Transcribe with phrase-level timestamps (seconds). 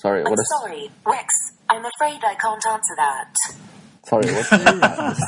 [0.00, 1.26] sorry，我 I'm 的 sorry, Rex.
[1.68, 3.34] I'm afraid I can't answer that.
[4.04, 4.78] sorry，我 Siri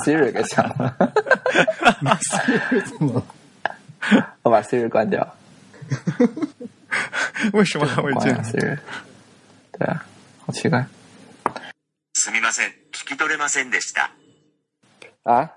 [0.05, 0.95] Siri 给抢了，
[2.87, 3.23] 怎么了？
[4.43, 5.37] 我把 Siri 关掉，
[7.53, 8.45] 为什么还会这关了样？
[8.45, 8.79] Siri。
[9.73, 10.05] 对啊，
[10.47, 10.87] 好奇怪
[12.15, 12.73] すみません。
[12.93, 14.11] 聞き取れませんでした。
[15.25, 15.51] 啊！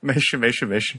[0.00, 0.98] 没事没事没事。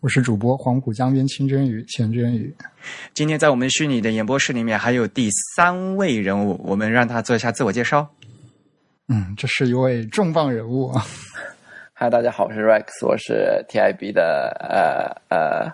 [0.00, 2.54] 我是主播黄浦江边清蒸鱼钱蒸鱼。
[3.14, 8.08] 今天在我们虚拟的演播室里面还有第三位人物，我们让他做一下自我介绍。
[9.08, 11.04] 嗯，这是一位重磅人物啊！
[11.94, 15.68] 嗨，大家好，我是 Rex，我是 TIB 的呃呃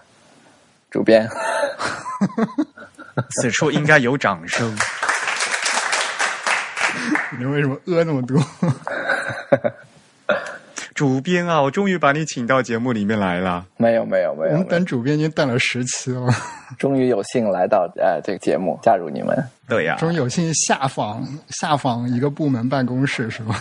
[0.91, 1.29] 主编。
[3.29, 4.75] 此处应该有掌声。
[7.39, 8.43] 你为什么呃那么多？
[10.95, 13.67] 主编啊，我终于把你请到节目里面来了。
[13.77, 16.33] 没有没有没有，我们等主编已经等了十期了，
[16.79, 19.37] 终于有幸来到呃这个节目，加入你们。
[19.69, 23.61] 对呀、终于有幸下访下访一个部门办公室是吧？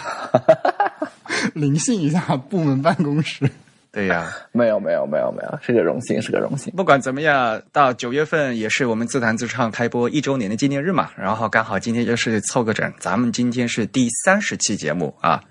[1.56, 3.50] 灵性一下部门办公室。
[3.92, 6.74] 对呀、没有没有没有没有，是个荣幸，是个荣幸。
[6.76, 15.44] 不管怎么样，到九月份也是我们自弹自唱开播一周年的纪念日嘛，然后刚好今天就是凑个整，咱们今天是第三十期节目啊。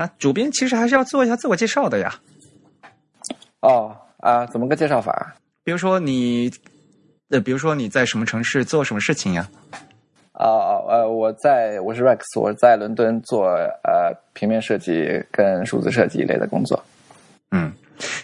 [0.00, 2.14] 啊，主编其实还是要做一下自我介绍的呀，
[3.60, 5.36] 哦啊，怎么个介绍法？
[5.62, 6.50] 比如说你，
[7.28, 9.46] 呃，比如说你在什么城市做什么事情呀？
[10.32, 16.82] 哦哦呃，我在我是 Rex，我在伦敦做呃平面设计跟数字设计一类的工作。
[17.50, 17.70] 嗯，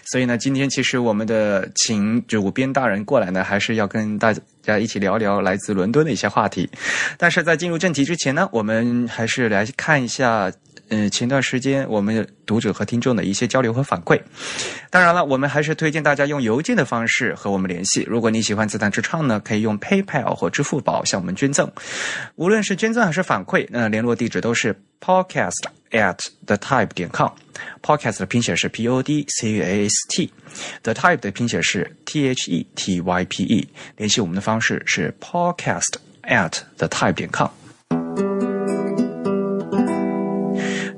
[0.03, 4.33] 所以呢，今天其实我们的请主编大人过来呢，还是要跟大
[4.63, 6.67] 家一起聊聊来自伦敦的一些话题。
[7.19, 10.51] 但是在进入正题之前呢，我们还是来看一下，
[10.89, 14.19] 呃，前段时间我们读者和听众的一些交流和反馈。
[14.89, 18.03] 当然了，我们还是推荐大家用邮件的方式和我们联系。
[18.07, 21.69] 如果你喜欢自弹自唱呢，可以用 PayPal 或支付宝向我们捐赠。
[22.35, 27.31] 无论是捐赠还是反馈，那联络地址都是 podcast at the type 点 com。
[27.81, 33.25] podcast 的拼写是 p o d c a s t，the type 的拼写是 t h e t y
[33.25, 33.67] p e。
[33.97, 37.49] 联系我们的方式是 podcast at the type 点 com。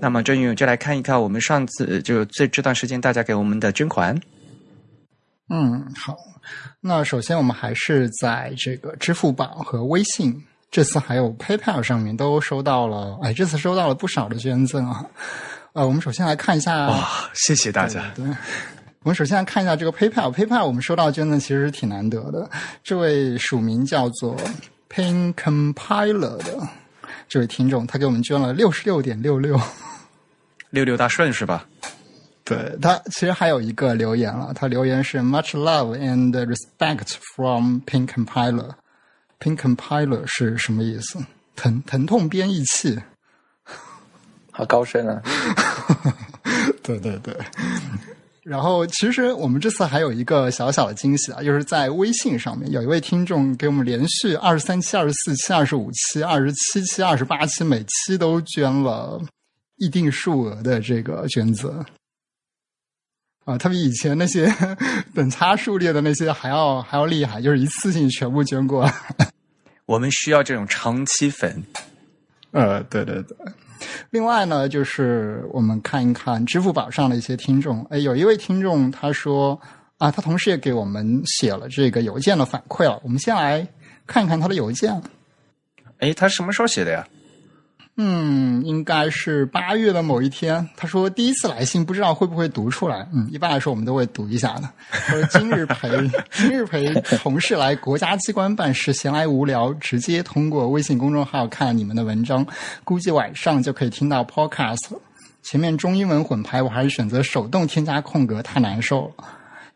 [0.01, 4.19] 那么，郑云就来看一看我们上次就这这段时间大家给我们的捐款。
[5.49, 6.15] 嗯，好。
[6.81, 15.05] 那首先我们还是在这个支付宝和微信，这次还有 PayPal 上面都收到了，哎，这次收到了不少的捐赠啊。
[15.73, 18.11] 呃，我们首先来看一下，哇，谢谢大家。
[18.15, 18.25] 对，
[19.03, 22.49] 我们首先来看一下这个 PayPal，PayPal 我们收到捐赠其实是挺难得的。
[22.83, 24.35] 这位署名叫做
[24.89, 26.67] Pain Compiler 的
[27.29, 29.59] 这位听众，他给我们捐了六十六点六六。
[30.71, 31.65] 六六大顺是吧？
[32.43, 38.71] 对他其实还有一个留言了，他留言是 Much love and respect from Pink Compiler。
[39.39, 41.19] Pink Compiler 是什么意思？
[41.55, 42.99] 疼疼痛编译器。
[44.51, 45.21] 好高深啊！
[46.81, 47.37] 对 对对。
[48.49, 59.21] 然后，其实我们这次还有一个小小的惊喜啊，就是在微信上面有一位听众给我们连续二十三期、二十四期、二十五期、二十七期、二十八期，每期都捐了
[59.77, 61.85] 一定数额的这个捐赠。
[63.45, 64.51] 啊，他比以前那些
[65.13, 68.91] 等差数列的那些还要还要厉害，就是一次性全部捐过来。
[69.85, 71.63] 我们需要这种长期粉。
[72.49, 73.37] 呃，对对对。
[74.09, 77.85] 另外呢，就是我们看一看支付宝上的一些听众。
[77.89, 79.59] 哎，有一位听众他说
[79.97, 82.99] 啊，他同时也给我们写了这个邮件的反馈了。
[83.03, 83.67] 我们先来
[84.07, 85.01] 看一看他的邮件。
[85.99, 87.05] 哎，他什么时候写的呀？
[88.01, 90.65] 嗯，应该是八月的某一天。
[90.77, 93.05] 他说第一次来信，不知道会不会读出来。
[93.13, 94.69] 嗯，一般来说我们都会读一下的。
[94.89, 95.89] 他说今日陪
[96.31, 102.47] 今日陪同事来国家机关办事，闲来无聊，直接通过微信公众号看你们的文章，
[102.85, 105.01] 估计晚上就可以听到 podcast 了。
[105.43, 109.25] 前面中英文混排，我还是选择手动添加空格，太难受了。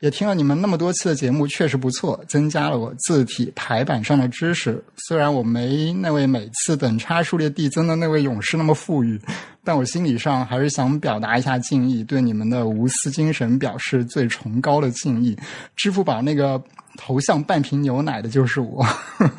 [0.04, 4.84] 也听了你们那么多期的节目，确实不错，增加了我字体排版上的知识。
[4.98, 9.18] 虽然我没那位每次等差数列递增的那位勇士那么富裕，
[9.64, 15.38] 但我心理上还是想表达一下敬意，对你们的无私精神表示最崇高的敬意。
[15.78, 16.62] 支付宝那个
[16.98, 18.86] 头像半瓶牛奶的就是我，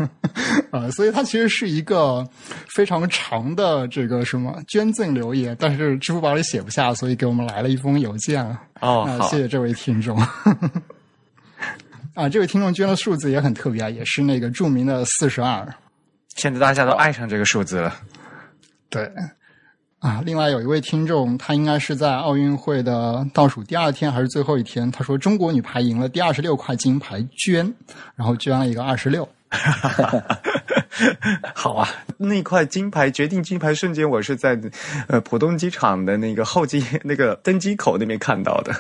[0.73, 2.27] 呃，所以它其实是一个
[2.75, 8.45] 非常长的这个什么捐赠留言，但是支付宝里写不下，所以给我们来了一封邮件。
[8.81, 10.19] 哦，谢谢这位听众。
[12.15, 15.67] 啊，这位听众捐的数字也很特别啊，也是那个著名的四十二。
[16.37, 17.95] 现在大家都爱上这个数字了。
[18.89, 19.11] 对，
[20.05, 27.73] 啊，另外有一位听众，他应该是在奥运会的倒数第二天还是最后一天，他说中国女排赢了第二十六块金牌，捐，
[28.15, 29.27] 然后捐了一个二十六。
[31.55, 34.61] 好啊，那块金牌决定金牌瞬间，我是在
[35.07, 38.77] 呃浦东机场的那个候机那个登机口那边看到的。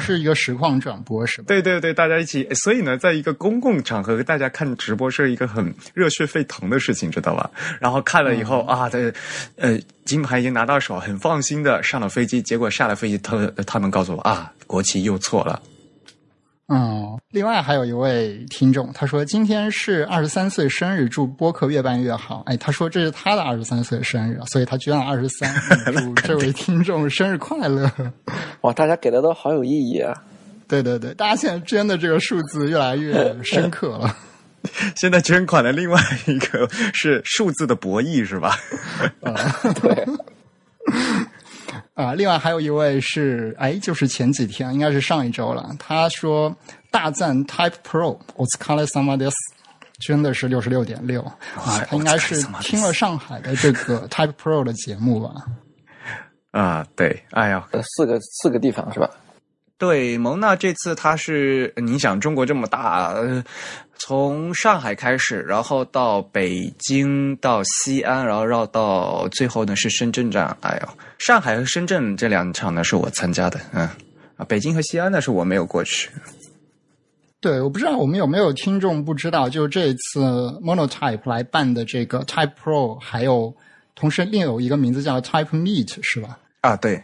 [0.00, 1.44] 是一个实况转播是吧？
[1.48, 7.50] 对对对，大家一起，所以呢，在一个公共场合，大家看直播是一个很热血沸腾的事情，知道吧？
[7.80, 9.12] 然后看了以后、啊，这
[9.56, 12.40] 呃金牌已经拿到手，很放心的上了飞机。
[12.40, 15.60] 结果下了飞机，他他们告诉我啊，国旗又错了。
[16.70, 22.42] 嗯，另外还有一位听众，他说今天是二十三岁生日，祝播客越办越好。
[22.44, 25.50] 哎，他说这是他的二十三岁生日，所以他捐了二十三，
[25.96, 27.90] 祝这位听众生日快乐。
[28.62, 30.14] 哇，大家给的都好有意义啊！
[30.66, 34.16] 对对对，大家现在捐的这个数字越来越深刻了。
[34.96, 38.56] 现在捐款的另外一个是数字的博弈，是吧？
[39.22, 39.34] 啊
[39.80, 40.06] 对，
[41.94, 45.74] 啊，另外还有一位是，哎，就是前几天，应该是上一周了。
[45.78, 46.54] 他说
[46.90, 49.36] 大赞 Type Pro，我斯卡勒萨马德斯，
[50.00, 55.46] 捐的是六十六点六啊，他应该是听了上海的这个 Type Pro 的节目吧？
[56.58, 59.08] 啊，对，哎呀，呃四个四个地方是吧？
[59.78, 63.44] 对，蒙娜这次他是，你想中国这么大，呃，
[63.96, 70.56] 从上海开始，然后到北京，到西安，然后绕到最后呢是深圳站。
[70.62, 70.88] 哎呦，
[71.18, 73.88] 上海和深圳这两场呢是我参加的，嗯，
[74.36, 76.10] 啊，北京和西安呢是我没有过去。
[77.40, 80.20] 对，我不知道我们有没有听众不知道，就是这一次
[80.60, 83.54] Monotype 来办的这个 Type Pro，还有
[83.94, 86.36] 同时另有一个名字叫 Type Meet，是吧？
[86.60, 87.02] 啊，对，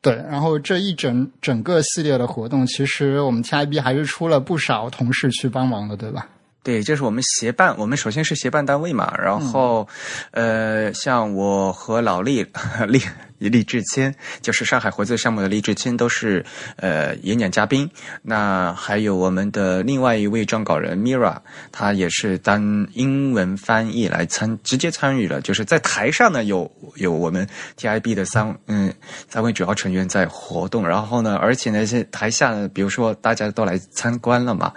[0.00, 6.28] 对，然后这一整整个系列的活动，其实我们 TIB 还是出了不少同事去帮忙的，对吧？
[6.62, 9.86] 对，这是我们协办，我们首先是协办单位嘛，然后，
[10.30, 12.44] 呃，像我和老厉
[12.88, 13.00] 厉
[13.48, 16.44] 李志谦，就是上海活字项目的李志谦，都是
[16.76, 17.88] 呃演讲嘉宾。
[18.22, 21.36] 那还有我们的另外一位撰稿人 Mira，
[21.72, 27.46] 他也是当英文翻译来参直接参与了，就是在台上呢有有我们
[27.78, 28.92] TIB 的三嗯
[29.28, 34.72] 三位主要成员在活动，然后呢，而且呢是台下呢，比如说大家都来参观了嘛。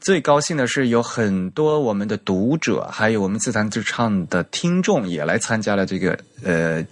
[0.00, 6.82] 最高兴的是，有很多我们的读者，还有我们自弹自唱的听众也来参加了这个呃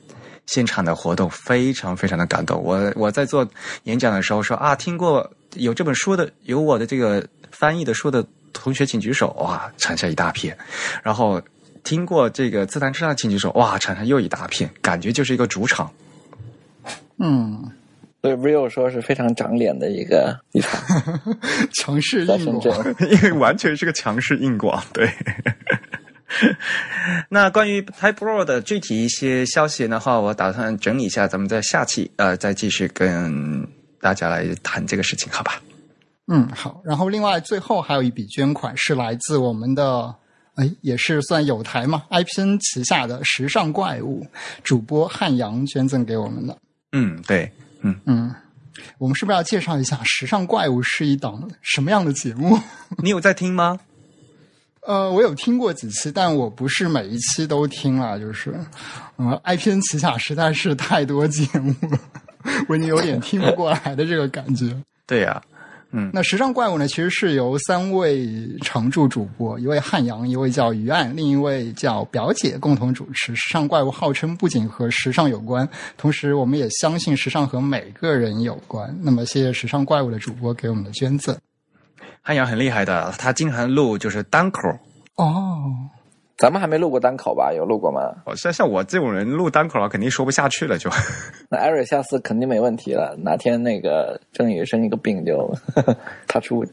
[0.49, 2.61] 现场的活动，非常非常的感动。
[2.63, 3.47] 我我在做
[3.83, 8.25] 演讲的时候说啊，听过有这本书的，有我的这个翻译的书的
[8.55, 10.57] 同学请举手，哇，产下一大片。
[11.03, 11.41] 然后
[11.85, 15.93] 听过这个自弹自唱的请举手，哇，产下又一大片，感觉就是一个主场。
[17.19, 17.71] 嗯，
[18.23, 20.81] 对 Rio 说是非常长脸的一个一场，
[21.75, 22.83] 强势在深硬广。
[22.83, 22.97] 圳。
[23.13, 25.07] 因为完全是个强势硬广，对。
[27.31, 33.67] 那关于 Type Pro 的具体一些消息的话，我打算整理一下，咱们在下期呃再继续跟
[34.01, 35.61] 大家来谈这个事情，好吧？
[36.27, 36.81] 嗯，好。
[36.85, 40.15] 然后另外最后还有一笔捐款是来自我们的，
[40.57, 44.27] 哎，也是算有台嘛，IPN 旗下的时尚怪物
[44.63, 46.59] 主播汉阳捐赠给我们的。
[46.93, 47.51] 嗯，对，
[47.81, 48.35] 嗯，嗯，
[48.99, 52.59] 我们是不是要介绍一下《时尚怪物》是一档什么样的节目？
[53.03, 53.81] 你有在听吗？
[54.89, 58.59] 呃，我有听过几期，但我不是每一期都听了，就是，
[59.17, 62.01] 呃，IPN 旗下实在是太多节目了，
[62.71, 64.75] 我已经有点听不过来的这个感觉。
[65.07, 65.43] 对呀、
[65.93, 68.27] 嗯那时尚怪物呢，其实是由三位
[68.63, 73.37] 常驻主播，一位汉阳，一位叫于岸，另一位叫表姐共同主持。
[73.37, 75.69] 时尚怪物号称不仅和时尚有关，
[75.99, 78.99] 同时我们也相信时尚和每个人有关。
[79.03, 81.37] 那么，谢谢时尚怪物的主播给我们的捐赠。
[82.29, 84.61] 汉阳很厉害的，他经常录就是单口。
[85.15, 85.65] 哦，
[86.37, 87.55] 咱们还没录过单口吧？
[87.57, 88.03] 有录过吗？
[88.27, 90.91] 哦像像我这种人录单口了，肯定说不下去了就。
[91.49, 93.17] 那艾瑞下次肯定没问题了。
[93.23, 95.51] 哪天那个郑宇生一个病就
[96.29, 96.69] touch wood。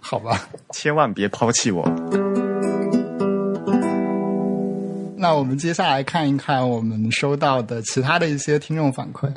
[0.00, 0.48] 好吧。
[0.70, 1.84] 千万别抛弃我。
[5.18, 9.30] 那我们接下来看一看我们收到的其他的一些听众反馈。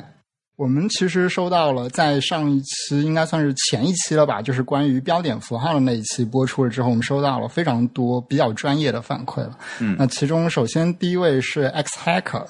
[0.56, 9.58] 我们其实收到了，在上一期应该算是前一期了吧，就是关于标点符号的那一期播出了之后，我们收到了非常多比较专业的反馈了。
[9.80, 12.46] 嗯那其中首先第一位是 X Hacker。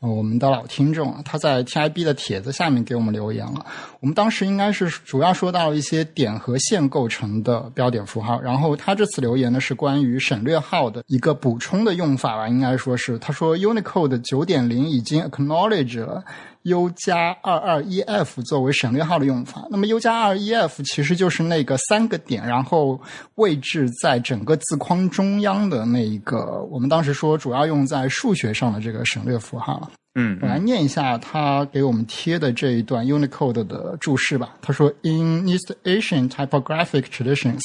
[0.00, 3.66] 呃我们的老听众，他在 TIB 的帖子下面给我们留言了。
[3.98, 16.22] 我们当时应该是主要说到了一些点和线构成的标点符号，然后他这次留言呢是关于省略号的一个补充的用法吧，应该说是他说 Unicode 九点零已经 acknowledge 了
[16.68, 19.66] U 加二二一 F 作为省略号的用法。
[19.70, 23.00] 那么 U 加二一 F 其实就是那个三个点，然后
[23.34, 29.90] 位置在整个字框中央的那一个，我们当时说主要用在数学上的这个省略符号。
[30.20, 34.54] 嗯我来念一下他给我们贴的这一段 Unicode 的注释吧。
[34.60, 37.60] 他说：“In East Asian typographic traditions，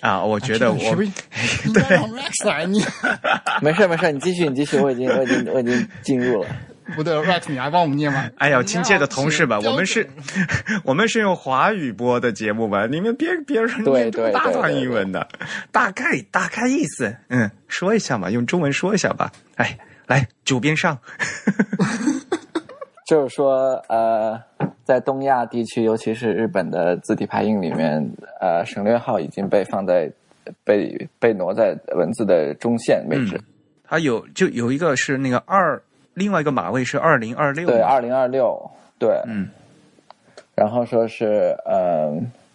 [0.00, 2.84] 啊，我觉得我这个是不是应该让 Rex 来念？
[3.62, 6.48] 没事没事，你继续你继续，我已经我已经我已经进入了。
[6.94, 8.28] 不对，Rex 你来帮我们念吗。
[8.38, 10.08] 哎呀，亲切的同事吧，我们是，
[10.84, 12.86] 我们是用华语播的节目吧？
[12.86, 15.26] 你们别别人对大段英文的，
[15.70, 19.30] 大概大概意思，嗯，说一下嘛，用中文说一下吧。
[19.56, 20.98] 哎，来，主编上，
[23.06, 24.40] 就是说，呃，
[24.84, 28.02] 在东亚地区，尤其是日本的字体排印里面，
[28.40, 30.10] 呃，省略号已经被放在
[30.64, 33.40] 被被挪在文字的中线位置。
[33.84, 35.80] 它有就有一个是那个二，
[36.14, 39.48] 另外一个码位是二零二六，对，二零二六，对，嗯，
[40.54, 42.12] 然后说是，呃，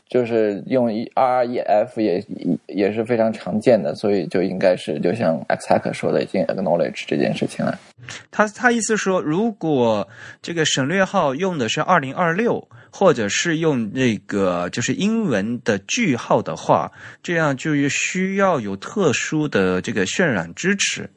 [0.07, 2.23] 就是用一 R R E F 也
[2.67, 7.77] 也是非常常见的，所以就应该是就像 X Hacker 说的，已经 acknowledge 这件事情了。
[8.31, 10.07] 他他意思说，如果
[10.41, 16.89] 这个省略号用的是二零二六，或者是用那个就是英文的句号的话，
[17.21, 21.09] 这样就需要有特殊的这个渲染支持。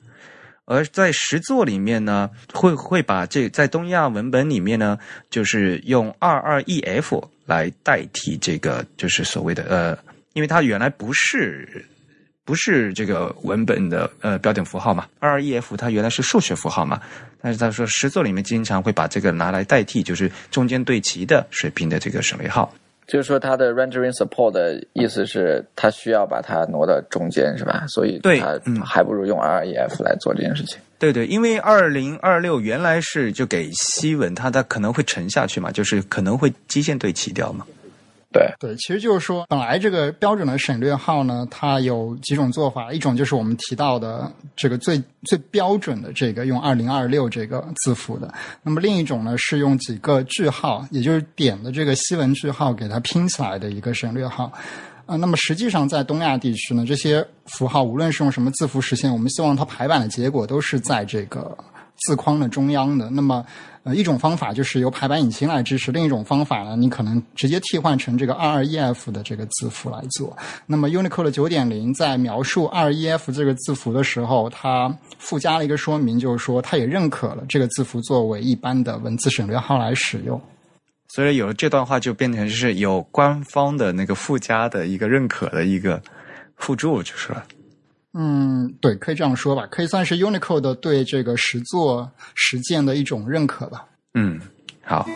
[0.70, 4.96] 而在实作里面呢，会会把这在东亚文本里面呢，
[5.28, 9.98] 就是用二二 E F 来代替这个，就是所谓的呃，
[10.32, 11.84] 因为它原来不是
[12.44, 17.00] 不是这个文本的呃标点符号嘛，二二 E F 它原来是数学符号嘛，
[17.40, 22.72] 但是他说实作里面经常会把这个拿来代替，就是中间对齐的水平的这个省略号。
[23.10, 27.84] 就是说，它的 rendering support 的意思是，它需要把它挪到中间，是吧？
[27.88, 30.78] 所以对它嗯还不如用 R R E F 来做这件事情。
[30.96, 37.66] 对对，因为二零二六原来是就给西文，它它可能会沉下去嘛，就是可能会基线对齐掉嘛。
[38.32, 48.32] 对，对，其实就是说，本来这个标准的省略号呢，它有几种做法，一种就是我们提到的这个最最标准的这个用二零二六这个字符的，
[48.62, 54.52] 那么另一种呢是用几个句号，也就是点的这个西文句号给它拼起来的一个省略号。
[55.06, 61.58] 啊、那么实际上在东亚地区呢，这些符号无论是用什么字符实现，我们希望它排版的结果都是在这个
[62.06, 63.08] 字框的中央的。
[63.10, 63.44] 那么，
[63.82, 70.36] 呃，一种方法就是由排版引擎来支持，另一种方法呢，你可能直接替换成这个 22EF 的这个字符来做。
[70.66, 80.40] 那么 Unicode 九点零在描述 22EF 这个字符的时候，它附加了一个说明，就是说它也认可了这个字符作为一般的文字省略号来使用。
[81.08, 86.00] 所以有了这段话，就变成就是有官方的那个附加的一个认可的一个
[86.56, 87.44] 附注，就是了。
[88.12, 93.84] 嗯，对，可以这样说吧，可以算是 Unicode 对这个实作实践的一种认可吧。
[94.14, 94.40] 嗯，
[94.84, 95.06] 好，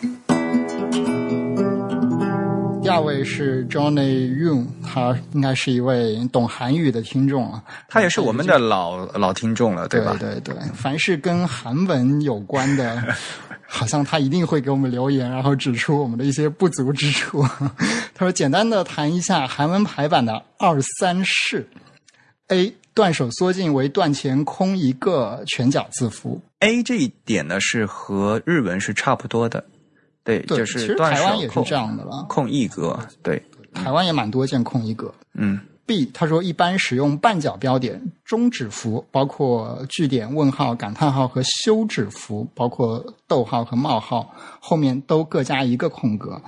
[2.80, 7.64] 第二位是 Johnny Yun，他应该是一位懂韩语的听众啊。
[7.88, 10.16] 他也是我们的老老听众了，对吧？
[10.20, 13.02] 对对，凡是跟韩文有关的，
[13.66, 17.42] 好像他一定会给我们留言，然后指出我们的一些不足之处。
[18.14, 21.66] 他说：“简单的谈一下韩文排版的二三式。
[22.48, 29.64] A 断手缩进为断前空一个全角字符，A 这一点呢是和日文是差不多的，
[30.22, 33.42] 对，对，就其实是断手台湾也是空这样的了，空一格，对，
[33.74, 35.12] 台湾也蛮多见空一格。
[35.34, 35.60] 嗯。
[35.86, 46.40] B 他说一般使用半角标点、中指符，包括句点、问号、感叹号和休止符，包括逗号和冒号，后面都各加一个空格。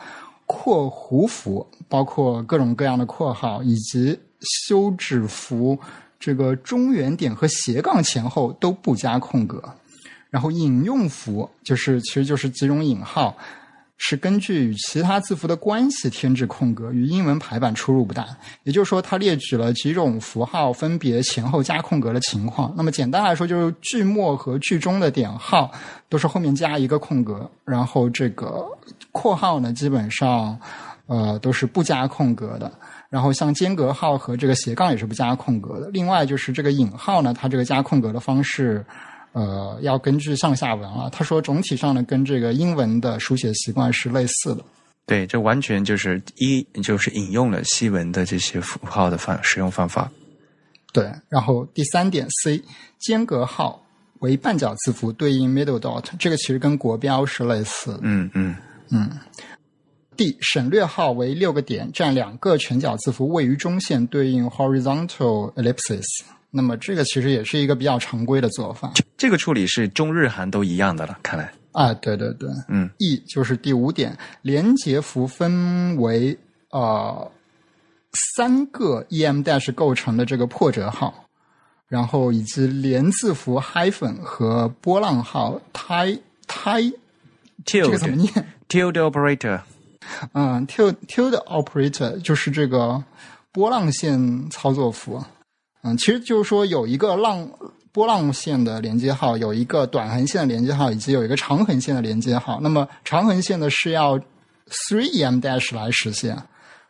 [0.46, 5.78] 括弧符包括各种各样的括号，以及休止符，
[6.18, 9.62] 这个中原点和斜杠前后都不加空格。
[10.28, 13.34] 然后引用符就是其实就是几种引号，
[13.96, 18.26] 是根据与其他字符的关系添置空格，与英文排版出入不大。
[18.64, 22.74] 也就是说，它列举了几种符号分别前后加空格的情况。
[22.76, 25.70] 那么简单来说，就是句末和句中的点号
[26.10, 28.66] 都是后面加一个空格，然后这个
[29.12, 30.58] 括号呢，基本上
[31.06, 32.70] 呃都是不加空格的。
[33.08, 35.88] 然后像间隔号和这个斜杠也是不加空格的。
[35.90, 38.84] 另外就是这个引号呢，它这个加空格的方式。
[39.32, 41.10] 呃，要根据上下文啊。
[41.12, 44.64] 他说总体上呢，跟这个英文的书写习惯是类似的。
[45.04, 50.10] 对，这完全就是一就是引用了西文的这些符号的方使用方法。
[50.90, 52.62] 对，然后第三点 C
[52.98, 53.84] 间隔号
[54.20, 58.00] 为半角字符对应 middle dot，这个其实跟国标是类似的。
[58.04, 58.56] 嗯嗯
[60.16, 66.04] D 省略号为六个点，占两个全角字符位于中线，对应 horizontal ellipsis。
[66.50, 71.52] 那么这个其实也是一个比较常规的做法这个处理是中日韩都一样的了，看来。
[71.72, 71.92] 啊。
[71.94, 76.38] 对对对，嗯 E 就是第五点，连接符分为
[76.70, 77.30] 呃
[78.38, 81.28] 三个 em dash 构成的这个破折号，
[81.88, 86.94] 然后以及连字符 hyphen 和波浪号 tie tie
[87.64, 88.32] 这个怎么念
[88.68, 89.60] ？tilde operator，
[90.32, 93.02] 嗯，tilde tilde operator 就是这个
[93.52, 95.22] 波浪线操作符。
[95.82, 97.48] 嗯，其实就是说有一个浪
[97.92, 102.58] 波浪线的连接号，有一个短横线的连接号，以及有一个长横线的连接号。
[102.60, 104.18] 那么长横线的是要
[104.68, 106.36] three em dash 来实现，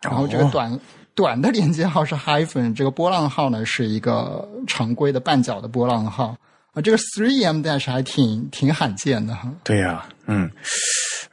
[0.02, 0.80] 然后这个短、
[1.14, 6.37] 短的连接号是 hyphen，这个波浪号呢是一个常规的半角的波浪号。
[6.73, 9.50] 啊，这个 three em dash 还挺挺罕见的哈。
[9.62, 10.50] 对呀、嗯。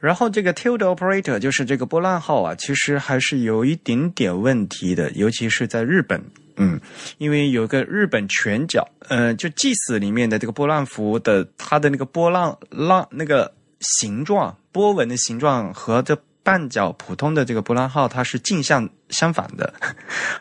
[0.00, 6.22] 然后这个 tilde operator 就是这个波浪号啊，其实还是有一点点问题的，尤其是在日本。
[6.56, 6.80] 嗯，
[7.18, 19.74] 因为有个日本拳脚，呃，就祭祀里面的这个波浪符的，它的那个波浪浪那个形状，波纹的形状和这半角普通的这个波浪号，它是镜像相反的。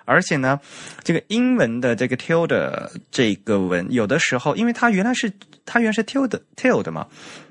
[0.05, 0.59] 而且呢，
[1.03, 5.33] 这个英文的这个 tilde 这个文，有的时候，因为它原来是
[5.65, 7.07] 它原来是 tilde tilde 嘛，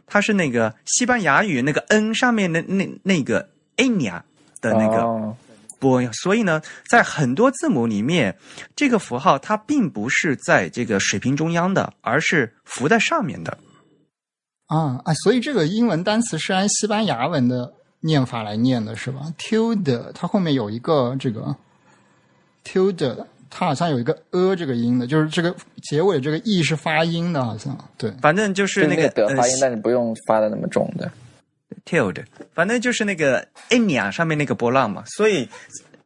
[0.06, 4.20] 它是那个西班牙语那个 n 上面的那那个 enia
[4.60, 5.36] 的那个哦
[5.80, 8.36] 波，所以呢，在很多字母里面，
[8.76, 13.58] 这个符号它并不是在这个水平中央的，而是浮在上面的。
[14.66, 21.56] 啊啊，所以这个英文单词是按西班牙文的念法来念的，是吧？tilde 它后面有一个这个
[22.64, 28.10] tilde，它好像有一个呃这个音的，就是这个结尾这个 e 是发音的，好像对。
[28.22, 31.10] 反正就是那个呃德发音，但是不用发的那么重的。
[31.84, 35.04] tilde，反正就是那个 enia 上面那个波浪嘛。
[35.06, 35.46] 所以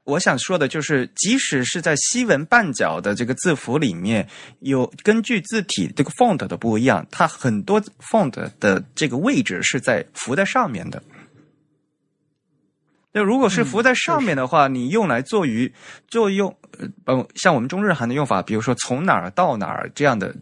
[0.04, 4.26] 我想说的就是，即使是在西文半角的这个字符里面，
[4.60, 7.80] 有根据字体这个 font 的不一样，它很多
[8.10, 11.00] font 的这个位置是在浮在上面的。
[13.16, 15.72] 那如果是浮在上面的话，你用来做于
[16.06, 16.54] 做用，
[17.06, 20.36] 呃，像我们中日韩的用法，比如说从哪儿到哪儿这样的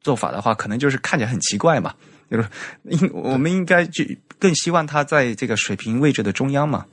[0.00, 1.94] 做法的话，可能就是看起来很奇怪嘛。
[2.28, 2.48] 就是
[2.82, 4.04] 应我们应该就
[4.40, 6.84] 更希望它在这个水平位置的中央嘛。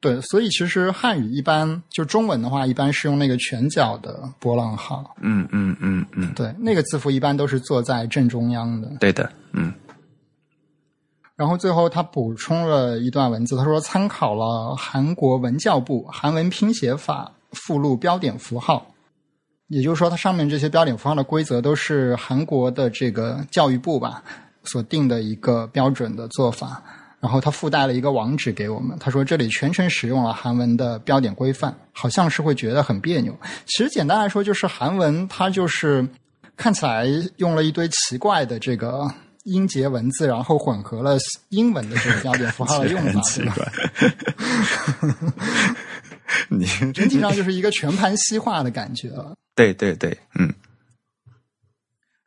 [0.00, 8.90] 对，所以其实汉语一般就中文的话，一般是用那个全角的波浪号，嗯嗯嗯嗯，对，那个字符一般都是坐在正中央的。
[8.98, 9.72] 对的，嗯
[11.36, 18.86] 然后最后他补充了一段文字，他说参考了韩国文教部韩文拼写法附录标点符号，
[19.68, 24.22] 也就是说，它上面这些标点符号的规则都是韩国的这个教育部吧
[24.62, 26.82] 所定的一个标准的做法。
[27.20, 33.34] 然后他附带了一个网址给我们，他说这里全程使用了韩文的标点规范，好像是会觉得很别扭。
[33.64, 36.06] 其实简单来说，就是韩文它就是
[36.54, 37.06] 看起来
[37.38, 39.10] 用了一堆奇怪的这个
[39.44, 41.16] 音节文字，然后混合了
[41.50, 43.72] 英文的这个标点符号的用法，对吧？
[46.48, 49.34] 你整体上就是一个全盘西化的感觉了。
[49.54, 50.52] 对对对，嗯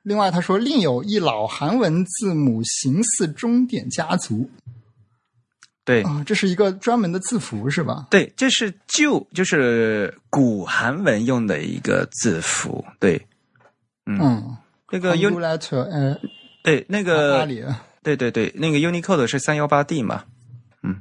[0.03, 4.49] 另外，他说另有一老韩文字母形似钟点家族
[5.84, 8.08] 对啊，这是一个专门的字符是吧？
[8.10, 12.86] 对，这是旧就是古韩文用的一个字符。
[12.99, 13.25] 对，
[14.06, 16.17] 嗯，这个 U letter 呃
[16.67, 17.63] 对那阿个里，
[18.03, 20.25] 对对对，那个 Unicode 是三幺八 D 嘛？
[20.84, 20.99] 嗯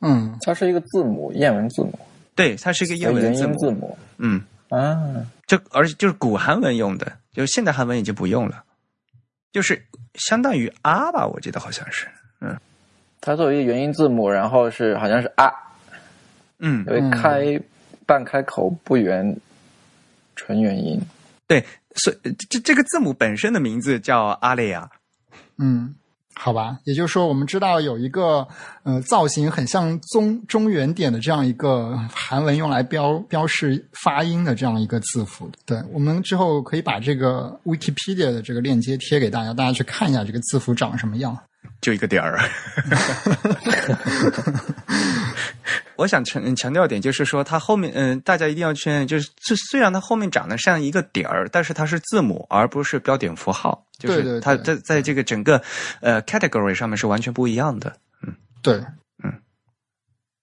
[0.00, 1.98] 嗯它是一个字母，谚文字母，
[2.36, 3.58] 对，它是一个英文元字母。
[3.58, 5.26] 字母嗯，啊。
[5.48, 8.62] 就而且就是古韩文用的，就是现代韩文已经不用了，
[9.50, 12.06] 就是相当于啊吧，我记得好像是。
[12.40, 12.56] 嗯
[13.20, 15.50] 它作为一个元音字母，然后是好像是啊，
[16.58, 17.60] 嗯因，为开、
[18.06, 19.36] 半开口不圆
[20.36, 21.00] 纯元音。
[21.46, 22.16] 对，所以
[22.48, 24.90] 这这个字母本身的名字叫阿列亚。
[25.58, 25.94] 嗯，
[26.34, 28.48] 好吧，也就是说，我们知道有一个
[28.82, 35.48] 呃造型很像中中原点的这样一个韩文用来标标示发音的这样一个字符。
[35.64, 41.38] 对我们之后可以把这个 Wikipedia 的这个链接贴给大家，大家去看一下这个字符长什么样。
[41.80, 42.40] 就一个点儿。
[45.96, 55.60] 我想强强调一点，就是说它后面，嗯，大家一定要确认，就是虽虽然它后面长得像一个点儿，但是它是字母，而不是标点符号，就对对对是它在在这个整个
[56.00, 57.92] 呃 category 上面是完全不一样的。
[58.26, 58.74] 嗯对，
[59.22, 59.32] 嗯。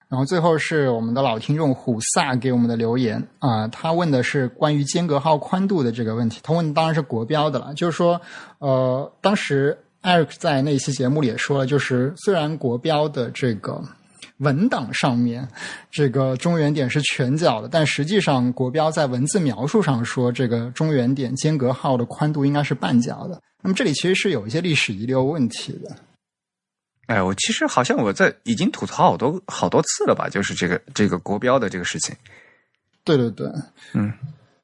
[0.09, 6.41] 然后最后是我们的老听众虎萨给我们的留言啊、他问的是关于间隔号宽度的这个问题。
[6.43, 8.19] 他问的当然是国标的了，就是说，
[8.59, 13.81] 呃，当时 Eric 在那期节目里也说了，就是虽然国标的这个
[14.41, 15.47] 文档上面
[15.89, 23.41] 这个中原点是全角的，但实际上国标在文字描述上说这个中原点间隔号的宽度应该是半角的。
[23.62, 25.95] 那么这里其实是有一些历史遗留问题的。
[27.08, 32.15] 哎，我其实好像我在已经吐槽好多好多次了吧，就是这个这个国标的这个事情。
[33.04, 33.47] 对对对，
[33.93, 34.12] 嗯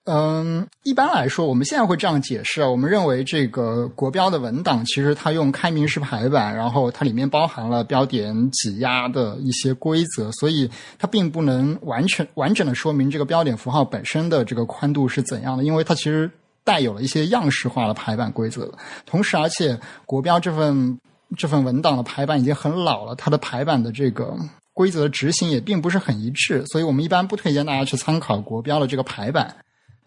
[0.09, 2.69] 嗯，一般来说，我们现在会这样解释啊。
[2.69, 16.31] 我们认为这个国标的文档其实它用开明式排版，然后它里面包含了标点挤压的一些规则，所以它并不能完全完整的说明这个标点符号本身的这个宽度是怎样的，因为它其实
[16.63, 18.71] 带有了一些样式化的排版规则。
[19.05, 20.97] 同时，而且国标这份
[21.35, 24.33] 这份文档的排版已经很老了，它的排版的这个
[24.73, 29.53] 规则的执行也并不是很一致，所以我们一般不推荐大家去参考国标的这个排版。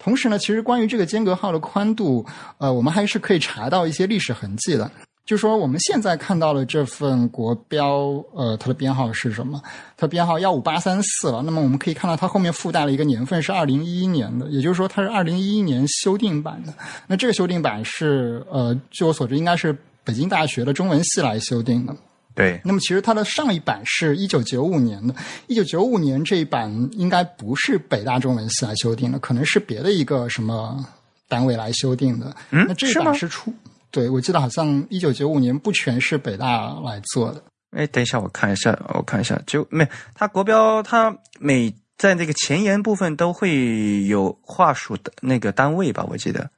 [0.03, 2.25] 同时呢，其实关于这个间隔号的宽度，
[2.59, 4.91] 呃，我们还是可以查到一些历史痕迹的。
[5.27, 9.63] 就说，我们现在看到的这份国标，呃，它的编号是什么？
[9.97, 11.43] 它编号幺五八三四了。
[11.43, 16.75] 那么我们可以看到，它后面附带了一个年份是二零一一年的，也就是说，它是二零一一年修订版的。
[17.07, 21.95] 那这个修订版是，呃，据我所知，应该是北京大学的中文系来修订的。
[22.41, 25.15] 对，那么其实它的上一版是一九九五年的，
[25.47, 30.83] 一九九五年这一版应该不是北大中文系来修订的，可能是别的一个什么
[31.29, 32.35] 单位来修订的。
[32.51, 33.53] 嗯那这一版是出，
[33.91, 37.43] 对我记得好像一九九五年不全是北大来做的。
[37.73, 46.51] 哎，等一下，我看一下，我看一下，就没它国标，它每在那个前言部分都会有话术的那个单位吧，我记得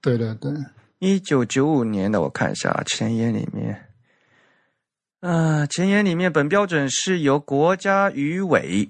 [0.00, 0.52] 对对对，
[1.00, 3.76] 一九九五年的，我看一下啊，前言里面。
[5.24, 8.86] 啊，前言里面本标准是由国家语委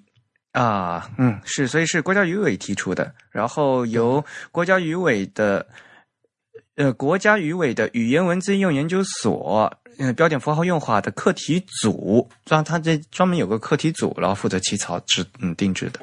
[0.50, 5.64] 啊，嗯，是，所以是国家语委提出的，然后由国家语委的
[6.74, 16.00] 呃国家语委的语言文字应用研究所呃标点符号用法的课题组，专他这专门有个课题组，然后负责起草制嗯定制的。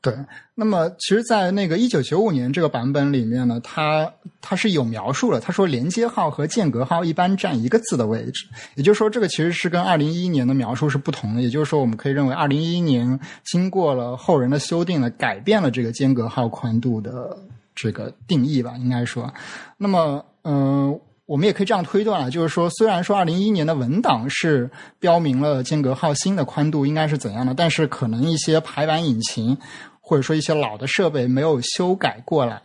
[0.00, 0.14] 对，
[0.54, 4.08] 那么其实，在那个一九九五年这个版本里面呢，它
[4.40, 11.42] 它是有描述了，他说连接号和间隔号一般占一个字的位置，也就是说，这个其实是跟二零一一年的描述是不同的。
[11.42, 17.36] 也就是说，我们可以认为，二零一一年经过了后人的修订呢，改变了这个间隔号宽度的
[17.74, 19.34] 这个定义吧，应该说。
[19.76, 29.54] 那么，嗯、我们也可以这样推断啊，就是说，虽然说二零一一年的文档是标明了间隔号新的宽度应该是怎样的，但是可能一些排版引擎
[30.00, 32.62] 或者说一些老的设备没有修改过来，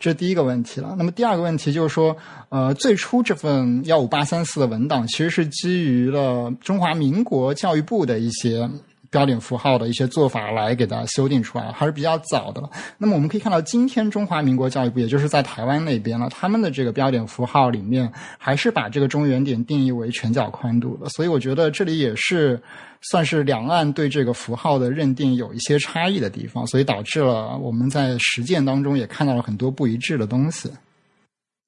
[0.00, 0.94] 这是第一个问题了。
[0.96, 2.16] 那么第二个问题就是说，
[2.48, 8.66] 呃，最初这份幺五八三四的文档其实是基于了中华民国教育部的一些。
[9.10, 12.70] 标点符号的一些做法来给它修订出来，还是比较早的了。
[12.98, 21.08] 那么我们可以看到，今天中华民国教育部，也就是在台湾那边呢，他们的这个标点符号里面还是把这个中原点定义为全角宽度的。
[21.10, 22.60] 所以我觉得这里也是
[23.00, 30.70] 算是两岸对这个符号的认定有一些差异的地方，所以导致了我们在实践当中也看到了很多不一致的东西。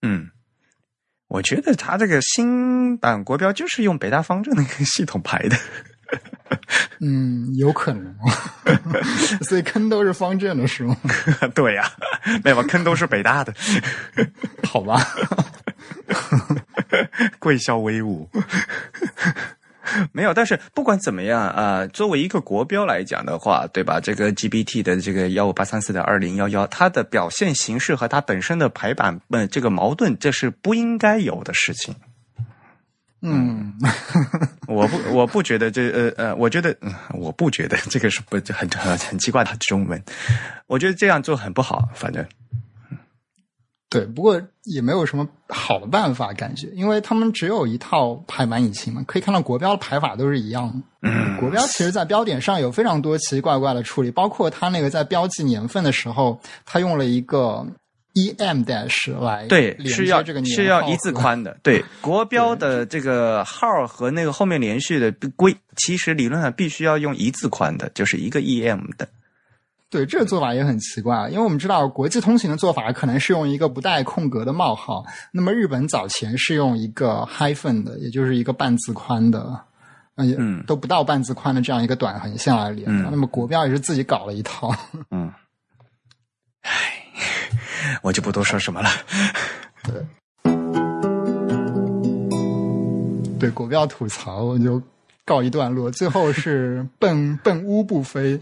[0.02, 0.28] 嗯，
[1.28, 5.56] 我觉得它这个新版国标就是用北大方正那个系统排的。
[7.00, 8.30] 嗯，有可能哦，
[9.44, 10.96] 所以坑都是方正的，是吗？
[11.54, 11.90] 对呀、
[12.42, 12.62] 没有？
[12.64, 13.54] 坑都是北大的，
[14.66, 15.00] 好吧。
[17.38, 18.28] 贵校威武。
[20.12, 23.98] 没有，但是不管怎么样啊、呃作为一个国标来讲的话，对吧？
[24.00, 31.94] 这个 GBT 的这个幺五八三四的二零幺幺，它的表现形式和它本身的排版，呃，这个矛盾，这是不应该有的事情。
[33.20, 33.74] 嗯，
[34.68, 40.00] 我不，我不觉得这呃呃，我觉得、嗯我不觉得这个是不很很很奇怪的中文，
[40.66, 42.24] 我觉得这样做很不好，反正
[43.90, 51.08] 对，不过也没有什么好的办法，感觉，因为他们只有一套排版引擎嘛，可以看到国标的排法都是一样的。
[51.08, 57.66] 嗯，国标其实在标点上有非常多奇奇怪怪的处理，包括它那个在标记年份的时候，它用了一个
[58.38, 61.56] em dash 来对，是要这个是要一字宽的。
[61.62, 69.08] 对，国标的这个号和那个后面连续的规，其实理论上必须要用一字宽的，就是一个 em 的。
[69.90, 75.02] 对，这个做法也很奇怪，因为我们知道国际通行的做法可能是用一个不带空格的冒号，
[75.32, 79.58] 那么日本早前是用一个 hyphen 的，也就是一个半字宽的
[80.16, 83.08] 嗯都不到半字宽的这样一个短横线来连的。
[83.08, 84.74] 嗯那么国标也是自己搞了一套。
[85.10, 85.32] 嗯，
[86.60, 87.06] 唉，
[88.02, 88.90] 我就不多说什么了。
[93.38, 94.82] 对国标吐槽，我就
[95.24, 95.88] 告一段落。
[95.88, 98.40] 最后是笨笨乌不飞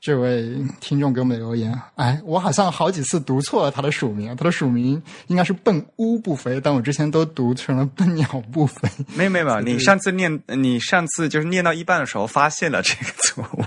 [0.00, 8.88] 这位听众给我们的留言，哎，我好像好几次读错了他的署名，他的署名应该是笨乌不飞，但我之前都读成了笨鸟不飞。
[9.14, 13.62] 没有没有没有， 你上次念，你上次就是念到一半的时候发现了这个错误。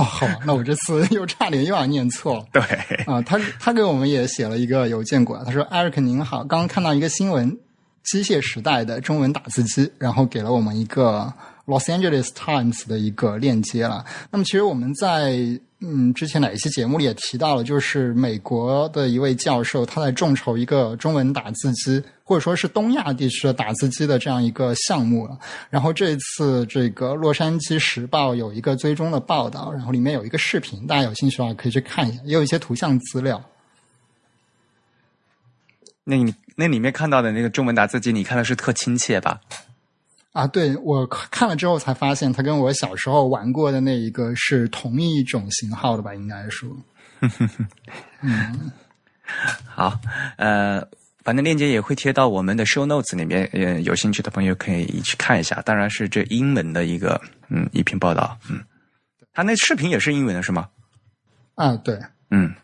[0.00, 2.46] 哦，好，那我这次 又差点又要念错了。
[2.52, 2.62] 对，
[3.04, 7.54] 啊，他他给我们也写了一个邮件过来，他说：“艾瑞克您好，刚刚看到一个新闻，
[8.02, 11.30] 机械时代的中文打字机，然后给了我们一个
[11.66, 14.02] Los Angeles Times 的一个链接了。
[14.30, 15.36] 那么其实我们在
[15.82, 25.38] 嗯之前哪一期节目里也提到了，就是美国的一位教授他在众筹一个中文打字机，或者说是东亚地区的打字机的这样一个项目了。
[25.70, 33.42] 然后这次这个《洛杉矶时报》有一个追踪的报道，然后里面有一个视频，大家有兴趣的话可以去看一下，也有一些图像资料。
[36.04, 39.40] 那你那里面看到的那个中文打字机，你看的是特亲切吧？
[40.32, 46.14] 啊，对我看了之后才发现，它跟我小时候玩过的那一个是同一种型号的吧？
[46.14, 46.68] 应该说，
[48.22, 48.70] 嗯
[49.66, 49.98] 好，
[50.36, 50.86] 呃，
[51.24, 55.60] 反正链接也会贴到我们的 show notes 里面，呃，有兴趣的朋友可以去看一下。
[55.62, 58.60] 当然是这英文的一个，嗯，一篇报道，嗯，
[59.32, 60.68] 他那视频也是英文的是吗？
[61.56, 61.98] 啊，对，
[62.30, 62.54] 嗯，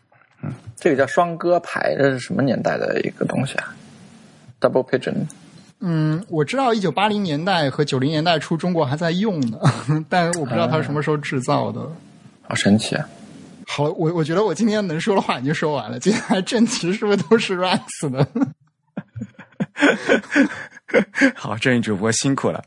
[0.75, 3.75] 这个叫双歌牌，这是什么年代的一个东西啊
[4.59, 5.27] ？Double Pigeon，
[5.79, 9.59] 嗯，我知道一九八零年代和九零年代初中国还在用呢，
[10.09, 11.81] 但我不知道它是什么时候制造的。
[12.41, 13.07] 好神奇啊！
[13.67, 18.25] 好，我我觉得我今天能说的话已经说完了，接下来正题是不是都是 Rex 的？
[21.35, 22.63] 好，正义主播辛苦了，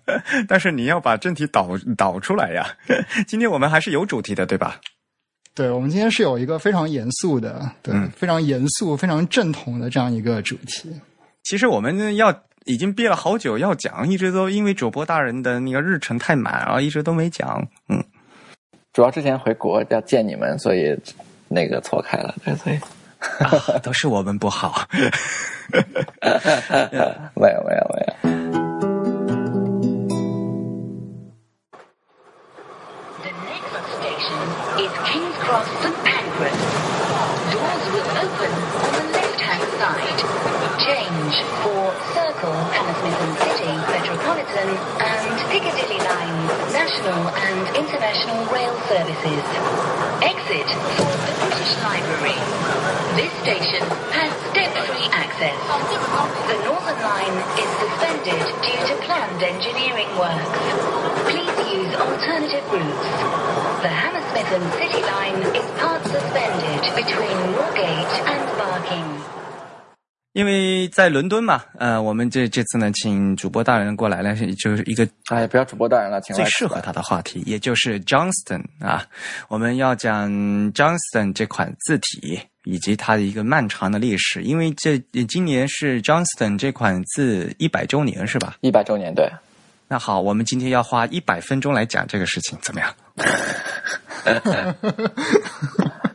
[0.47, 2.67] 但是你要把正题导导出来呀。
[3.27, 4.79] 今天我们还是有主题的，对吧？
[5.55, 10.91] 对，我们今天是有一个非常严肃的，对，嗯非常严肃、非常正统的这样一个主题。
[11.43, 12.31] 其实我们要
[12.71, 17.67] 已经憋了好久要讲，一直都因为主播大人的那个日程太满，然后一直都没讲。
[17.89, 18.01] 嗯，
[18.93, 20.97] 主要之前回国要见你们，所以
[21.49, 22.33] 那个错开了。
[22.45, 22.79] 对，所以
[23.83, 24.87] 都是我们不好。
[27.35, 28.15] 没有没有没有。
[40.91, 41.87] Change for
[42.19, 49.45] Circle, Hammersmith and City, Metropolitan and Piccadilly lines, national and international rail services.
[50.19, 50.67] Exit
[50.99, 52.35] for the British Library.
[53.15, 53.87] This station
[54.19, 55.55] has step-free access.
[56.51, 60.51] The Northern Line is suspended due to planned engineering works.
[61.31, 63.07] Please use alternative routes.
[63.87, 69.40] The Hammersmith and City Line is part suspended between Moorgate and Barking.
[70.33, 79.05] 因为在伦敦嘛，呃，我们这这次呢，请主播大人过来呢，是就是一个哎，不要主播大人了，请最适合他的话题，也就是 Johnston 啊，
[79.49, 80.31] 我们要讲
[80.73, 88.55] Johnston 这款字体以及它的一个漫长的历史，因为这今年是 Johnston 这款字一百周年，是吧？
[88.61, 89.29] 一百周年，对，
[89.89, 92.95] 那好，我们今天要花一百分钟来讲这个事情，怎么样？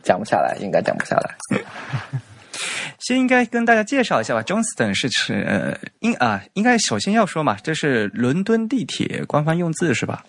[0.02, 1.36] 讲不下来，应该讲不下来。
[3.06, 10.24] 先应该跟大家介绍一下吧，Johnston 是指呃，应啊，应该首先要说嘛，这是伦敦地铁官方用字是吧？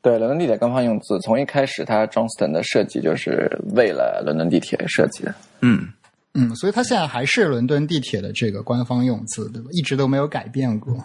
[0.00, 5.34] 对，伦敦地铁官方用字，从一开始它 Johnston 的设计就是为了伦敦地铁设计的。
[5.62, 5.88] 嗯，
[6.34, 9.68] 嗯，所以它现在还是伦敦地铁的这个官方用字，对吧？
[9.72, 10.96] 一直都没有改变过。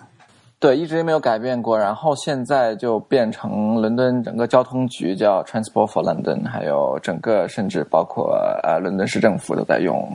[0.59, 1.75] 对，一直没有改变过。
[1.75, 10.07] 然后现在就变成伦敦整个交通局叫 Transport for London，还有整个甚至包括呃伦敦市政府都在用，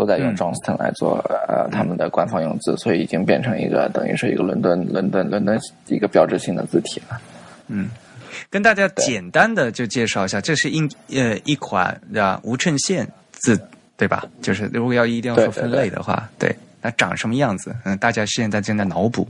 [0.00, 7.20] 都在用嗯 Johnston 来做呃他们的官方用字，所以已经变成一个等于是一个伦敦伦敦伦敦一个标志性的字体了。
[7.68, 7.90] 嗯
[8.48, 10.80] 跟大家简单的就介绍一下，这是一
[11.14, 13.60] 呃一款的无衬线字，
[13.98, 14.24] 对吧？
[14.40, 17.76] 就是如果要一定要说对对分类的话，对，那长什么样子？
[17.84, 19.28] 嗯，大家现在正在脑补。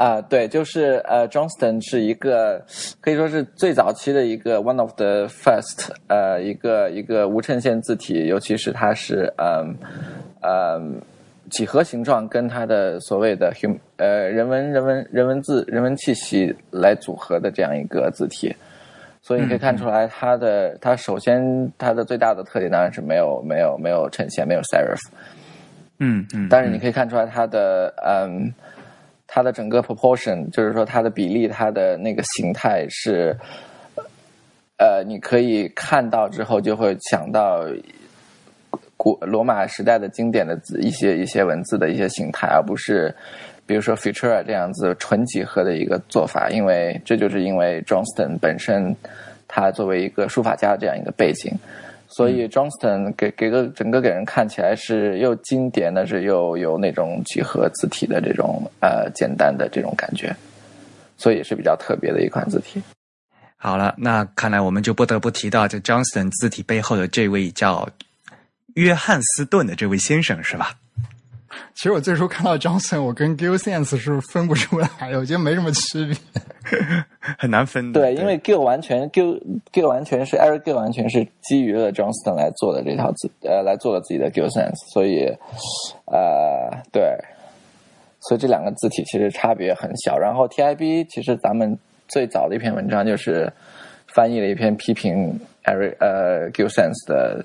[0.00, 2.64] 啊、对，就是呃，Johnston 是一个
[3.02, 9.76] 可以说是最早期的一个 one of the first 呃一个一个无衬线字体，尤其是它是嗯
[10.40, 11.02] 嗯
[11.50, 18.56] 几何形状跟它的所谓的 hum 呃人文人文人文字人文气息来组合的这样一个字体。
[19.20, 24.98] 所以你可以看出来，它的它首先它的最大的特点当然是没有没有没有衬线，没有 serif，
[25.98, 28.50] 嗯嗯，但是你可以看出来它的嗯，
[29.32, 33.36] 它的整个 proportion，就是说它的比例，它的那个形态是，
[34.76, 37.64] 呃，你可以看到之后就会想到
[38.96, 43.14] 古罗马时代的经典的字一些一些文字的一些形态，而不是
[43.66, 46.50] 比如说 Futura 这样子纯几何的一个做法。
[46.50, 48.94] 因为这就是因为 Johnston 本身
[49.46, 51.54] 他作为一个书法家这样一个背景，
[52.12, 60.34] 所以 Johnston 给给个整个给人看起来是又经典，但是又有那种几何字体的这种呃简单的这种感觉，
[61.16, 62.82] 所以也是比较特别的一款字体。
[63.56, 67.88] 好了，那看来我们就不得不提到这 Johnston 字体背后的这位叫
[68.74, 70.79] 约翰斯顿的这位先生，是吧？
[71.74, 76.16] 其实我最初看到 Johnson，我跟 Gill Sense 是分不出来的，我觉得没什么区别。
[77.38, 78.00] 很难分的。
[78.00, 79.40] 对，因为 Gill 完全 Gill
[79.72, 85.24] Gill 完全是 Eric Gill 完全是基于了 Johnston 来做的这套字呃来做了自己的 Gill Sense，所以
[86.06, 87.02] 呃对，
[88.20, 90.16] 所以这两个字体其实差别很小。
[90.16, 91.76] 然后 TIB 其实咱们
[92.08, 93.52] 最早的一篇文章就是
[94.14, 97.44] 翻译了一篇批评 Eric 呃 Gill Sense 的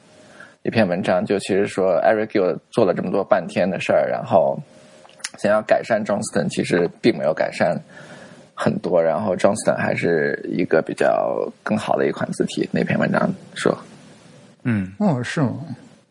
[0.65, 4.59] 一篇文章，就其实说 Eric Gill 做了这么多半天的事儿，然后
[5.37, 7.79] 想要改善 Johnston，其实并没有改善。
[8.57, 12.69] 很多，然后 Johnston 还是一个比较更好的一款字体。
[12.71, 13.77] 那篇文章说，
[14.63, 15.59] 嗯，哦，是吗？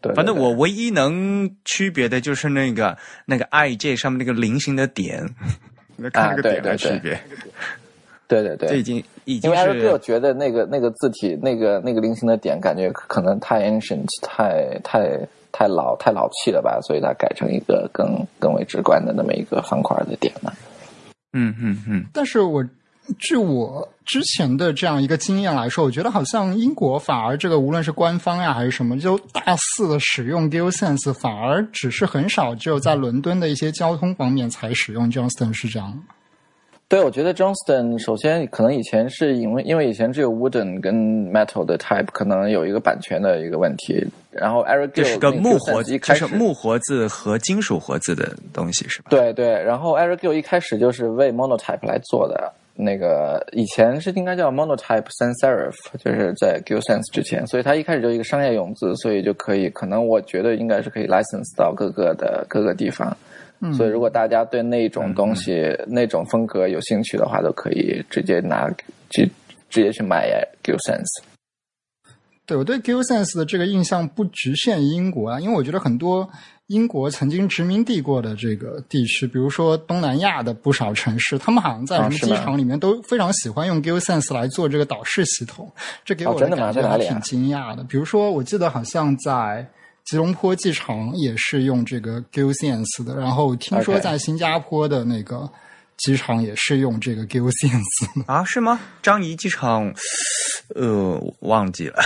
[0.02, 5.24] 对，反正我唯一能区别的就是那个那个 IJ 上面那个菱形的点，
[5.96, 7.18] 那看那个点对对对的区别。
[8.28, 15.20] 对对对，这已经已经因为 Eric 是 Gill 觉得那个那个字体那个那个菱形的点，感觉可能太 ancient，太太
[15.52, 20.52] 太老太老气了吧，所以他改成一个更更为直观的那么一个方块的点了。
[21.32, 22.64] 嗯嗯嗯，但是我
[23.18, 36.02] 据我之前的这样一个经验来说，我觉得好像英国反而这个无论是官方呀还是什么，就大肆的使用 Gill Sense，反而只是很少，只有在伦敦的一些交通方面才使用 Johnston 是这样。
[36.86, 40.94] 对，我觉得 Johnston 首先可能以前是因为因为以前只有 wooden 跟
[41.32, 44.06] metal 的 type，可能有一个版权的一个问题。
[44.30, 49.06] 然后 Eric 这 Gill 是个木活开始是木活字和金属活字的东西是吧？
[49.10, 63.16] 对对，然后 Eric Gill 一开始就是为 Monotype 来做的，那个以前是应该叫 Monotype Sans Serif，就是在 Gill Sans 之前，所以它一开始就一个商业用字，所以就可以，可能我觉得应该是可以 license 到各个的各个地方。
[63.72, 68.68] 所以如果大家对那种东西、那种风格有兴趣的话，都可以直接拿
[69.10, 69.30] 去
[69.70, 70.28] 直接去买
[70.62, 71.22] Gill Sense。
[72.46, 76.28] 对我对 Gill Sense 的这个印象不局限于英国啊，因为我觉得很多
[76.66, 85.72] 英国曾经殖民地过的这个地区，比如说东南亚的不少城市，他们好像在什么机场里面都非常喜欢用 Gill Sense 来做这个导视系统，
[86.04, 87.82] 这给我的感觉还挺惊讶的。
[87.84, 89.66] 比如说，我记得好像在
[90.04, 95.50] 吉隆坡机场也是用这个 Gill Sense 的，然后听说在新加坡的那个
[95.96, 98.24] 机场也是用这个 Gill Sense。
[98.26, 98.80] 啊，是吗？
[99.02, 99.92] 张仪机场，
[100.74, 102.02] 呃，忘记了，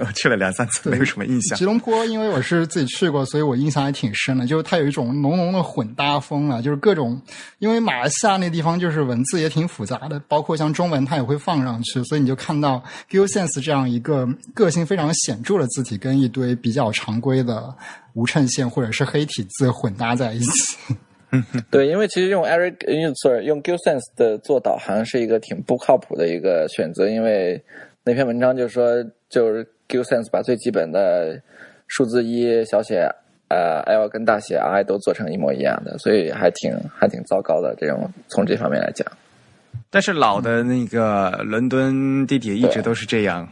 [0.00, 1.64] 我 去了两三次，没有什么印象吉。
[1.64, 4.46] 隆坡，因为我是自己去过，所以我印象还挺深的。
[4.46, 7.20] 就是它有一种浓浓的混搭风啊，就是各种，
[7.58, 17.74] 因为马来西亚那地方就是文字也挺复杂的，包括像中文它也会放上去，所以你就看到 Gill Sense 这样一个个性非常显著的字体，跟一堆比较常规的
[18.14, 20.76] 无衬线或者是黑体字混搭在一起。
[21.32, 27.62] 嗯 对，因为其实用 Eric 用 sorry 用 Gill Sense 的做导航是一个挺不靠谱的一个选择，因为
[28.04, 31.40] 那篇文章就是说，就是 Gill Sense 把最基本的
[31.86, 33.08] 数字一小写
[33.48, 37.74] 呃 L 跟大写 I 都做成一模一样的，所以还挺还挺糟糕的。
[37.78, 39.06] 这种从这方面来讲，
[39.90, 43.48] 但是老的那个伦敦地铁一直都是这样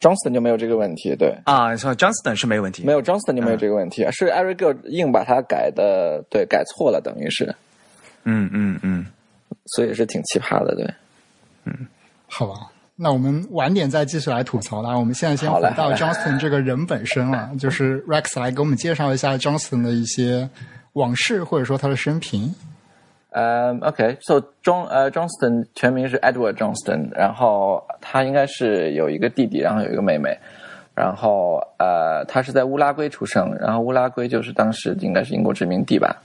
[0.00, 7.54] Johnston 就没有这个问题，对，啊，说 Johnston 是没有问题，没有 Johnston 就没有这个问题，是 Eric Gill 硬把它改的，对，改错了，等于是，
[8.24, 9.06] 嗯嗯嗯，
[9.66, 10.84] 所以是挺奇葩的，对。
[11.64, 11.86] 嗯
[12.26, 12.54] 好吧，
[12.94, 14.96] 那我们晚点再继续来吐槽啦。
[14.96, 20.48] 我们现在先回到 Johnston 这个人本身了，就是 Rex 来给我们介绍一下 Johnston 的一些
[20.92, 22.54] 往事，或者说他的生平。
[23.30, 30.36] 嗯、o k so John 呃 Johnston 全名是 Edward Johnston，然后他应该是有一个弟弟，然后有一个妹妹，
[30.94, 36.16] 然后呃他是在乌拉圭出生，然后乌拉圭就是当时应该是英国殖民地吧，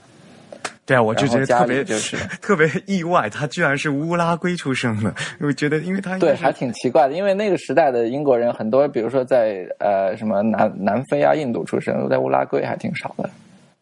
[0.86, 13.28] 对啊，我就觉得特别就是 特别意外，他居然是乌拉圭出生的，我觉得因为他应对，该还挺奇怪的，因为那个时代的英国人很多，比如说在呃什么南南非啊、印度出生，在乌拉圭还挺少的。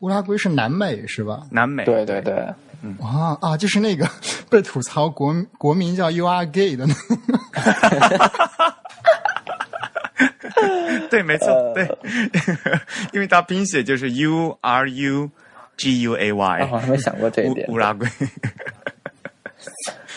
[0.00, 1.42] 乌拉圭是南美是吧？
[1.50, 2.44] 南美，对对对，
[3.00, 4.08] 啊啊，就是那个
[4.50, 7.00] 被吐槽国国民叫 “You are gay” 的那个。
[11.10, 11.88] 对，没错，呃对，
[13.12, 15.30] 因为他拼写就是 U R U
[15.76, 17.72] G U A 啊，我 Y，还没想过这一点乌。
[17.72, 18.08] 乌拉圭。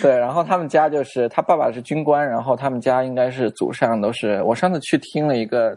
[0.02, 4.42] 对，然后他们家就是他爸爸是军官，然后他们家应该是祖上都是。
[4.44, 5.76] 我上次去听了一个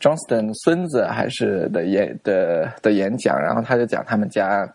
[0.00, 4.68] Johnston 孙子还是的演的的演讲，然后他就讲他们家，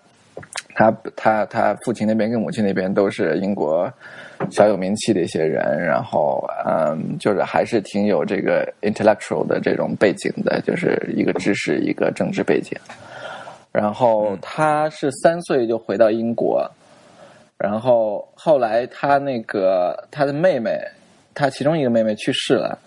[0.76, 3.92] 他他他父亲那边跟母亲那边都是英国
[4.50, 12.78] 小有名气的一些人，然后嗯，就是还是挺有这个 intellectual 的这种背景的，就是一个知识一个政治背景。
[13.72, 16.70] 然后他是三岁就回到英国，
[17.58, 20.78] 然后后来他那个他的妹妹，
[21.34, 22.78] 他其中一个妹妹去世了，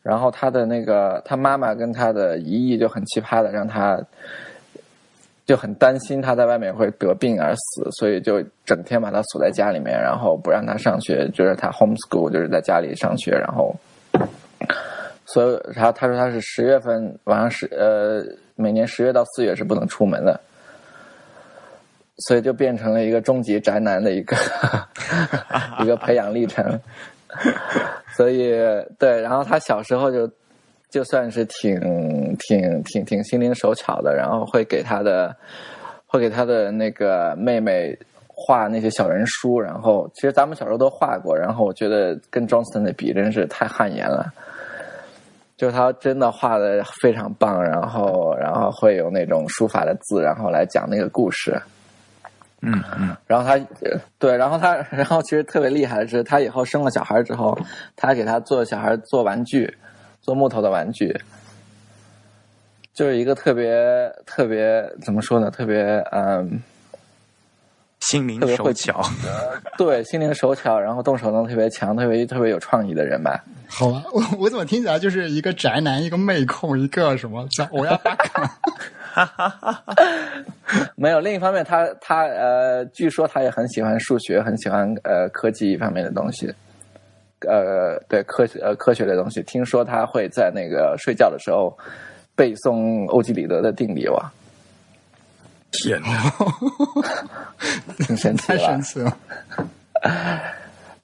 [0.00, 4.00] 然后他的那个他妈妈跟他的姨姨就很奇葩的让他
[5.44, 13.74] 就很担心他在外面会得病而死，所以就整天把他锁在家里面，然后不让他上学，就是他 homeschool 就是在家里上学，然后。
[15.24, 18.22] 所以，然后他说他是十月份晚上十呃，
[18.54, 20.38] 每年十月到四月是不能出门的，
[22.18, 24.36] 所以就变成了一个终极宅男的一个
[25.80, 26.78] 一个培养历程。
[28.14, 28.50] 所以，
[28.98, 30.30] 对，然后他小时候就
[30.92, 35.34] 就算是挺挺挺挺心灵手巧的，然后会给他的
[36.06, 44.30] 会给他的那个妹妹画那些小人书，然后其实咱们小时候都画过，然后我觉得跟 Johnston 的比真是太汗颜了。
[45.56, 51.56] 就是他真的画的非常棒，然后然后会有那种书法的字，然后来讲那个故事。
[52.62, 57.56] 嗯嗯，然后他呃对，然后他然后其实特别厉害的是，他以后生了小孩之后，
[57.96, 59.72] 他给他做小孩做玩具，
[60.22, 61.14] 做木头的玩具，
[62.94, 65.50] 就是一个特别特别怎么说呢？
[65.50, 66.62] 特别嗯，
[68.00, 69.02] 心灵特别会手巧。
[69.76, 73.44] 对，心灵手巧，然后动手能力特别强，特别特别有创意的人吧。
[73.68, 77.46] 好吧，我我怎么听起来就是一个宅男，一个妹控，一个什么？
[77.70, 78.58] 我要打卡。
[79.14, 79.82] 哈哈哈
[80.96, 86.50] 没有，另一方面他，他呃，据说他也很喜欢数学，很喜欢呃科技方面的东西，
[87.48, 89.42] 呃，对科学呃科学的东西。
[89.42, 91.76] 听说他会在那个睡觉的时候
[92.34, 94.32] 背诵欧几里得的定理哇，
[95.70, 96.08] 天哪！
[98.06, 98.82] 挺神奇太神的。
[98.82, 99.16] 奇了。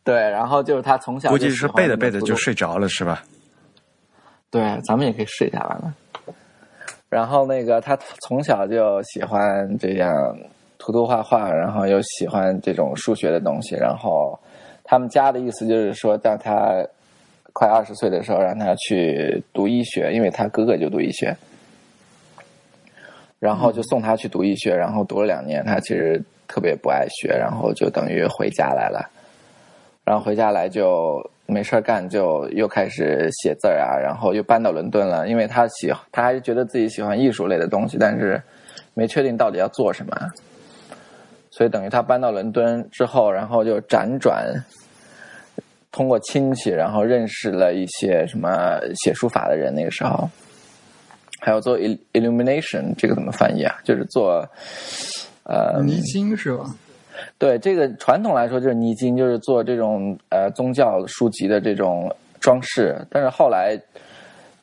[0.05, 3.23] 对，然后就是他从小估计是背着背着就睡着了，是吧？
[4.51, 5.95] 对，咱们也可以试一下完了。
[7.11, 10.11] 然后那个他从小就喜欢这样
[10.79, 13.75] 涂涂画画，然后又喜欢这种数学的东西。
[13.75, 14.39] 然后
[14.91, 16.83] 他们家的意思就是说，当他
[17.53, 21.37] 快二十岁的时候，让他去读医学，因为他哥哥就读医学。
[23.39, 26.19] 然后就送他去读医学，然后读了两年，他其实
[26.49, 29.07] 特别不爱学，然后就等于回家来了。
[30.05, 38.43] 然后回家来就没事干，就又开始写字儿啊，然后又搬到伦敦了，因为他喜他还是觉得自己喜欢艺术类的东西，但是
[38.95, 40.17] 没确定到底要做什么，
[41.51, 44.53] 所以等于他搬到伦敦之后，然后就辗转
[45.91, 50.29] 通过亲戚，然后认识了一些什么写书法的人，那个时候
[51.41, 53.75] 还有做 il- illumination，这个怎么翻译啊？
[53.85, 54.47] 就是做
[55.45, 56.65] 呃泥金是吧？
[57.37, 62.97] 对这个传统来说就是泥金，就是做这种呃宗教书籍的这种装饰。
[63.11, 63.77] 但是后来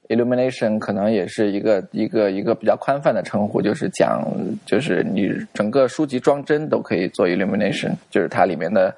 [0.08, 4.24] ，illumination 可能也是一个一个一个比较宽泛的称呼，就是讲
[4.66, 8.96] 就是你整个书籍装帧都可以做 illumination，就是它里面的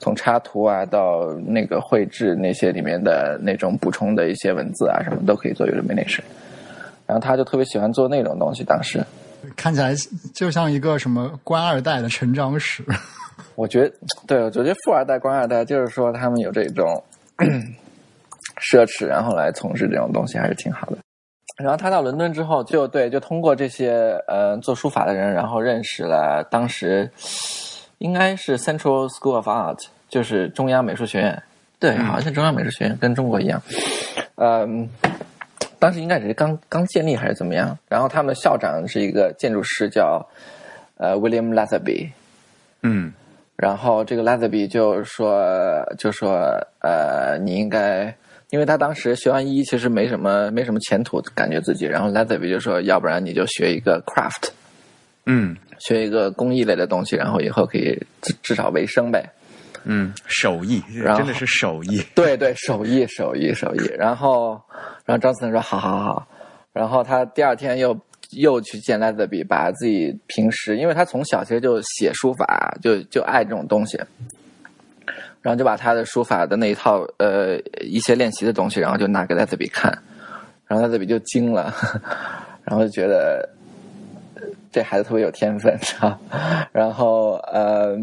[0.00, 6.22] 从插图啊到那个绘制那些里面的那种补充的一些文字啊什么都可以做 illumination。
[7.06, 9.00] 然后他就特别喜欢做那种东西，当时。
[9.56, 9.94] 看起来
[10.34, 12.84] 就像一个什么官二代的成长史。
[13.56, 13.92] 我觉得，
[14.26, 17.02] 对，我觉得富二代、官二代，就是说他们有这种
[18.60, 20.98] 奢侈，然后来从事这种东西，还是挺好的。
[21.56, 27.10] 然后他到伦敦之后，就对，就通过这些呃做书法的人，然后认识了当时
[28.00, 29.78] 应该是 Central School of Art，
[30.08, 31.42] 就是中央美术学院。
[31.78, 33.62] 对，好像是中央美术学院，跟中国一样。
[34.36, 34.88] 嗯，
[35.78, 37.78] 当时应该只是刚刚建立还是怎么样。
[37.88, 40.26] 然后他们的校长是一个建筑师，叫
[40.96, 42.10] 呃 William Latherby。
[42.82, 43.12] 嗯
[43.56, 48.14] 然后这个 Latherby 就说，就说，呃，你应该，
[48.48, 51.84] 因为他当时学完医，其实没什么没什么前途，感觉自己。
[51.84, 54.48] 然后 Latherby 就说，要不然你就学一个 craft，
[55.32, 59.24] 嗯学一个工艺类的东西，然后以后可以至至少为生呗。
[59.84, 60.82] 嗯，手艺
[61.16, 62.02] 真的是手艺。
[62.14, 63.86] 对对，手艺手艺手艺。
[63.98, 64.60] 然后，
[65.06, 66.26] 然后张思成说，好好好。
[66.72, 67.98] 然后他第二天又
[68.32, 73.98] 又去见 Latherby，把自己平时，因为他从小其实就写书法，就就爱这种东西，
[75.40, 79.90] 然后就把他的书法的那一套呃一些练习的东西，然后就拿给 Latherby 看，
[80.66, 81.74] 然后 Latherby 就惊了，
[82.64, 83.48] 然后就觉得
[84.72, 86.18] 这孩子特别有天分， 是吧？
[86.72, 87.98] 然后呃，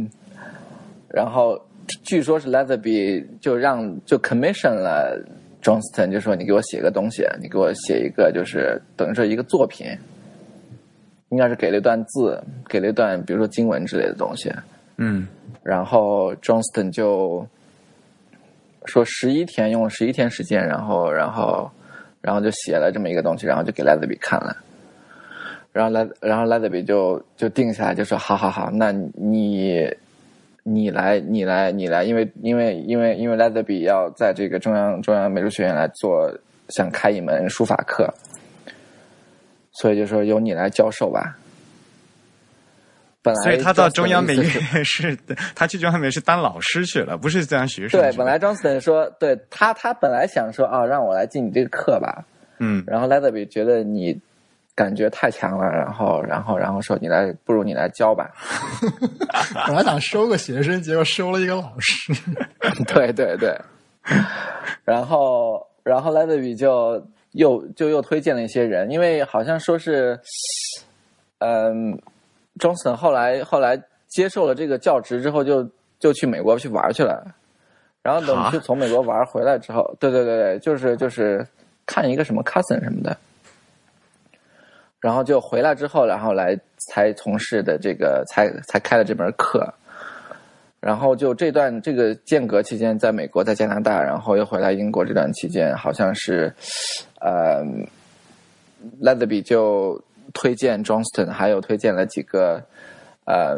[1.07, 1.59] 然后
[2.03, 5.17] 据说是 Leatherby 就让就 commission 了
[5.61, 9.87] Johnston，就说你给我写个东西，你给我写一个就是等于说一个作品，
[11.29, 14.51] 应该是给了一段字，给了一段比如说经文之类的东西，
[14.97, 15.27] 嗯
[15.63, 17.45] 然后 Johnston 就
[18.85, 21.69] 说十一天用了十一天时间，然后然后
[22.21, 24.55] 然后就写了这么一个东西，然后就给 Leatherby 看了，
[25.77, 29.87] 然后 Le 然后 Leatherby 就就定下来就说好好好，那你
[30.63, 36.35] 你来你来你来，因为因为因为因为 Leatherby 要在这个中央中央美术学院来做
[36.69, 38.11] 想开一门书法课，
[39.71, 41.37] 所以就说由你来教授吧。
[43.21, 45.15] 本来所以他到中央美院是，
[45.53, 48.01] 他去中央美院是当老师去了，不是当学生。
[48.01, 52.25] 对，本来 Johnston 说，对他，他本来想说啊，让我来进你这个课吧。
[52.59, 54.19] 嗯然后 Leatherby 觉得你
[54.77, 58.29] 感觉太强了，然后，然后，然后说你来，不如你来教吧。
[59.65, 62.13] 本来想收个学生，结果收了一个老师。
[62.85, 63.59] 对对对。
[64.85, 70.19] 然后，然后 Leatherby 就又就又推荐了一些人，因为好像说是，
[71.39, 71.99] 嗯
[72.59, 75.67] ，Johnston 后来后来接受了这个教职之后就，
[75.97, 77.25] 就去美国去玩去了。
[78.03, 81.43] 然后等啊去从美国玩回来之后，对对对对，就是就是
[81.87, 83.17] 看一个什么 cousin 什么的，
[85.07, 89.65] 然后就回来之后，然后来才从事的这个才才开了这门课。
[90.81, 96.53] 然后就这段这个间隔期间，在美国，在加拿大，然后又回来英国这段期间，好像是，
[97.21, 97.63] 呃
[99.01, 100.03] ，Leatherby 就
[100.33, 102.61] 推荐 Johnston，还有推荐了几个，
[103.23, 103.57] 呃，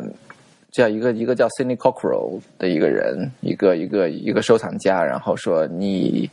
[0.72, 6.30] 叫一个一个叫 Sidney Cockrell 的一个人，一个一个一个收藏家，然后说你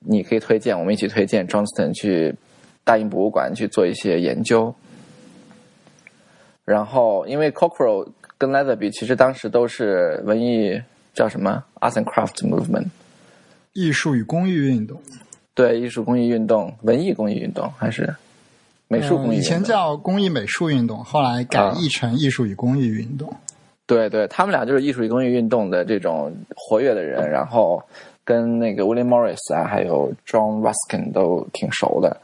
[0.00, 2.34] 你可以推荐，我们一起推荐 Johnston 去
[2.88, 4.74] 大英博物馆去做一些研究。
[6.64, 8.08] 然后，因为 Cockrell
[8.38, 10.80] 跟 Leatherby 其实当时都是文艺
[11.12, 12.86] 叫什么 Arts and Crafts Movement，
[13.74, 14.98] 艺术与公益运动，
[15.54, 18.14] 对，艺术公益运动、文艺公益运动还是
[18.88, 19.34] 美术公益运动？
[19.34, 23.30] 嗯以前叫工艺美术运动，后来改啊译成艺术与公益运动。
[23.86, 27.82] 对对，他们俩就是艺术与公益运动的这种活跃的人，然后
[28.24, 32.20] 跟那个 William Morris 啊，还有 John Ruskin 都挺熟的。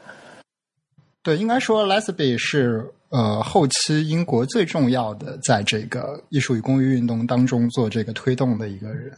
[1.25, 9.11] 对，应该说 Lesby 是呃后期英国最重要的在这个艺术与公益运动当中做这个推动的一个人。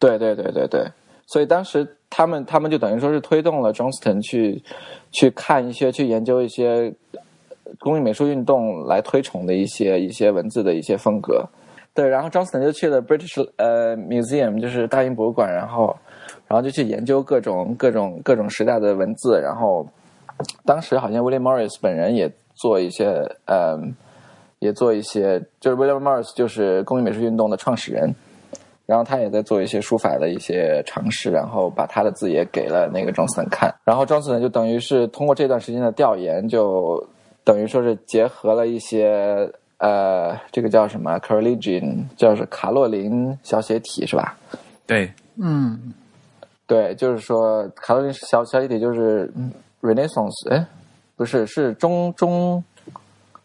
[0.00, 0.84] 对对对对对，
[1.28, 4.60] 所以当时他们他们就等于说是推动了 Johnston 去
[5.12, 6.92] 去看一些去研究一些
[7.78, 11.48] 工艺美术运动来推崇的一些一些文字的一些风格。
[11.94, 15.96] 对，然后 Johnston 就去了 British 呃 Museum，就是大英博物馆，然后
[16.48, 19.86] 然后就去研究各种各种各种时代的文字，然后
[20.64, 23.94] 当时好像 William Morris 本人也做一些嗯
[24.58, 28.14] 也做一些，就是 William Morris 就是工艺美术运动的创始人。
[28.86, 37.06] 然后他也在做一些书法的一些尝试，然后把他的字也给了那个 Johnston 看，然后 Johnston 就等于是通过这段时间的调研，就
[37.44, 44.38] 等于说是结合了一些呃，这个叫什么 Carolingian，叫是卡洛琳小写体是吧？
[44.86, 45.92] 对，嗯，
[46.66, 50.66] 对，就是说卡洛琳小小写体就是嗯 Renaissance，哎，
[51.16, 52.62] 不是，是中中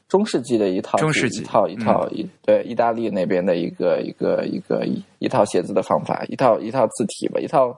[0.08, 7.70] 中世纪的一套中世纪一套一套一、对意大利那边的一个一个一个一一套写字的方法，一套一套字体吧，一套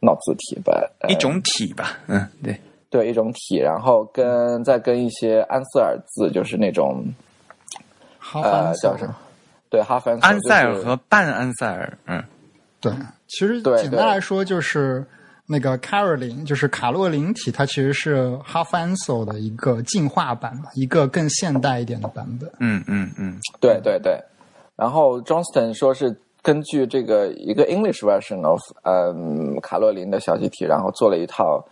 [0.00, 2.58] 脑字体吧，呃一种体吧，嗯，对，
[2.88, 7.04] 对一种体，然后跟再跟一些安塞尔字，就是那种
[8.18, 9.16] 哈呃凡叫什么？
[9.68, 12.24] 对，哈凡安塞尔就是和半安塞尔，嗯，
[12.80, 12.92] 对，
[13.28, 15.04] 其实对简单来说就是
[15.52, 22.48] 那个 Caroline，就是卡洛琳体，它其实是 Half Ansel 的一个进化版吧，一个更现代一点的版本。
[22.60, 24.16] 嗯嗯嗯，对对对，
[24.76, 31.66] 然后 Johnston 说是根据这个一个 English version of 嗯卡洛琳的小集体，然后做了一套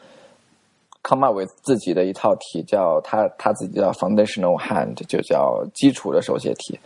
[1.04, 6.78] come up with 自己的一套题，叫他他自己叫 foundational hand，就叫基础的手写体。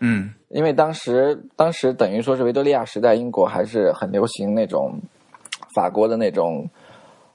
[0.00, 5.00] 嗯因为当时当时等于说是维多利亚时代，英国还是很流行那种
[5.74, 6.68] 法国的那种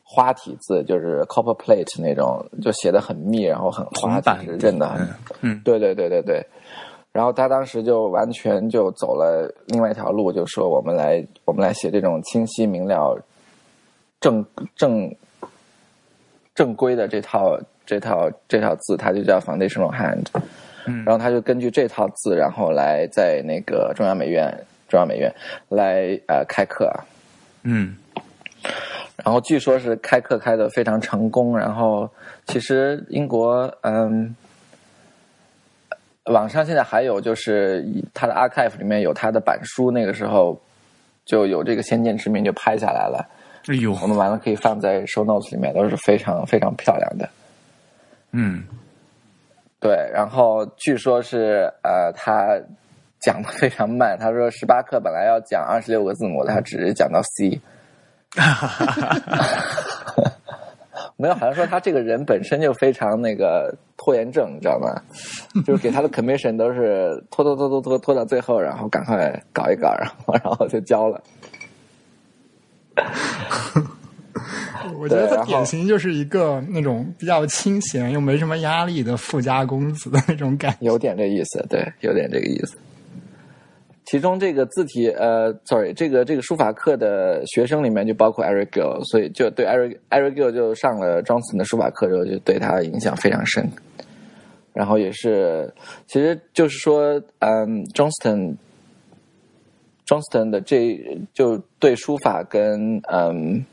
[0.04, 5.10] 花体字，就是 copper plate 那种，就写的很密，然后很花，铜板就是认的很嗯
[5.42, 6.46] 嗯对对对对对。
[7.12, 13.18] 然后他当时就完全就走了另外一条路，就说我们来我们来写这种清晰明了、
[14.20, 15.16] 正正
[16.54, 20.26] 正规的这套这套这套字，它就叫 foundational hand。
[20.88, 24.56] 嗯然后他就根据这套字，然后来在那个中央美院
[24.88, 25.34] 中央美院
[25.70, 26.94] 来呃开课。
[27.64, 27.98] 嗯
[29.24, 32.10] 然后据说是开课开的非常成功，然后
[32.48, 34.36] 其实英国嗯
[36.26, 40.60] 网上现在还有就是他的 archive 里面有他的板书，那个时候
[41.24, 43.26] 就有这个《先见之明》就拍下来了。
[43.68, 47.28] 哎呦，我们完了可以放在 show notes 里面，都是非常非常漂亮的。
[48.32, 48.64] 嗯，
[49.80, 52.60] 对，然后据说是呃，他
[53.20, 54.18] 讲的非常慢。
[54.20, 57.60] 他说十八课本来要讲二十六个字母，他只是讲到 C。
[61.18, 65.02] 没有，好像说他这个人本身就非常那个拖延症，你知道吗？
[65.66, 71.24] 就是给他的 commission 都是拖拖拖拖拖拖到最后，然后赶快搞一搞，然后然后就交了。
[75.00, 80.78] 我觉得他典型就是一个那种比较清闲又没什么压力的富家公子的那种感觉。
[80.82, 82.78] 有点这意思，对，有点这个意思。
[84.06, 93.68] 其中这个字体，呃，sorry，这个这个书法课的学生里面就包括 Eric Gill，所以就对 Eric Eric Gill 就上了 Johnson 的书法课之后，就对他影响非常深。
[94.74, 95.74] 然后也是，
[96.06, 98.58] 其实就是说，嗯，Johnston
[100.06, 101.00] Johnston 的这
[101.34, 103.66] 就对书法跟嗯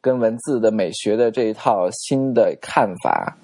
[0.00, 3.36] 跟文字的美学的这一套新的看法，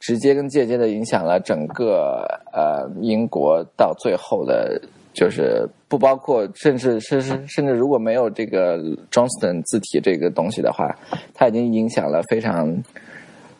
[0.00, 4.80] 直接跟间接的影响了整个呃英国到最后的，
[5.12, 8.78] 就是不包括甚至甚至甚至如果没有这个
[9.10, 10.88] Johnston 字体这个东西的话，
[11.34, 12.82] 它已经影响了非常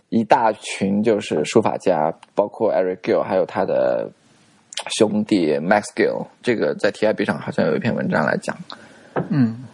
[0.09, 4.11] 一大群就是书法家，包括 Eric Gill，还有他的
[4.99, 6.27] 兄弟 Max Gill。
[6.43, 8.57] 这个在 TIB 上好像有一篇文章来讲。
[9.31, 9.65] 嗯，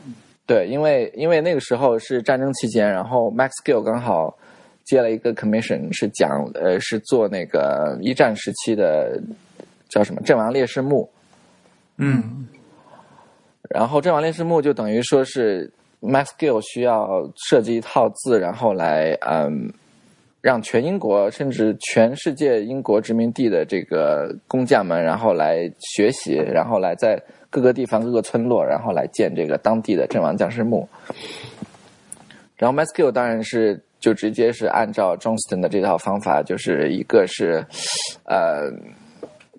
[0.47, 4.37] 对，因为因为那个时候是战争期间，然后 Max Gill 刚好
[4.89, 9.21] 接了一个 commission，是讲呃是做那个一战时期的
[9.89, 11.09] 叫什么阵亡烈士墓，
[11.99, 12.49] 嗯
[13.69, 15.71] 然后阵亡烈士墓就等于说是
[16.01, 19.71] Max Gill 需要设计一套字，然后来嗯
[20.41, 30.89] 让全英国甚至全世界英国殖民地的这个工匠们，然后来学习，然后来在各个地方各个村落，然后来建这个当地的阵亡将士墓。
[32.57, 37.65] 然后 Max Gill 当然是就直接是按照 Johnston 的这套方法，就是一个是
[38.25, 38.71] 呃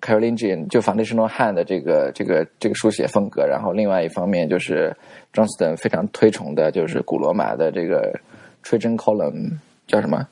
[0.00, 4.96] Carolingian 就 Foundational Hand 的这个这个这个书写风格，然后另外一方面就是
[5.32, 8.18] Johnston 非常推崇的就是古罗马的这个
[8.64, 10.26] Trajan Column 叫什么？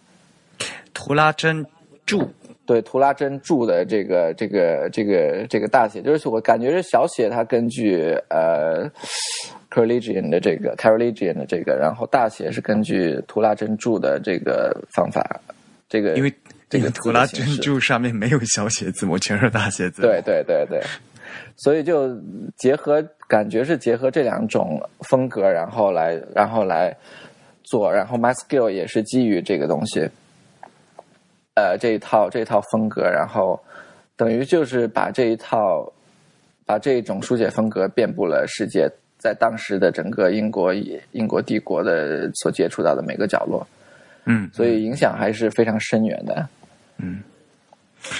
[0.94, 1.64] 图拉真
[2.06, 2.28] 柱，
[2.66, 8.90] 对，图拉真柱的这个这个这个这个大写，就是我感觉是小写，它根据呃
[9.78, 15.40] Carolingian 的这个 Carolingian 的这个，然后大写是根据图拉真注的这个方法，
[15.88, 16.34] 这个因为
[16.68, 17.60] 这个图拉真字的形式。
[17.62, 20.08] 注上面没有小写字母，全是大写字母。
[20.08, 20.82] 对，对对对，
[21.56, 22.12] 所以就
[22.56, 26.96] 结合感觉是结合这两种风格，然后来然后来
[27.62, 30.08] 做，然后 My Skill 也是基于这个东西，
[31.54, 33.60] 呃，这一套这一套风格，然后
[34.16, 35.92] 等于就是把这一套
[36.66, 40.72] 把这一种书写风格遍布了世界，在当时的整个英国
[41.12, 43.66] 英国帝国的所接触到的每个角落，
[44.24, 46.48] 嗯，所以影响还是非常深远的。
[46.98, 47.22] 嗯，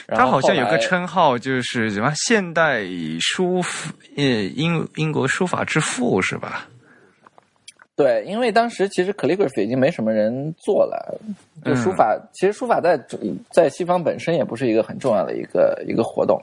[0.09, 2.83] 他好像有个称号，就是什么现代
[3.21, 6.69] 书法呃英英国书法之父是吧？
[7.97, 11.21] 对，因为当时其实 calligraphy 已经没什么人做了，
[11.65, 12.97] 就书法，其实书法在
[13.51, 16.41] 在西方本身也不是一个很重要的一个一个活动。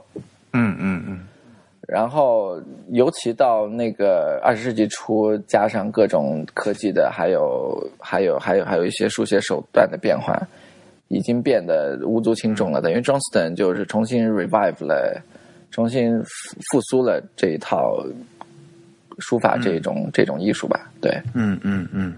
[0.51, 1.25] 嗯嗯嗯，
[1.87, 2.59] 然后，
[2.89, 10.35] 尤其到那个二十世纪初，加上各种科技的，还有还有还有还有一些书写手段的变化，
[11.09, 12.81] 已经变得无足轻重了。
[12.81, 15.21] 等于 Johnston 就是重新 revive 了，
[15.69, 16.27] 重新复
[16.71, 18.03] 复苏了这一套
[19.19, 20.91] 书法这种、这种艺术吧。
[20.99, 22.13] 对，嗯嗯嗯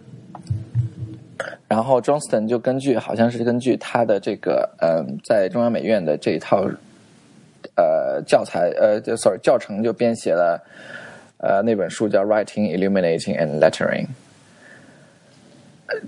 [1.68, 6.66] 然后 Johnston 就根据好像是根据他的这个嗯，在中央美院的这一套
[7.76, 10.62] 呃教材呃就，sorry 教程就编写了
[11.38, 14.06] 呃那本书叫《Writing, Illuminating and Lettering》。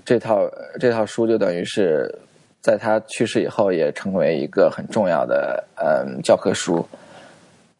[0.04, 2.12] 这套这套书就等于是
[2.60, 6.86] 在他去世以后也成为一个很重要的嗯教科书。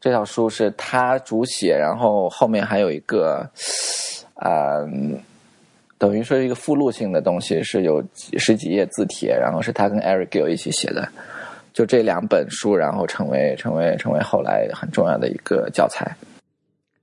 [0.00, 3.48] 这套书是他主写，然后后面还有一个
[4.44, 5.20] 嗯。
[5.98, 8.02] 等于说一个附录性的东西，是有
[8.38, 11.06] 十几页字帖，然后是他跟 Eric Gill 一起写的，
[11.72, 16.14] 就这两本书，然后成为成为成为后来很重要的一个教材。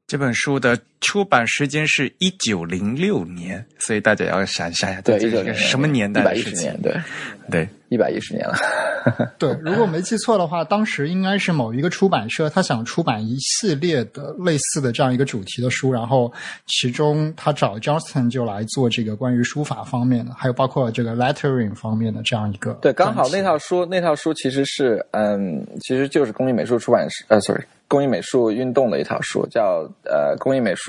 [0.08, 6.82] 这本书的出版时间是一九零六年，所以大家要想想一下，对，这一个什么年代一百的事情一十年，？
[6.82, 7.02] 对，
[7.50, 8.56] 对，一百一十年了。
[9.38, 16.32] 对，如果没记错的话，当时应该是某一个出版社，他想出版一系列的类似的这样一个主题的书，然后
[16.66, 30.87] 其中他找 Johnston 就来做这个关于书法方面的，还有包括这个 lettering 方面的这样一个对，刚好那套书那套书其实是嗯，其实就是工艺美术出版社呃，sorry，工艺美术运动的一套书，叫呃工艺美术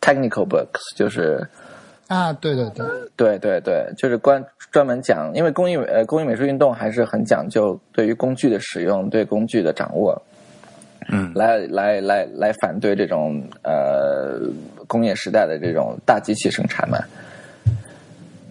[0.00, 1.46] technical books，就是
[2.08, 10.20] 啊，对对对，对对对，就是关专门讲，因为工艺呃工艺美术运动还是很讲究对于工具的使用，对工具的掌握，
[11.10, 14.40] 嗯来来来来反对这种呃
[14.86, 16.98] 工业时代的这种大机器生产嘛。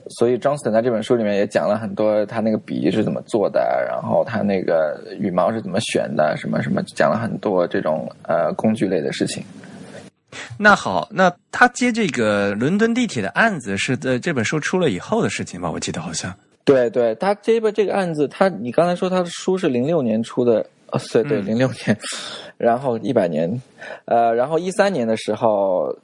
[0.10, 9.44] 所以 Johnston 在这本书里面也讲了很多他那个笔是怎么做的，然后他那个羽毛是怎么选的，什么什么，讲了很多这种呃工具类的事情。
[10.58, 15.70] 那好，那他接这个伦敦地铁的案子是在这本书出了以后的事情吧？
[15.70, 16.34] 我记得好像。
[16.64, 20.60] 对对，他这个这个案子，他你刚才说他的书是零六年出的，
[20.92, 21.98] 哦，对对，嗯零六年，
[22.58, 23.62] 然后一百年，
[24.04, 25.98] 呃，然后一三年的时候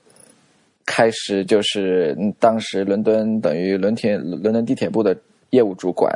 [0.86, 5.14] 开始就是嗯当时伦敦等于伦铁伦敦地铁部的
[5.50, 6.10] 业务主管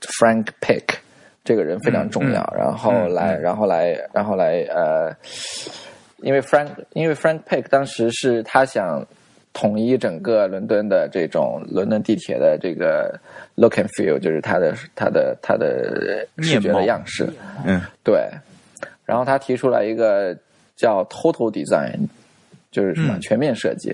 [0.00, 0.84] Frank Pick
[1.44, 5.12] 这个人非常重要，然后嗯来然后来然后来呃，
[6.22, 9.06] 因为 Frank 因为 Frank Pick 当时是他想
[9.52, 13.18] 统一整个伦敦的这种伦敦地铁的这个
[13.56, 17.28] look and feel，就是它的它的它的视觉的样式。
[17.66, 18.28] 嗯对，
[19.04, 20.36] 然后他提出来一个
[20.76, 22.06] 叫 total design，
[22.70, 23.92] 就是什么、嗯全面设计。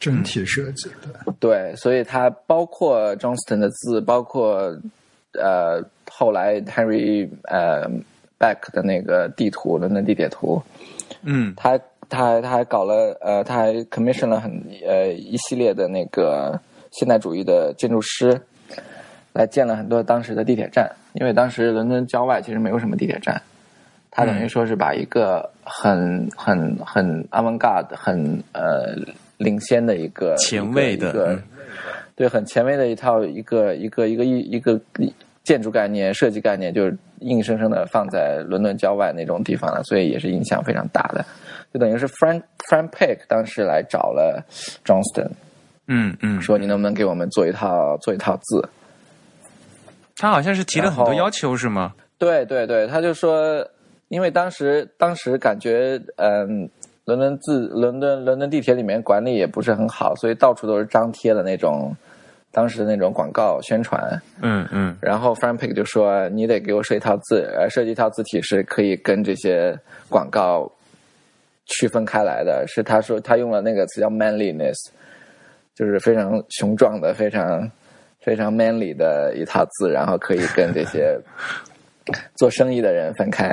[0.00, 1.34] 整体设计对。
[1.38, 4.76] 对，所以它包括 Johnston 的字，包括
[5.32, 7.88] 呃后来 Henry 呃
[8.44, 10.62] Beck 的那个地图，伦敦地铁图，
[11.22, 11.54] 嗯。
[11.56, 11.78] 他
[12.10, 18.38] 他他还搞了呃，他还 commission 了很呃一系列的那个现代主义的建筑师，
[19.32, 23.40] 来建了很多当时的地铁站，因为当时伦敦郊外其实没有什么地铁站，
[24.10, 28.94] 他等于说是把一个很很很 avant-garde 很呃
[29.38, 31.42] 领先的一个前卫的一个，一个嗯。
[32.16, 34.80] 对很前卫的一套一个一个一个一一个
[35.42, 41.24] 建筑概念、设计概念，就是硬生生的放在伦敦郊外那种地方了，所以也是影响非常大的。
[41.72, 44.44] 就等于是 Frank Frank Peck 当时来找了
[44.84, 45.30] Johnston，
[45.88, 48.68] 嗯嗯，说你能不能给我们做一套做一套字？
[50.16, 51.92] 他好像是提了很多要求是吗？
[52.18, 53.66] 对对对，他就说，
[54.08, 56.70] 因为当时当时感觉，嗯，
[57.04, 61.94] 伦敦字伦敦伦敦地铁里面管理也不是很好，所以到处都是张贴的那种
[62.54, 64.00] 当时的那种广告宣传。
[64.40, 69.76] 嗯嗯然后 Frank 就说：“你得给我设一套字，呃，设计一套字体是可以跟这些
[70.08, 70.70] 广告
[71.66, 74.76] 区分开来的。”是他说他用了那个词叫 manliness，
[75.74, 77.68] 就是非常雄壮的、非常
[78.20, 81.18] 非常 manly 的一套字，然后可以跟这些
[82.36, 83.52] 做生意的人分开。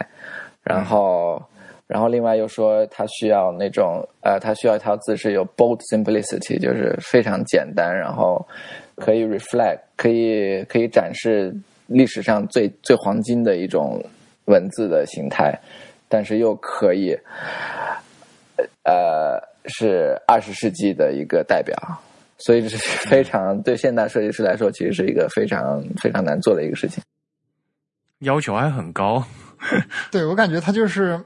[0.63, 1.41] 然后，
[1.87, 8.47] 然后另外又说他需要那种呃，他需要一套字是有 bold simplicity，就是非常简单，然后
[8.95, 11.55] 可以 reflect，可以可以展示
[11.87, 14.03] 历史上最最黄金的一种
[14.45, 15.57] 文字的形态，
[16.07, 17.17] 但是又可以
[18.83, 21.75] 呃是二十世纪的一个代表。
[22.43, 22.77] 所以这是
[23.07, 27.03] 非常对现代设计师来说，其实是一个非常非常难做的一个事情。
[28.21, 29.23] 要求还很高。
[30.09, 31.19] 对我感觉他就是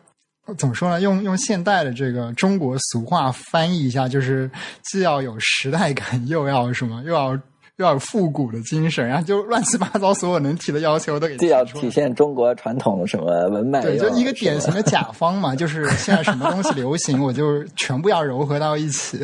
[0.57, 0.99] 怎么说呢？
[0.99, 4.51] 用用现代的这个中国俗话翻译一下，就是
[4.83, 7.39] 既要有时代感，又要什么，又要又
[7.77, 19.19] 要有复古的精神，然后就乱七八糟，所有能提的要求都给提既要体现中国传统什么文脉，对，就一个典型的甲方嘛，就是现在什么东西流行，我就全部要糅合到一起。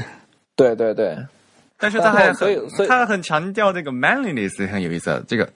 [0.55, 1.17] 对对对，
[1.77, 2.35] 但是他还很
[2.69, 5.47] 所以他很强调这个 manliness 很有意思，这个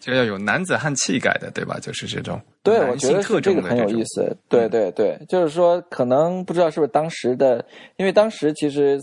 [0.00, 1.78] 就要有男子汉气概的，对吧？
[1.80, 4.36] 就是这种对，我男觉得性特征的是这个很有意思。
[4.48, 7.62] 对对对，就是说，可能不知道是不是当时的，
[7.96, 8.98] 因为当时其实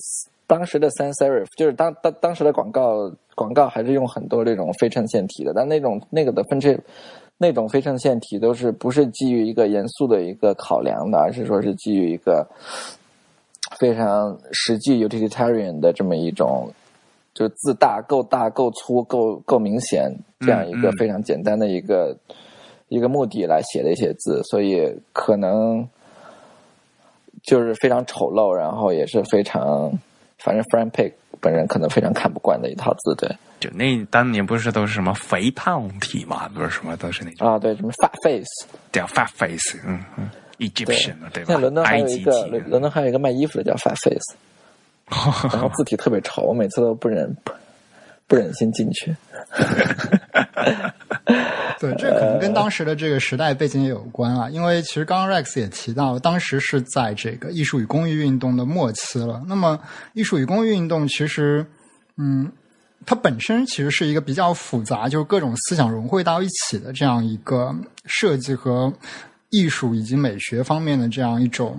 [0.48, 6.81] 当时的 sans serif 就是当当当时的广告广告还是用很多这种非衬线体的，但那种那个的分衬
[7.38, 12.47] 那种非衬线体都是不是基于一个严肃的一个考量的，而是说是基于一个
[13.77, 16.71] 非常实际 utilitarian 的这么一种。
[17.38, 20.09] 就字大够大够粗够够明显
[20.39, 22.15] 这样一个非常简单的一个、
[22.88, 25.86] 一个目的来写的一些字，所以可能
[27.43, 29.91] 就是非常丑陋，然后也是非常，
[30.46, 33.28] 反正 Frank Pick 本人可能非常看不惯的一套字，对。
[33.60, 40.30] 就那当年不是都是什么肥胖体嘛，不是什么都是那种啊，对什么 fat face，叫 fat face，嗯嗯
[40.60, 41.48] ，Egyptian 对吧？
[41.48, 44.36] 现在伦敦还有一个伦伦敦还有一个卖衣服的叫 fat face，
[45.52, 47.36] 然后字体特别丑，我每次都不忍
[48.28, 49.15] 不忍心进去。
[51.80, 54.49] 对，这可能跟当时的这个时代背景也有关啊。
[54.49, 59.43] 因为其实刚刚 Rex 也提到，当时是在这个艺术与公益运动的末期了。
[59.47, 59.80] 那么，
[60.13, 61.65] 艺术与公益运动其实，
[62.17, 62.49] 嗯，
[63.05, 68.91] 它本身其实是一个比较复杂，就是各种思想融汇到一起的这样一个设计和
[69.49, 71.78] 艺术以及美学方面的这样一种。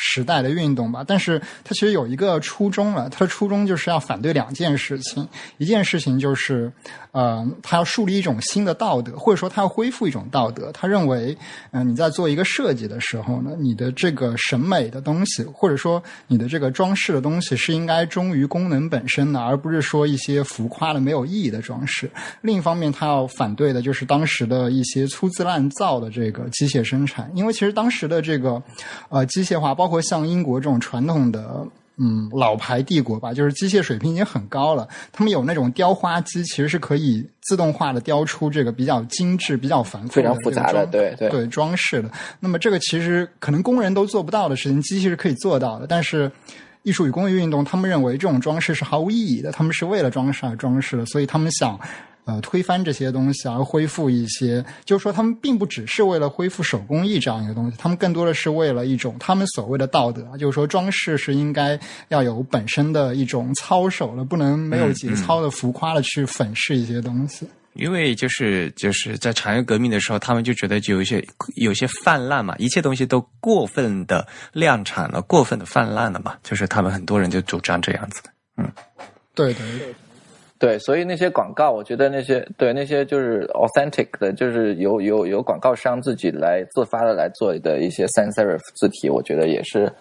[0.00, 5.26] 时代的运动吧，但是它其实有一个初衷了，它的初衷就是要反对两件事情，
[5.56, 6.72] 一件事情就是，
[7.10, 10.70] 呃，他要树立一种新的道德，或者说他要恢复一种道德。
[10.70, 11.36] 他认为，
[11.72, 22.08] 嗯、你在做一个设计的时候呢，你的这个审美的东西，或者说你的这个装饰的东西，是应该忠于功能本身的，而不是说一些浮夸的、没有意义的装饰。
[22.40, 28.62] 另一方面，他要反对的就是当时的一些粗制滥造的这个机械生产，因为其实当时的这个
[29.08, 31.66] 呃机械化，包括像英国这种传统的。
[32.00, 34.86] 嗯，老牌帝国吧，就是机械水平已经很高了。
[35.10, 42.08] 他们有那种雕花机，其实是可以自动化的雕出这个比较精致、比较繁复、非常复杂的，对对对装饰的。
[42.38, 45.88] 那么这个其实可能工人都做不到的事情，机器是可以做到的。
[45.88, 46.30] 但是
[46.84, 51.76] 艺术与工业运动，他们认为这种装饰是毫无意义的，他们是为了装饰而装饰的，所以他们想。
[52.28, 67.48] 呃，推翻这些东西，而恢复一些，就是说，他们并不只是为了恢复手工艺这样一个东西，他们更多的是为了一种他们所谓的道德，就是说，装饰是应该要有本身的一种操守的，不能没有节操的、浮夸的去粉饰一些东西。
[67.72, 71.24] 因为就是就是在产业革命的时候，他们就觉得就有一些
[71.54, 78.30] 有些泛滥嘛，一切东西都过分的量产了，过分的泛滥了嘛，就是他们很多人就主张这样子的。
[78.58, 78.70] 嗯，
[79.34, 79.94] 对对对。
[80.58, 89.92] 对，所以那些广告，我觉得那些对那些就是 authentic 的，就是由由由广告商自己来自发的来做的一些 sans serif 字体，我觉得也是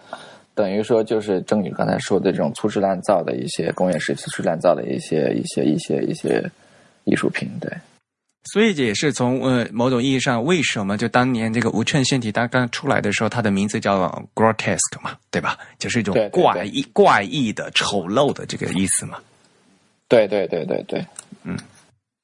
[0.55, 6.43] 等于说就是郑宇刚才说的这种粗制滥造的一些工业时期粗制滥造的一些一些一些一些
[7.03, 7.72] 艺术品，对。
[8.51, 15.55] 所以这也是从呃某种意义上，为什么就当年这个无衬线体它刚出来的时候，它的名字叫 grotesque 嘛，对吧？
[15.78, 19.20] 就是一种怪异、怪异的、丑陋的这个意思嘛。
[20.08, 21.05] 对对对对对，
[21.43, 21.58] 嗯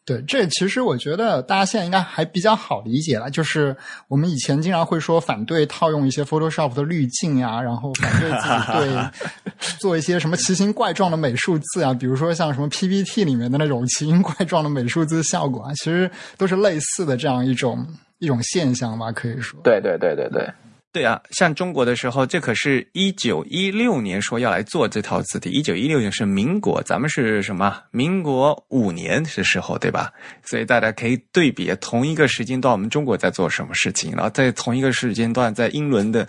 [0.06, 3.30] 对，这其实我觉得大家现在应该还比较好理解了。
[3.30, 3.74] 就是
[4.10, 17.88] 我们以前经常会说反对套用一些 Photoshop 的滤镜呀，然后反对自己对 做一些什么奇形怪状的美术字啊，比如说像什么 PPT 里面的那种奇形怪状的美术字效果啊，其实都是类似的这样一种
[18.20, 19.58] 一种现象吧，可以说。
[19.64, 20.50] 对对对对对，
[20.94, 27.82] 对啊，像中国的时候，这可是一九一六年说要来做这套字体，一九一六年是民国，咱们是什么？
[27.90, 30.14] 民国五年的时候，对吧？
[30.46, 36.28] 所以大家可以对比同一个时间段，我们中国在做什么事情，然后在同一个时间段，在英伦的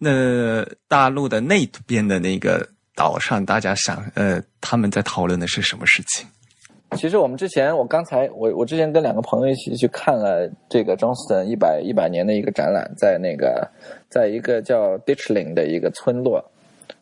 [0.00, 6.26] 那大陆的那边的那个岛上，大家想，呃，他们在讨论的是什么事情？
[6.96, 13.66] 其实我们之前，我刚才我我之前跟两个朋友一起去看了这个 Johnston 一百一百年的一个展览，在那个
[14.08, 16.44] 在一个叫 Ditchling 的一个村落。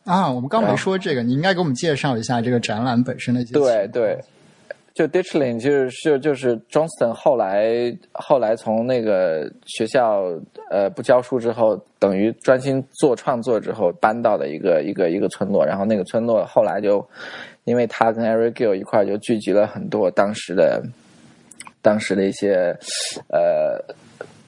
[0.05, 3.53] 啊，我们刚没说这个，你应该给我们介绍一下这个展览本身的一些。
[3.53, 4.17] 对对，
[4.93, 10.23] 就 Ditchling 就是就就是 Johnston 后来后来从那个学校
[10.69, 17.05] 呃不教书之后，等于专心做创作之后搬到的一个一个一个村落，然后那个村落后来就
[17.63, 20.81] 因为他跟 Eric Gill 一块就聚集了很多当时的
[21.81, 22.77] 当时的一些
[23.27, 23.79] 呃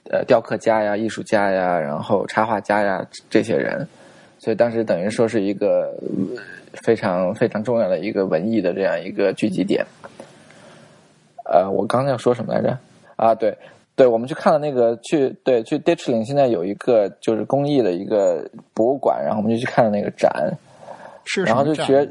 [0.09, 3.87] 呃雕刻家呀、艺术家呀，然后插画家呀这些人。
[4.39, 6.41] 所以当时等于说是一个呃
[6.73, 9.85] 非常非常重要的一个文艺的这样一个聚集点。
[11.45, 12.77] 呃，我刚才要说什么来着？
[13.17, 13.55] 啊，对，
[13.95, 20.31] 对，我们去看了那个去对去 Ditchling 现在有一个就是公益的一个博物馆，然后我们就去看了那个展，
[21.25, 22.07] 是然后就觉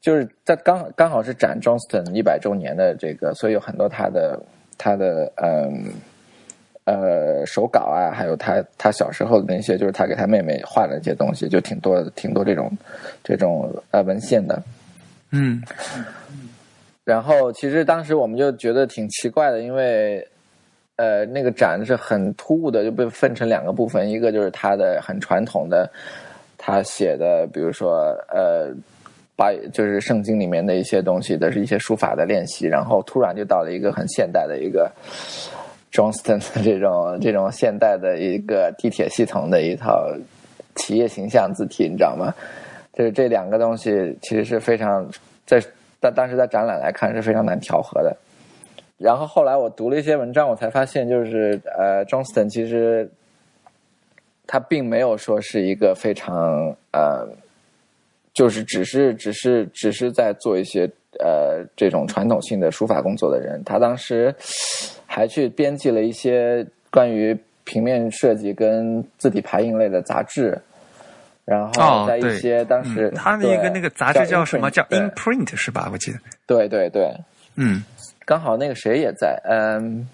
[0.00, 4.40] 就是在刚刚好是展 Johnston 一百周年的这个，所以有很多他的
[4.76, 5.92] 他的嗯
[6.84, 12.70] 呃手稿啊，还有他他小时候的那些，就是他给他妹妹画的一些东西，就挺多挺多这种
[13.24, 14.62] 这种呃文献的。
[15.30, 15.62] 嗯
[17.04, 20.26] 然后其实当时我们就觉得挺奇怪的，因为
[20.96, 25.90] 呃那个展是很突兀的，就被分成两个部分，一个就是他的很传统的
[26.56, 28.70] 他写的，比如说呃
[29.38, 34.90] 把就是圣经里面的一些东西的是一些书法的练习，然后突然就到了一个很现代的一个
[35.92, 40.12] Johnston 的这种这种现代的一个地铁系统的一套
[40.74, 42.34] 企业形象字体，你知道吗？
[42.92, 45.08] 就是这两个东西其实是非常
[45.46, 45.62] 在
[46.00, 48.16] 但当时在展览来看是非常难调和的。
[48.96, 53.08] 然后后来我读了一些文章，我才发现，就是呃，Johnston 其实
[54.48, 57.24] 他并没有说是一个非常呃，
[58.38, 64.32] 就是只是只是只是在做一些呃这种传统性的书法工作的人，他当时
[65.06, 70.56] 还去编辑了一些关于平面设计跟字体排印类的杂志，
[71.44, 74.70] 然哦后在一些当时、嗯他那个那个杂志叫什么？
[74.70, 75.88] 叫 Imprint，Imprint 是吧？
[75.92, 76.18] 我记得。
[76.46, 77.16] 对对对对，
[77.56, 77.82] 嗯
[78.24, 80.08] 刚好那个谁也在，嗯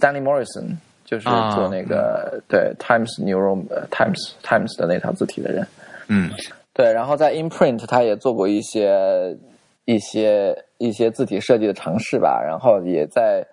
[0.00, 0.74] ，Stanley Morrison
[1.04, 5.66] 就是啊做那个、对 Times New Roman、呃 Times Times 的那套字体的人。
[6.08, 6.30] 嗯
[6.74, 9.36] 对，然后在 Imprint 他也做过一些
[9.84, 13.44] 一些一些字体设计的尝试吧，然后也在，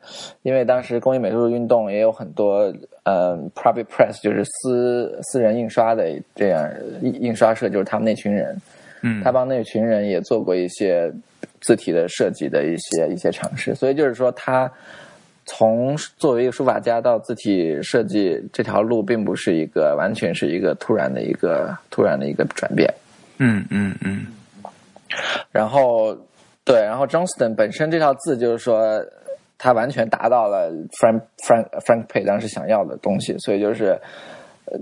[0.42, 6.70] 因为当时工艺美术运动也有很多呃 private press 就是私私人印刷的这样
[7.02, 8.56] 印印刷社，就是他们那群人，
[9.02, 11.12] 嗯他帮那群人也做过一些
[11.60, 14.72] 字体的设计的一些一些尝试，所以就是说他。
[15.52, 22.88] 从作为一个书法家到字体设计这条路，并不是一个完全是一个突然的一个突然的一个转变。
[23.40, 24.28] 嗯嗯嗯
[25.52, 26.16] 然后
[26.64, 29.04] 对，然后 Johnston 本身这套字就是说，
[29.58, 34.00] 他完全达到了 Frank Frank Frank Pay 当时想要的东西，所以就是。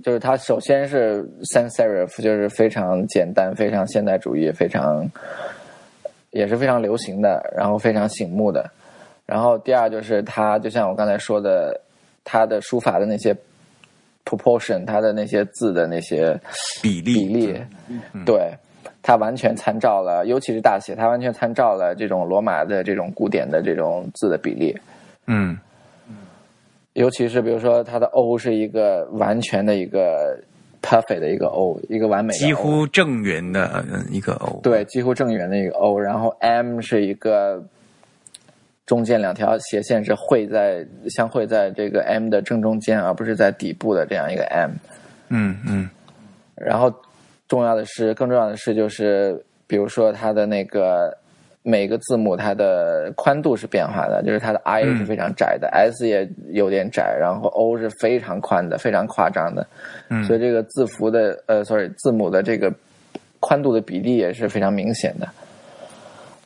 [0.03, 5.09] 就是他首先是 sans serif，就是非常简单、非常现代主义、非常
[6.31, 8.69] 也是非常流行的，然后非常醒目的。
[9.25, 11.79] 然后第二就是他，就像我刚才说的，
[12.25, 13.33] 他的书法的那些
[14.27, 16.37] proportion，它的那些字的那些
[16.81, 17.61] 比例比例，
[18.25, 18.51] 对，
[19.01, 24.75] 它完全参照了，尤其是大写，它完全参照了这种罗马的这种古典的这种字的比例。
[25.27, 25.57] 嗯
[26.93, 30.35] 尤其是比如说它的 O 是一个完全的一个
[30.81, 34.59] perfect 的一个 O，一个完美的 O, 几乎正圆的呃一个 O。
[34.63, 37.63] 对，几乎正圆的一个 O，然后 M 是一个
[38.87, 44.71] 中间两条斜线是汇在相会在这个 M 的正中间，而不是在底部的这样一个 M。
[45.27, 45.89] 嗯嗯
[46.55, 46.91] 然后
[47.49, 51.15] 重要的是，更重要的是就是，比如说它的那个
[51.63, 59.67] 每个字母它的宽度是变化的，就是它的 I 嗯是非常窄的、s 也有点窄，然后 O 是非常宽的，非常夸张的。
[60.09, 62.73] 嗯所以这个字符的呃，sorry，字母的这个
[63.41, 65.27] 宽度的比例也是非常明显的。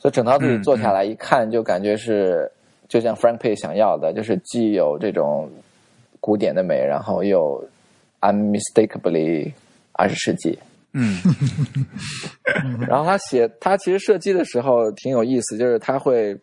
[0.02, 2.52] 所以整套字体嗯做下来一看，就感觉是
[2.88, 5.48] 就像 Frank Pay 想要的，就是既有这种
[6.20, 7.64] 古典的美，然后又
[8.22, 9.54] unmistakably
[9.92, 10.58] 二十世纪。
[10.94, 11.20] 嗯。
[12.90, 16.36] 然后他写他其实设计的时候挺有意思，就是他会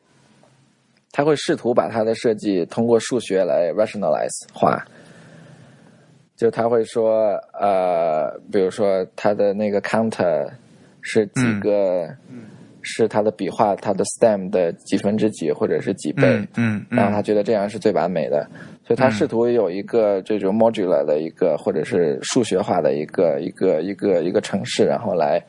[1.11, 4.81] 他会试图把他的设计通过数学来 rationalize 化，
[6.37, 10.49] 就他会说呃，比如说他的那个 counter
[11.03, 12.09] 是几个，
[12.89, 18.49] 是他的笔画，他的 stem 的几分之几或者是几倍，嗯嗯然后他觉得这样是最完美的，
[18.87, 25.41] 所以他试图有一个这种 modular 的一个或者是数学化的一个一个一个一个城市，然后来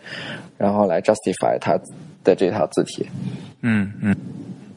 [0.58, 1.80] 然后来 justify 他
[2.24, 3.08] 的这套字体。
[3.62, 4.16] 嗯嗯。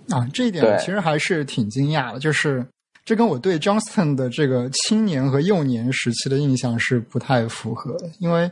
[0.08, 2.64] 啊，这一点我其实还是挺惊讶的，就是
[3.04, 8.50] 这跟我对 Johnston 的这个青年和幼年时期的印象是不太符合的，因为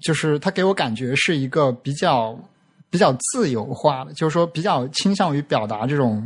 [0.00, 2.36] 就是他给我感觉是一个比较
[2.92, 6.22] 比较自由化的，就是说比较倾向于表达这种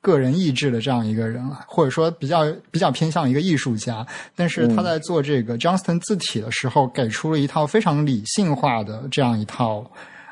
[0.00, 4.04] 个人意志的这样一个人啊，或者说比较比较偏向一个艺术家。
[4.34, 9.84] 但是他在做这个 Johnston 字体的时候，给出了一套非常理性化的这样一套，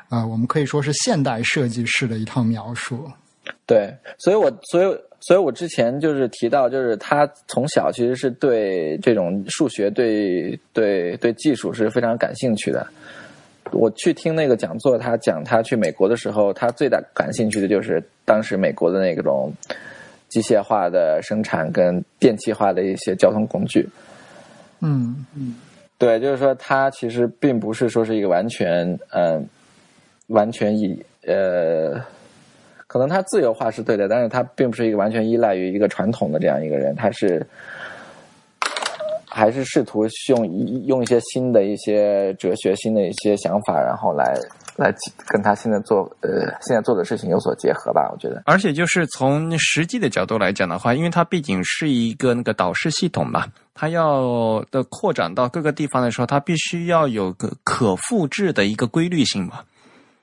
[0.09, 3.07] 呃，我们可以说是现代设计师的一套描述。
[3.67, 12.87] 对，所以我所以所以我之前就是提到，就是他从小其实是对这种数学、对对对技术是非常感兴趣的。
[13.71, 19.53] 我去听那个讲座，他讲他去美国的时候，他最大感兴趣的就是当时美国的那种
[20.27, 23.87] 机械化的生产跟电气化的一些交通工具。
[24.81, 25.55] 嗯嗯
[25.97, 29.43] 对，就是说他其实并不是说是一个完全嗯、呃
[30.27, 31.99] 完全以呃，
[32.85, 37.45] 可能他自由化是对的，但是他并不是一个完全依赖于一个传统的这样一个人，他是
[39.39, 44.37] 还是试图用用一些新的一些哲学、新的一些想法，然后来
[44.75, 44.93] 来
[45.27, 48.43] 跟他现在做呃现在做的事情有所结合吧，我觉得。
[48.45, 59.61] 而且就是从实际的角度来讲的话，因为它毕竟是一个那个导视系统嘛，它要的扩展到各个地方的时候，它必须要有个可复制的一个规律性嘛。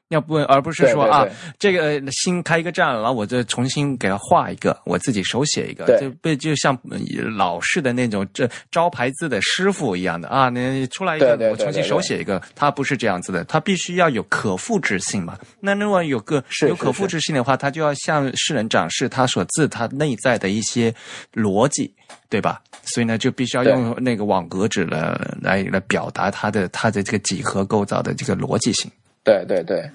[0.08, 1.26] 要不，而不是说啊
[1.58, 6.98] 这个呃新开一个站，然后我再重新给它画一个，我自己手写一个，对就被就像呃
[7.36, 15.36] 老式的那种这招牌字的师傅一样的啊，你出来一个我重新手写一个，它不是这样子的，它必须要有可复制性嘛。
[15.58, 20.94] 那如果有个有可复制性的话，他就要向世人展示他所字他内在的一些
[21.34, 21.92] 逻辑，
[22.28, 22.62] 对吧？
[22.84, 28.88] 所以呢，就必须要用那个网格纸来来来表达它的它的这个几何构造的这个逻辑性。
[29.26, 29.90] 对对对，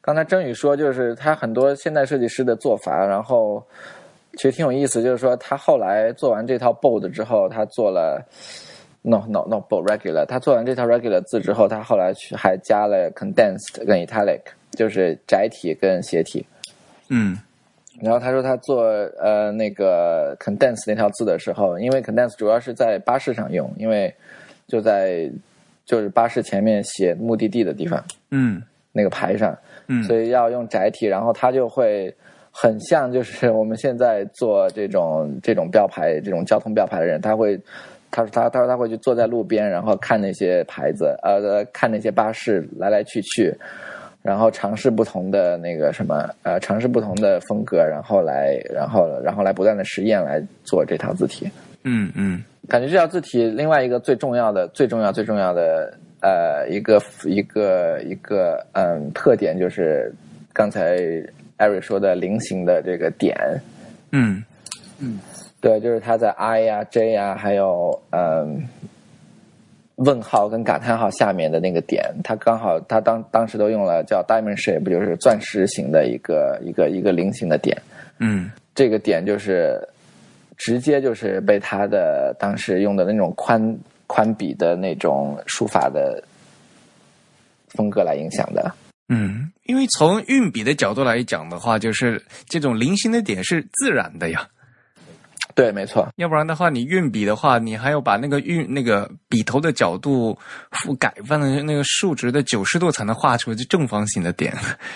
[0.00, 3.60] 刚才郑宇说，就是他很多现代设计师的做法，然后
[4.34, 8.24] 其实挺有意思，就是说他后来做完这套 bold 之后，他做了
[9.02, 16.46] no no no bold regular，他做完这套 regular 字之后，他后来去还加了 condensed 跟 italic，就是窄体跟斜体。
[17.08, 17.36] 嗯。
[17.98, 18.84] 然后他说他做
[19.18, 24.14] 呃那个 condense 那条字的时候，因为 Condensed 主要是在巴士上用，因为
[24.68, 25.30] 就在
[25.86, 28.62] 就是巴士前面写目的地的地方嗯
[28.96, 29.54] 那个牌上，
[29.88, 32.12] 嗯所以要用窄体，然后它就会
[32.50, 37.60] 很像就是我们现在做这种这种标牌这种交通标牌的人，他会。
[38.08, 43.52] 他说他他说他会去坐在路边，然后看那些牌子，呃，看那些巴士来来去去，
[44.22, 51.50] 然后尝试不同的那个什么，呃，尝试不同的风格，然后来，然后然后来不断的实验来做这套字体。
[51.82, 55.92] 嗯嗯感觉这套字体另外一个最重要的、最重要、最重要的
[56.26, 60.12] 呃一个一个一个嗯特点就是
[60.52, 60.96] 刚才
[61.56, 63.36] 艾瑞说的菱形的这个点，
[64.10, 64.42] 嗯。
[64.98, 65.20] 嗯
[65.60, 68.66] 对，就是它在 I 呀、J 呀，还有嗯
[69.96, 77.76] 问号跟感叹号下面的那个点，它刚好它当当时都用了叫 diamond shape，就是钻石形的一个一个一个菱形的点。
[78.18, 78.50] 嗯。
[78.74, 79.80] 这个点就是
[80.56, 83.74] 直接就是被他的当时用的那种宽
[84.06, 86.22] 宽笔的那种书法的
[87.68, 88.74] 风格来影响的。
[89.08, 94.48] 嗯，因为从运笔的角度来讲的话，就是这种菱形的点是自然的呀。
[95.54, 100.36] 对，没错，要不然的话，你运笔的话，你还要把那个运那个笔头的角度
[100.70, 104.52] 覆改放的那个竖直的九十度才能画出这正方形的点。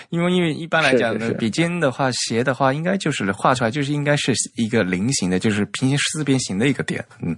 [0.09, 7.03] 因为因为一般来讲呢，笔尖的话斜的话，应该就是画出来就是应该是一个菱形的，就是平行四边形的一个点。
[7.23, 7.35] 嗯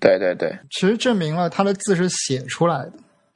[0.00, 2.92] 对对对，其实证明了他的字是写出来的。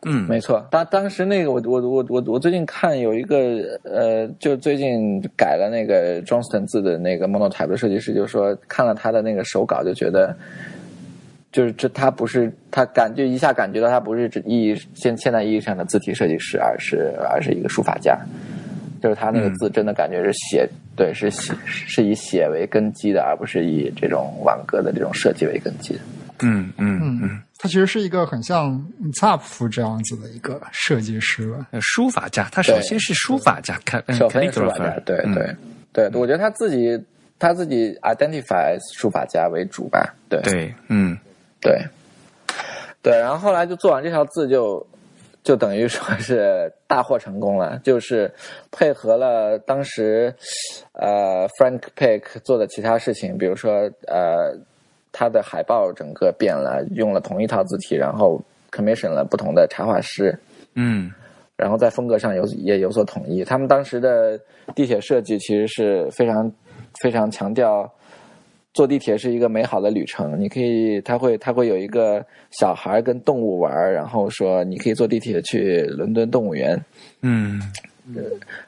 [0.06, 0.66] 嗯没错。
[0.70, 10.36] 当当时那个我我我我我最近看有一个呃，就最近改了那个 Johnston 字的那个 monotype 的设计师就说，看了他的那个手稿就觉得。
[11.52, 18.16] 就是这，他不是他感就一下感觉到他不是指意义现现代意义上的字体设计师，而是而是一个书法家。
[19.02, 26.00] 就是他那个字真的感觉是写，对，是写是以写为根基的，而不是以这种网格的这种设计为根基的。
[26.42, 28.84] 嗯嗯嗯，他其实是一个很像
[29.14, 31.66] 萨普这样子的一个设计师吧。
[31.70, 35.34] 呃书法家，他首先是书法家，看嗯首先是书法家，对嗯。
[35.92, 37.02] 对对，我觉得他自己
[37.38, 40.40] 他自己 identify 书法家为主吧，对。
[40.42, 41.16] 对，嗯。
[41.60, 41.78] 对。
[43.02, 44.86] 对，然后后来就做完这条字就
[45.42, 48.30] 就等于说是大获成功了， 就是
[48.70, 50.34] 配合了当时
[50.92, 53.72] 呃 Frank Pick 做的其他事情，比如说
[54.06, 54.54] 呃
[55.12, 58.40] 他的海报整个变了，用了同一套字体，然后
[58.70, 60.38] commission 了不同的插画师，
[60.74, 61.10] 嗯
[61.56, 63.44] 然后在风格上有也有所统一。
[63.44, 64.40] 他们当时的
[64.74, 66.50] 地铁设计其实是非常
[67.02, 67.86] 非常强调
[68.72, 70.40] 坐地铁是一个美好的旅程。
[70.40, 76.82] 你可以，他会他会有一个小孩跟动物玩，然后说你可以坐地铁去伦敦动物园，
[77.20, 77.60] 嗯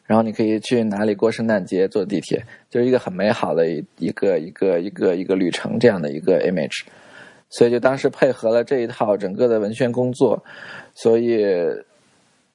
[0.07, 6.83] 然后你可以去哪里过圣诞节坐地铁，就是一个很美好的一一个一个一个一个旅程这样的一个 image。
[7.49, 10.43] 所以就当时配合了这一套整个的文宣工作，
[10.95, 11.45] 所以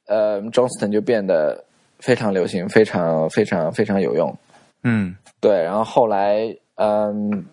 [0.07, 1.63] 呃，Johnston 就变得
[1.99, 4.35] 非常流行，非常非常非常有用。
[4.83, 7.45] 嗯对，然后后来嗯，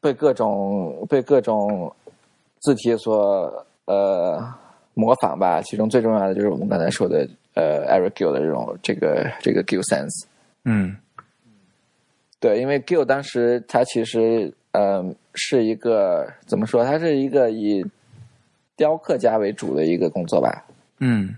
[0.00, 1.90] 被各种被各种
[2.60, 4.42] 字体所呃
[4.92, 10.24] 模仿吧，其中最重要的就是我们刚才说的呃 Eric Gill 的这种这个这个 Gill Sense。
[10.64, 10.96] 嗯
[12.40, 16.84] 对，因为 Gill 当时他其实嗯是一个怎么说？
[16.84, 17.84] 他是一个以
[18.76, 20.64] 雕刻家为主的一个工作吧。
[20.98, 21.34] 嗯，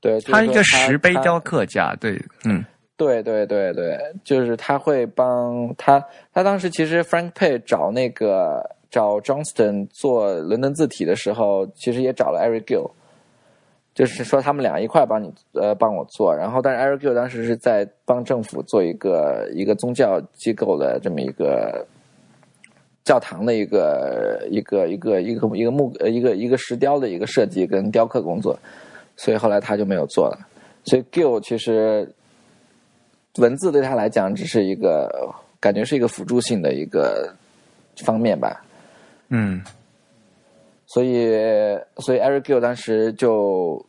[0.00, 2.64] 对，就是他一个石碑雕刻家，对，嗯
[2.96, 12.90] 对对对对，就是他会帮他，他当时其实 Frank Pay 找那个找 Johnston 做伦敦字体的时候，其实也找了 Eric Gill，
[13.94, 21.86] 就是说他们俩一块帮你呃帮我做，然后但是 Eric 当时是在帮政府做一个一个宗教机构的这么一个
[23.04, 28.58] 教堂的一个一个一个一个一个木呃一个一个石雕的一个设计跟雕刻工作，
[29.16, 30.38] 所以后来他就没有做了。
[30.84, 32.10] 所以 Gill 其实
[33.36, 37.34] 文字对他来讲只是一个感觉是一个辅助性的一个
[37.96, 38.64] 方面吧。
[39.28, 39.62] 嗯
[40.92, 41.26] 所以，
[41.98, 43.82] 所以 Eric Gill 当时就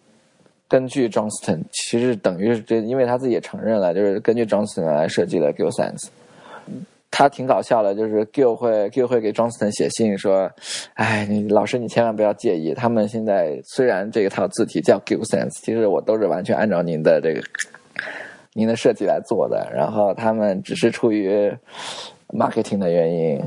[0.69, 6.07] 根据 Johnston，其实等于是这，因为他自己也承认了，就是根据 Johnston 来设计的 Gill Sense。
[7.11, 10.49] 他挺搞笑的，就是 Gill 会 Gill 会给 Johnston 写信说
[10.95, 17.41] ：“哎，你老师你千万不要介意，他们现在虽然这一套字体叫 Gill Sense，其实我都是完全按照您的这个
[18.53, 21.53] 您的设计来做的，然后他们只是出于
[22.29, 23.39] marketing 的原因、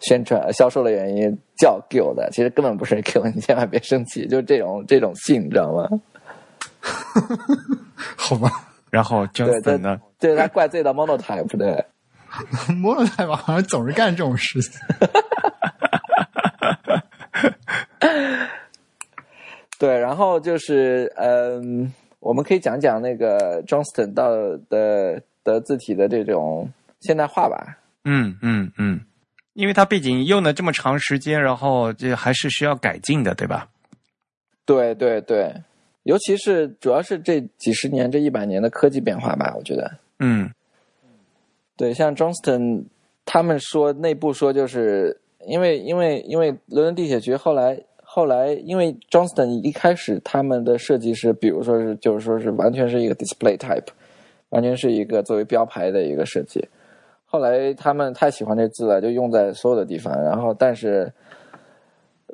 [0.00, 1.80] 宣传、销售的原因叫
[2.30, 2.96] 其实根本不是
[3.34, 5.88] 你千万别生气，就是这种这种性，你知道吗？
[8.16, 8.50] 好吧
[8.90, 9.26] 然后
[10.18, 11.84] 对他怪罪到 Monotype 对。
[12.80, 14.78] 摩洛泰吧，好像总是干这种事情。
[19.78, 21.90] 对，然后就是嗯，
[22.20, 24.28] 我们可以讲讲那个 Johnston 到
[24.68, 26.70] 的的字体的这种
[27.00, 27.78] 现代化吧。
[28.04, 29.00] 嗯嗯嗯，
[29.56, 33.66] 因为它毕竟用了这么长时间，然后这还是需要改进的，对吧？
[34.66, 35.50] 对对对，
[36.02, 39.90] 尤其是主要是这几十年、这一百年的科技变化吧，我觉得。
[40.18, 40.50] 嗯
[41.74, 42.84] 对，像 Johnston
[43.24, 53.86] 他们说内部说，就是因为因为因为伦敦地铁局后来后来因为 Johnston 一开始他们的设计是，比如说是就是说是完全是一个 display type，
[54.50, 56.62] 完全是一个作为标牌的一个设计。
[57.26, 61.12] 后来他们太喜欢这字了，就用在所有的地方，然后但是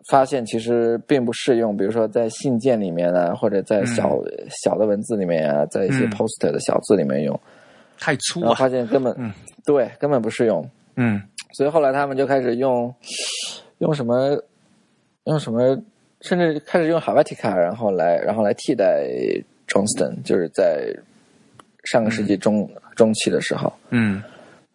[0.09, 4.19] 发现其实并不适用，比如说在信件里面啊，或者在小、
[4.63, 6.11] 小的文字里面啊，在一些嗯。
[6.11, 7.39] poster 的小字里面用。
[7.99, 8.41] 太粗。
[8.41, 8.43] 啊。
[8.43, 9.33] 然后发现根本、嗯。
[9.65, 11.21] 对根本不适用，嗯。
[11.55, 12.93] 所以后来他们就开始用
[13.79, 14.37] 用什么
[15.25, 15.81] 用什么，
[16.21, 19.07] 甚至开始用 Helvetica，然后来然后来替代
[19.69, 20.93] Johnston，就是在
[21.85, 24.23] 上个世纪中、中期的时候，嗯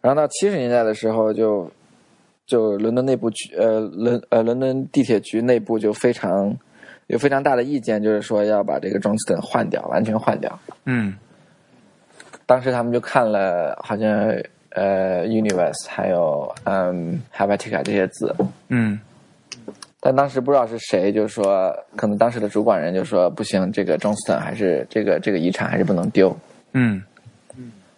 [0.00, 1.70] 然后到七十年代的时候就
[2.46, 6.56] 就伦敦内部局呃伦呃伦敦地铁局内部就非常
[7.08, 10.58] 有非常大的意见，就是说要把这个 Johnston 换掉，完全换掉。
[10.84, 11.14] 嗯。
[12.46, 14.08] 当时他们就看了好像
[14.70, 18.34] 呃 Universe 还有嗯 Helvetica 这些字，
[18.68, 18.98] 嗯。
[20.00, 26.34] 但当时不知道是谁，就说可能当时的主管人就说不行，这个 Johnston 还是这个这个遗产还是不能丢，
[26.72, 27.02] 嗯。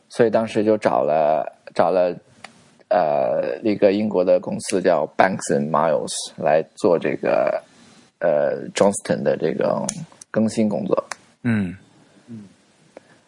[0.09, 2.14] 所以当时就找了找了
[2.88, 7.62] 呃一个英国的公司叫 Banks and Miles 来做这个
[8.18, 9.86] 呃 Johnston 的这个
[10.30, 11.05] 更新工作。
[11.42, 11.76] 嗯
[12.28, 12.44] 嗯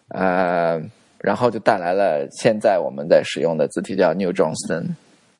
[0.08, 0.82] 呃，
[1.18, 4.88] 然后就带来了现在我们在使用的字体叫 New Johnston，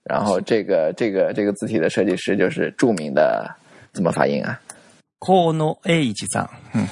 [0.04, 3.48] 然后这个这个这个字体的设计师就是著名的
[3.92, 4.60] 怎么发音啊？
[5.20, 5.52] 河
[5.84, 6.48] 野英一さん。
[6.74, 6.86] 嗯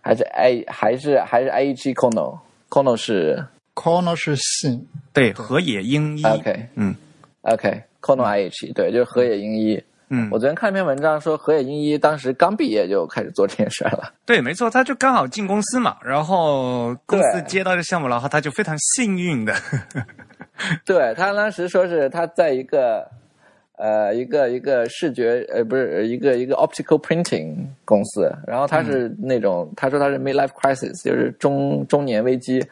[0.00, 2.38] 还是 A 还是还是 A G Kono
[2.70, 3.44] Kono 是
[3.74, 4.86] Kono 是姓，
[5.18, 6.22] 对，河野英一。
[6.24, 6.94] OK 嗯
[7.42, 9.82] OK Kono I H 对，就是河野英一。
[10.10, 14.10] 嗯我，昨天看一篇文章说河野英一当时刚毕业就开始做这件事儿了。
[14.24, 19.54] 对，没错，他就刚好进公司嘛，然后公司接到这项目，然后他就非常幸运的。
[20.86, 23.06] 对他当时说是他在一个
[23.76, 27.54] 呃一个一个视觉呃不是一个一个 optical printing
[27.84, 32.64] 公司，然后他是那种、他说他是 midlife crisis，就是中中年危机，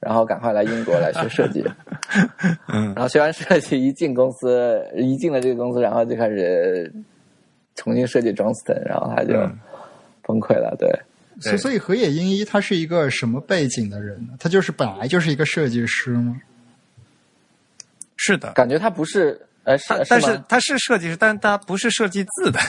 [0.00, 1.64] 然后赶快来英国来学设计，
[2.68, 6.92] 嗯然后学完设计一进公司 一进了这个公司，然后就开始
[7.76, 9.58] 重新设计 Johnston，然后他就嗯
[10.22, 10.90] 崩溃了，对。
[11.40, 14.34] 所所以河野英一他是一个什么背景的人呢？
[14.38, 16.40] 他就是本来就是一个设计师吗？
[18.16, 22.60] 是的，感觉他不是呃是但是他是设计师，但他不是设计字的。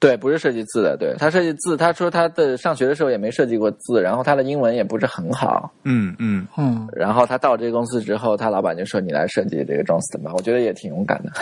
[0.00, 11.30] 对，不是设计字的，对他设计字，他说他的上学的时候也没设计过字，然后他的英文也不是很好，嗯嗯，嗯，然后他到这个公司之后，他老板就说你来设计这个 Johnston 吧，我觉得也挺勇敢的。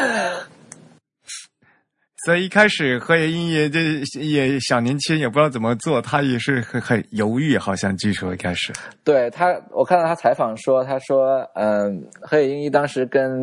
[2.26, 3.80] 所以一开始何野英也这
[4.18, 8.72] 也小年轻，也不知道怎么做，他也是很很犹豫，好像据说一开始。
[9.04, 13.40] 对他，我看到他采访说，他说，嗯，何野英一当时跟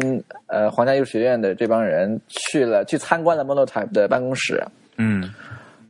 [0.47, 4.61] 呃皇家艺术学院的这帮人去了去参观了 Monotype 的办公室，
[4.97, 5.34] 嗯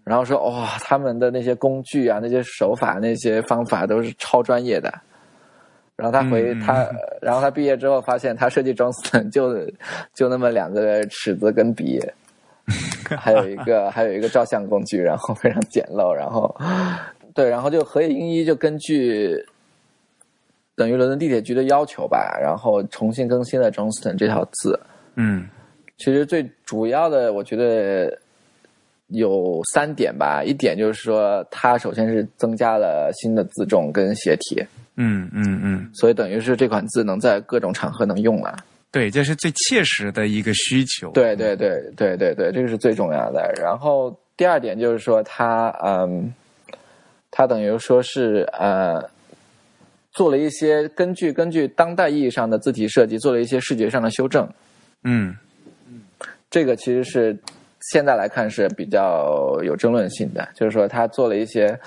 [0.04, 4.94] 然后说哇、他们的那些工具啊、那些手法、那些方法都是超专业的。
[5.96, 6.88] 然后他回、嗯他，
[7.22, 9.66] 然后他毕业之后发现，他设计 Johnston 就
[10.14, 12.00] 就那么两个尺子跟笔，
[13.18, 16.54] 还有一个还有一个照相工具，然后非常简陋，然后
[17.34, 19.42] 对，然后就河野英一就根据
[20.76, 24.80] 等于伦敦地铁局的要求吧，然后重新更新了 Johnston 这条字。
[25.16, 25.48] 嗯
[25.98, 28.20] 其实最主要的，我觉得
[29.08, 30.44] 有三点吧。
[30.44, 34.64] 一点就是说，它首先是增加了新的字重跟斜体，
[34.96, 38.56] 嗯嗯嗯，所以等于是这款字能在各种场合能用了。
[38.92, 41.12] 对，这是最切实的一个需求。
[41.12, 43.54] 对对对对对对，这个是最重要的。
[43.62, 46.34] 然后第二点就是说它，嗯，
[47.30, 49.04] 它等于说是呃，
[50.14, 54.48] 做了一些根据根据当代意义上的字体设计，做了一些视觉上的修正。
[55.04, 55.36] 嗯
[56.50, 57.38] 这个其实是
[57.92, 61.80] 现在来看是比较有争论性的，就是说他做了一些，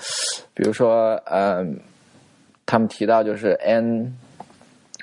[0.53, 1.77] 比如说，嗯、
[2.65, 4.13] 他们提到就是 n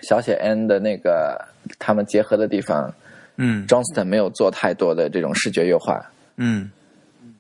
[0.03, 1.39] 小写 n 的那个
[1.79, 2.93] 他们结合的地方
[3.37, 6.05] 嗯，Johnston 没有做太多的这种视觉优化，
[6.37, 6.71] 嗯。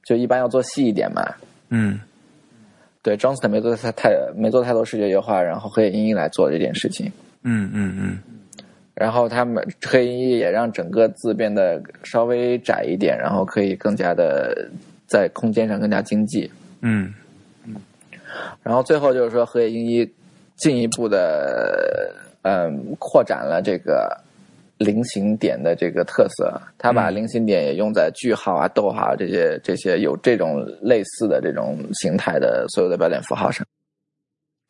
[0.05, 1.35] 就一般要做细一点嘛。
[1.70, 1.99] 嗯。
[3.03, 7.11] 对，Johnston 没做太太没做太多视觉优化，然后黑野英一来做这件事情。
[7.43, 8.19] 嗯嗯嗯
[8.98, 14.68] 然后他们黑鹰一也让整个字变得稍微窄一点，然后可以更加的
[15.06, 16.51] 在空间上更加经济。
[16.81, 17.12] 嗯
[18.62, 20.10] 然后最后就是说，河野英一
[20.56, 22.10] 进一步的
[22.43, 24.18] 嗯扩展了这个
[24.78, 33.66] 菱形点的这个特色，他把菱形点也用在句号啊、逗号啊这些这些有这种类似的这种形态的所有的标点符号上。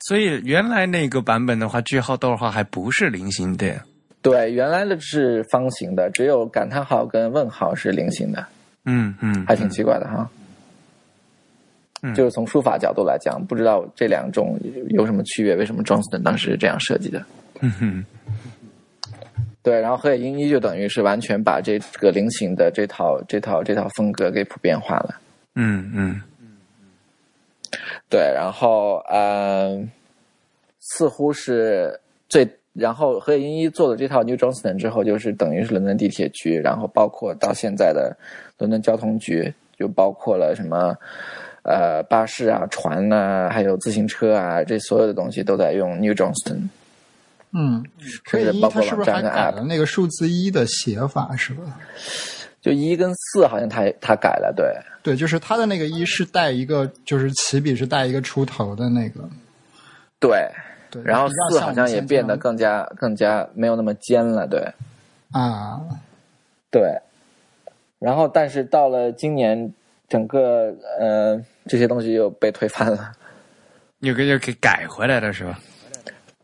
[0.01, 3.75] 所以原来那个版本的话，句号、逗号还不是菱形的。
[4.23, 8.45] 对，原来的是方形的，只有感叹号跟问号是菱形的。
[8.85, 10.29] 嗯嗯，还挺奇怪的哈。
[12.03, 14.59] 嗯就是从书法角度来讲，不知道这两种
[14.91, 15.57] 有什么区别？
[15.57, 17.25] 为什么 Johnston 当时是这样设计的？
[17.61, 18.05] 嗯哼
[19.63, 25.21] 对，然后河野英一就等于是完全把这个菱形的这套这套这套风格给普遍化了。
[25.55, 26.21] 嗯嗯
[28.09, 29.83] 对，然后呃，
[30.79, 31.99] 似乎是
[32.29, 38.17] 最，然后河野英一做了这套 New Johnston 之后，就是等于是伦敦地铁局，然后包括到现在的
[38.59, 40.95] 伦敦交通局，就包括了什么
[41.63, 46.69] 呃巴士啊、船呐、还有自行车啊，这所有的东西都在用 New Johnston。
[47.53, 47.83] 嗯，
[48.27, 51.81] 所以一甚至包括它是不是还改了那个数字一的写法是吧？
[52.61, 54.67] 就一跟四好像他他改了，对
[55.03, 59.21] 对，就是他的那个一是带一个，就是起笔是带一个出头的那个，
[60.21, 60.47] 对。
[61.03, 61.13] 对。
[61.13, 64.61] 然后四好像也变得更加更加没有那么尖了，对。
[65.33, 65.81] 啊，
[66.71, 66.99] 对，
[67.99, 69.73] 然后但是到了今年，
[70.09, 73.13] 整个呃这些东西又被推翻了。
[73.99, 75.59] 有个又给改回来了是吧？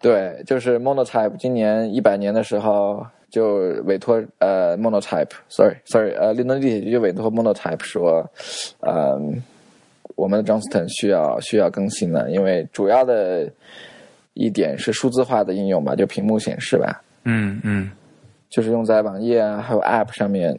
[0.01, 8.29] 对，就是 Monotype 今年一百年的时候就委托呃 Monotype，sorry sorry，呃伦敦地铁局就委托 Monotype 说，
[8.81, 9.17] 呃
[10.17, 13.49] 我们的 Johnston 需要需要更新了，因为主要的
[14.35, 17.03] 一点是数字化的应用吧，就屏幕显示吧。
[17.25, 17.91] 嗯嗯
[18.49, 20.59] 就是用在网页啊，还有 App 上面。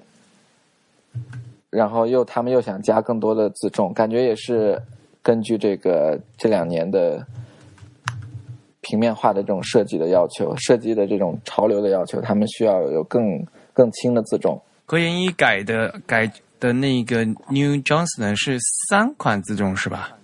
[1.69, 4.79] 然后又他们又想加更多的自重，感觉也是
[5.23, 7.25] 根据这个这两年的
[8.81, 13.43] 平面化的这种设计的要求，设计的这种潮流的要求，他们需要有更
[13.73, 14.61] 更轻的自重。
[14.85, 20.15] 何研一改的改的那个 New Johnston 是三款自重是吧？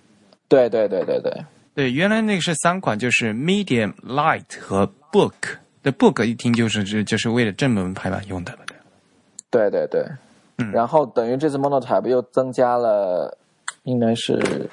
[0.48, 1.32] 对对对对对
[1.80, 5.32] 对，原来那个是三款，就是 Medium、Light 和 Book。
[5.82, 8.54] 的 Book 一听就是就就是为了正门排版用的。
[9.50, 10.06] 对对对，
[10.58, 13.38] 嗯然后等于这次 Monotype 又增加了，
[13.84, 14.70] 应该是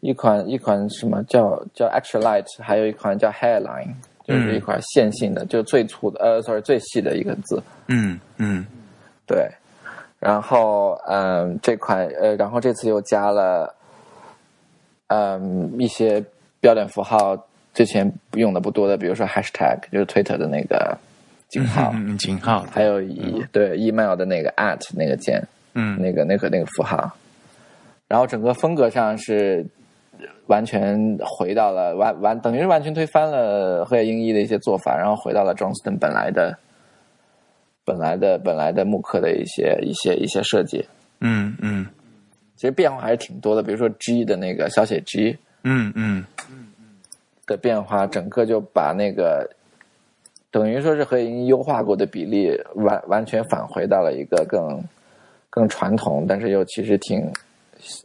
[0.00, 3.94] 一款一款什么叫叫 Extra Light，还有一款叫 Hairline，
[4.24, 7.62] 就是一款线性的，就最粗的呃，sorry 最细的一个字。
[7.86, 8.66] 嗯嗯
[9.24, 9.48] 对，
[10.18, 13.72] 然后嗯，这款呃，然后这次又加了
[15.08, 16.24] 嗯一些
[16.60, 17.36] 标点符号，
[17.74, 20.96] 之前用的不多的，比如说 hashtag，就是 Twitter 的那个
[21.48, 25.42] 井号，嗯，井号，还有一对 email 的那个 at 那个键，
[25.74, 27.10] 嗯那个那个那个符号，
[28.08, 29.64] 然后整个风格上是
[30.46, 36.58] 完全回到了完完，等于是完全推翻了河野英一的一些做法，然后回到了 Johnston 本来的
[37.84, 40.84] 本来的本来的木刻的一些一些一些设计。
[41.20, 41.86] 嗯嗯
[42.56, 46.24] 其实变化还是挺多的，比如说 G 的那个小写 G 嗯嗯。
[46.50, 46.86] 嗯嗯
[47.46, 49.48] 的变化，整个就把那个
[50.50, 54.82] 等于说是和已经优化过的比例完完全返回到了一个更
[55.48, 57.30] 更传统，但是又其实挺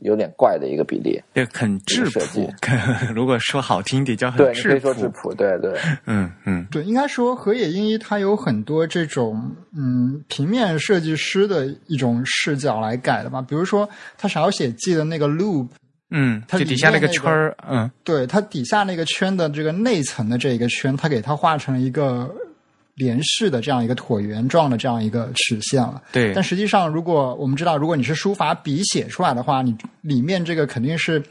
[0.01, 1.21] 有点怪的一个比例。
[1.33, 2.51] 对很质朴。
[3.13, 5.33] 如果说好听点，叫很对，你可质以说质朴。
[5.33, 15.67] 对对嗯嗯对，应该说河野英一他有很多这种嗯平面设计师的一种视角来改的嘛，比如说他少写记的那个 loop，
[16.09, 22.29] 嗯，它底下那个面那个圈儿，嗯对它底下那个圈的这个内层的这一个圈，它给它画成了一个
[22.95, 26.01] 连续的这样一个椭圆状的这样一个曲线了。
[26.11, 31.21] 对但实际上，如果我们知道，如果你是书法笔写出来的话，你里面这个肯定是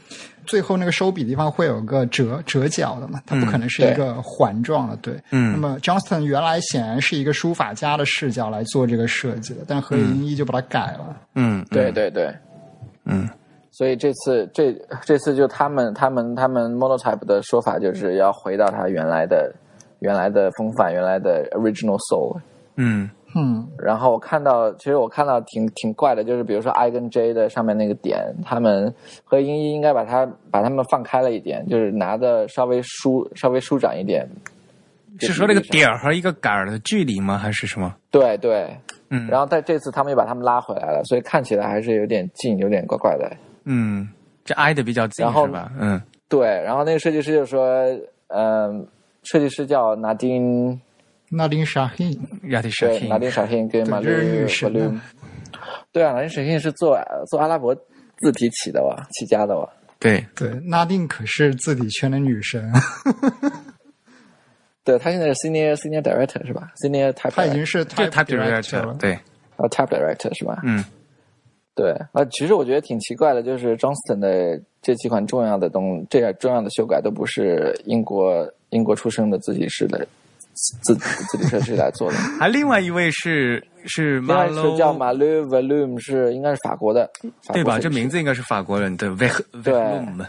[0.45, 5.13] 最后那个收笔地方会有个折折角的嘛，它不可能是一个环状的，对。
[5.29, 11.15] 嗯那么 Johnston 原来显然是一个书法家的视角来做这个设计的，但河野英一就把它改了。
[11.35, 12.33] 嗯，对对对。
[13.05, 13.27] 嗯
[13.73, 14.73] 所以这次这
[15.03, 19.51] 这次就他们他们他们 Monotype 的说法就是要回到他原来的
[20.01, 22.37] 原来的风范，原来的 original soul。
[22.75, 34.27] 嗯嗯然后我看到，其实我看到挺挺怪的，就是比如说 I 跟 J 的上面那个点，他们和英一应该把它把它们放开了一点，就是拿的稍微舒稍微舒展一点。
[35.19, 37.37] 是说那个点儿和一个杆儿的距离吗？
[37.37, 37.93] 还是什么？
[38.09, 38.75] 对对，
[39.09, 43.29] 嗯，然后在这次他们又把他们拉回来了，所以看起来还是有点近，有点怪怪的。
[43.65, 44.09] 嗯，
[44.43, 45.71] 这挨的比较近然后是吧？
[45.79, 47.67] 嗯对，然后那个设计师就说，
[48.29, 48.87] 嗯、
[49.23, 50.79] 设计师叫拿丁，
[51.29, 52.17] 纳丁沙黑，
[52.49, 55.01] 亚迪沙对，欣拿丁沙黑跟马这是女吕神马吕啊，
[55.91, 56.99] 对啊，拿丁小黑是做
[57.29, 57.73] 做阿拉伯
[58.17, 59.67] 字体起的哇，起家的哇。
[59.99, 62.71] 对，对，纳丁可是字体圈的女神，
[64.83, 68.95] 对他现在是 senior senior director 是吧？senior type 她已经是这 type director 了。
[68.95, 69.13] 对，
[69.57, 70.59] 啊 type director 是吧？
[70.63, 70.83] 嗯
[71.73, 80.05] 对啊，其实我觉得挺奇怪的，就是 Johnston 的这几款重要的东，这样重要的修改都不是英国英国出生的自己师的
[80.53, 82.17] 自自己设计来做的。
[82.17, 87.09] 还另外一位是是另外 Marlo，是叫 Malu Volume，是应该是法国的，
[87.41, 87.79] 法国对吧？
[87.79, 90.25] 这名字应该是法国人的 v e h 对 Vehum，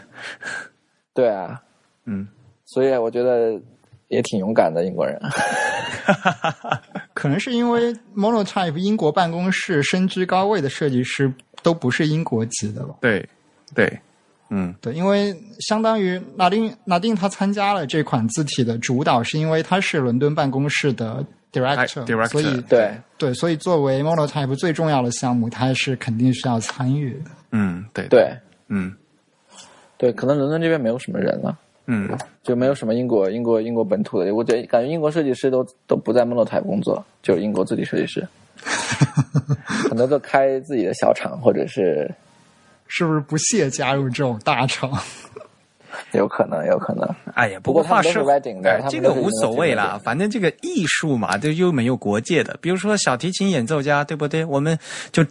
[1.13, 1.61] 对啊，
[2.05, 2.25] 嗯，
[2.65, 3.59] 所以我觉得
[4.07, 5.19] 也挺勇敢的英国人。
[7.13, 11.31] 可能是因为 Monotype 英国办公室身居高位的设计师
[11.61, 12.95] 都不是英国籍的吧？
[13.01, 13.27] 对
[13.75, 13.99] 对，
[14.49, 27.31] 嗯对，因为相当于纳丁纳丁他参加了这款字体的主导，是因为他是伦敦办公室的 director，, 哎 director 所以对对，所以作为 Monotype 最重要的项目，他是肯定需要参与的。
[27.51, 28.35] 嗯对，对
[28.67, 28.93] 嗯
[29.97, 31.57] 对，可能伦敦这边没有什么人了。
[31.85, 32.09] 嗯
[32.43, 38.27] 就没有什么英国英国英国本土的，我觉得感觉英国设计师都都不在 Monotype 工作，就是英国自己设计师，
[39.89, 42.09] 很多都开自己的小厂，或者是
[42.87, 44.91] 是不是不屑加入这种大厂？
[46.13, 47.07] 有可能有可能。
[47.33, 52.57] 哎呀，不过他是过话说 Reading 的哎这个无所谓啦，反正这个艺术嘛，这又没有国界的。
[52.61, 54.43] 比如说小提琴演奏家，对不对？
[54.45, 54.77] 我们
[55.11, 55.23] 就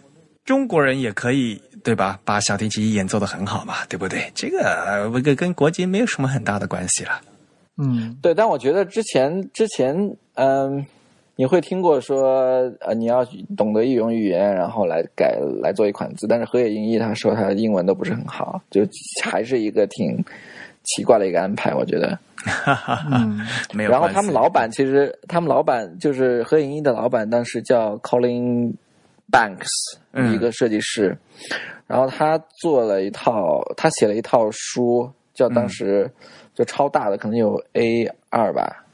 [0.45, 2.19] 中国人也可以，对吧？
[2.25, 4.31] 把小提琴演奏的很好嘛，对不对？
[4.35, 7.21] 这个呃这个跟国籍没有什么很大的关系了。
[7.77, 10.85] 嗯，对，但我觉得之前之前，嗯，
[11.35, 13.25] 你会听过说，呃，你要
[13.57, 16.27] 懂得一种语言，然后来改来做一款字。
[16.27, 18.81] 但是河野英一他说他的英文都不是很好，就
[19.23, 20.23] 还是一个挺
[20.83, 22.19] 奇怪的一个安排，我觉得。
[23.09, 24.09] 嗯，然后没有然后。
[24.09, 28.73] 他们老板其实，他们老板就是何影一的老板，当时叫 Colin
[29.33, 29.67] Banks，、
[30.11, 30.33] 嗯。
[30.33, 31.17] 一个设计师。
[31.87, 36.09] 然后他做了一套，他写了一套书，叫当时
[36.53, 38.85] 就超大的，可能有 A 二吧，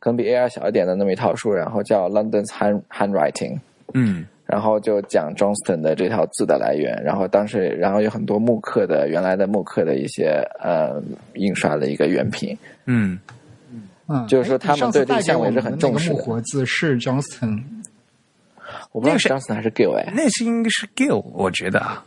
[0.00, 3.60] 可能比 A 二小一点的那么一套书，然后叫 London's Hand Handwriting。
[3.94, 4.26] 嗯。
[4.44, 11.00] 然后就讲 Johnston 的这套字的来源，然后当时然后有很多木刻的原来的木刻的一些呃
[11.36, 13.18] 印刷的一个原品，嗯，
[14.08, 17.62] 嗯，就是说哎他们对这个项目也是很重视木活字是 Johnston，
[18.92, 22.04] 我不知道是 Johnston 还是 Gill 哎，那是应该是 Gill，我觉得啊。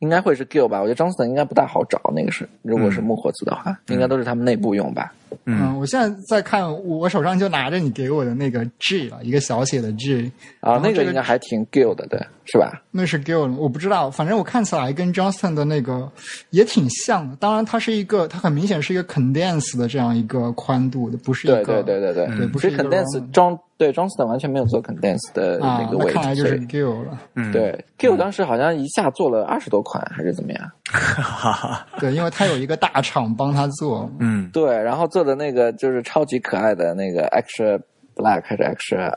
[0.00, 0.80] 应该会是 Gill 吧？
[0.80, 5.12] 我觉得 Johnston 应该不大好找，那个是如果是木活字的话，应该都是他们内部用吧。
[5.44, 10.30] 嗯，我现在在看，我手上就拿着你给我的那个 G 了，一个小写的 G，
[10.60, 12.80] 啊，那个应该还挺 Gill 的，对，是吧？
[12.92, 16.08] 那是 Gill，我不知道，反正我看起来跟 Johnston 的那个
[16.50, 17.34] 也挺像的。
[17.34, 27.18] 当然，它是一个，它很明显是一个 condense 的这样一个宽度的，不是一对个对对对对，对不是一个 condense John 对 Johnston 完全没有做 condensed 的啊那个，位置，啊看来就是所以 Gill 了。
[27.36, 30.70] 嗯，对 Gill 当时好像一下做了二十多款还是怎么样？
[30.90, 34.10] 哈哈，对，因为他有一个大厂帮他做。
[34.18, 37.80] 嗯对，然后做的那个就是超级可爱的那个 extra
[38.16, 39.14] black 还是 extra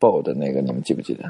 [0.00, 1.24] bold 的那个，你们记不记得？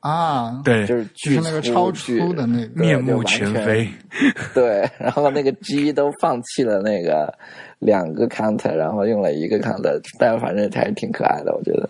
[0.00, 3.88] 啊，对，就是巨是那个超巨粗的那个，面目全全非。
[4.54, 7.32] 对，然后那个 G 都放弃了那个
[7.80, 11.88] 两个 counter，然后用了一个 counter，但反正还是挺可爱的，我觉得。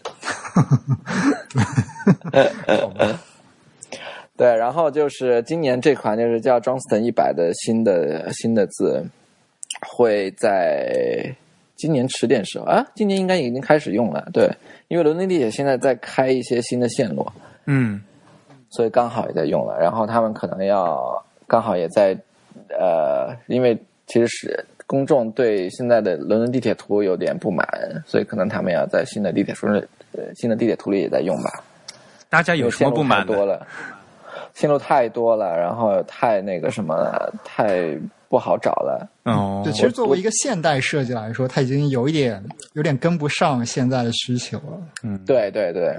[4.36, 9.04] 对，然后就是今年这款就是叫 Johnston 一百的新的新的字，
[9.86, 11.34] 会在
[11.76, 14.28] 今年迟点时候啊，今年应该已经开始用了。
[14.32, 14.48] 对，
[14.88, 17.26] 因为伦敦地铁现在在开一些新的线路，
[17.68, 18.02] 嗯
[18.70, 19.78] 所以刚好也在用了。
[19.78, 22.18] 然后他们可能要刚好也在
[22.70, 27.66] 呃，因为其实是公众对现在的伦敦地铁图有点不满，
[28.06, 29.78] 所以可能他们要在新的地铁图里，
[30.12, 31.62] 呃，新的地铁图里也在用吧。
[32.28, 33.66] 大家有什么不满多了，
[34.54, 37.96] 线路太多了，然后太那个什么了，太
[38.28, 39.08] 不好找了。
[39.24, 42.42] 哦，对，其实作为一个现代设计来说，它已经有一点
[42.74, 44.78] 有点跟不上现在的需求了。
[45.02, 45.98] 嗯对对对，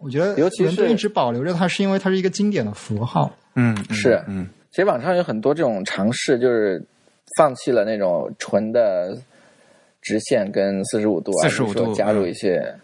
[0.00, 3.30] 我觉得尤其是伦敦一直保留着它，是因为它是一个经典的符号。
[3.54, 6.82] 嗯嗯是嗯其实网上有很多这种尝试，就是
[7.36, 9.16] 放弃了那种纯的
[10.00, 12.74] 直线跟四十五度啊，四十五度加入一些。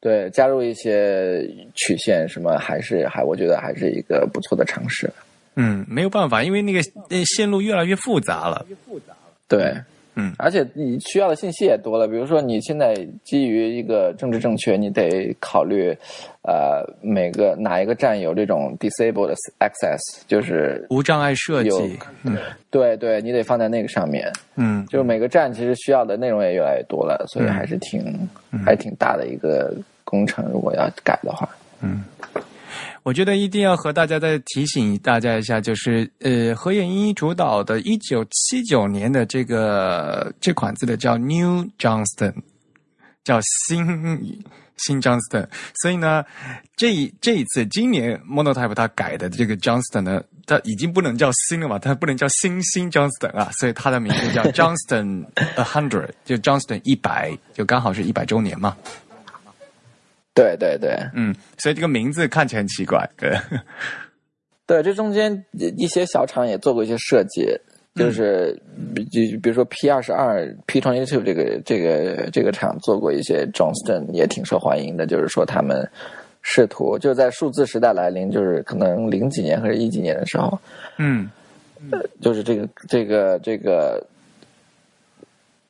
[0.00, 1.40] 对，加入一些
[1.74, 5.10] 曲线什么，还是还我觉得还是一个不错的尝试。
[5.54, 8.66] 嗯，没有办法，因为那个那线路越来越复杂了。
[9.48, 9.74] 对，
[10.16, 12.06] 嗯而且你需要的信息也多了。
[12.06, 15.96] 比如说，你现在基于一个政治正确，你得考虑，
[16.42, 22.36] 呃，每个哪一个站有这种 disabled access，就是无障碍设有计，嗯
[22.70, 24.32] 对对，你得放在那个上面。
[24.56, 28.28] 嗯，就是每个站其实需要的内容也越来越多了，所以还是挺、
[28.64, 29.74] 还挺大的一个
[30.04, 30.44] 工程。
[30.52, 31.48] 如果要改的话，
[33.04, 42.32] 我觉得一定要和大家再提醒大家一下，就是呃，河野一主导的1979年的这个这款字的叫 New Johnston，
[43.22, 44.42] 叫新
[44.78, 45.46] 新 Johnston。
[45.82, 46.24] 所以呢，
[46.76, 58.74] 这一这一次今年 Monotype 它改的这个 Johnston 呢，它已经不能叫新了嘛，它不能叫新新 Johnston 啊，所以它的名字叫 Johnston a hundred，就 Johnston 一百，就刚好是一百周年嘛。
[60.34, 60.96] 对对对。
[61.14, 63.30] 嗯，所以这个名字看起来很奇怪，对。
[64.66, 67.46] 对，这中间一些小厂也做过一些设计，
[67.94, 68.60] 就是
[68.94, 75.88] 比就比如说 P 二十二、P twenty two 这个这个这个厂做过一些 Johnston 也挺受欢迎的，就是说他们
[76.42, 80.58] 试图就在数字时代来临，就是可能零几年或者一几年的时候，
[80.98, 81.30] 嗯。
[81.90, 84.02] 呃就是这个这个这个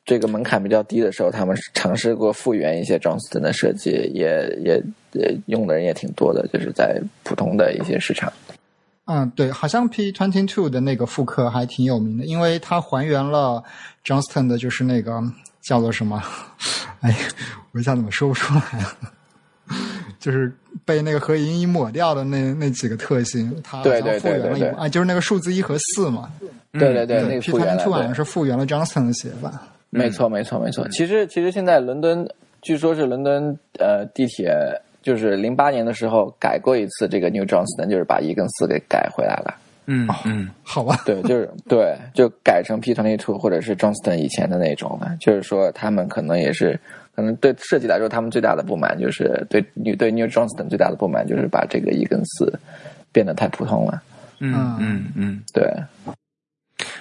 [0.04, 4.82] 这个门槛比较低的时候，他们尝试过复原一些 Johnston 的设计，也也
[5.12, 8.32] 也用的人也挺多的，就是在普通的一些市场。
[9.06, 13.62] 嗯，对，好像 P twenty two 的那个复刻还挺有名的，因为它还原了
[14.04, 15.22] Johnston 的，就是那个
[15.62, 16.22] 叫做什么？
[17.00, 17.14] 哎，
[17.72, 19.76] 我一下怎么说不出来了？
[20.18, 20.50] 就是
[20.86, 26.30] 被那个合影一抹掉的那那几个特性，它好像对对复原了一对对对啊，就是那个数字一和四嘛。
[26.72, 29.52] 对对对，那个 P twenty two 好对像是复原了 Johnston 的写法。
[29.98, 30.86] 没错，没错，没错。
[30.88, 32.28] 其实，其实现在伦敦，
[32.62, 34.54] 据说是伦敦呃地铁，
[35.02, 39.54] 就是零八年的时候改过一次这个 New Johnston，就是把一跟四给改回来了。
[39.86, 45.14] 嗯嗯好吧，对， 就是对，就改成 P twenty two 或者是 Johnston 以前的那种了。
[45.20, 46.80] 就是说，他们可能也是，
[47.14, 52.50] 可能对设计来说，他们最大的不满就是对对对 New Johnston 最大的不满就是把这个一跟四
[53.12, 54.02] 变得太普通了。
[54.38, 55.42] 嗯嗯嗯。
[55.52, 55.70] 对，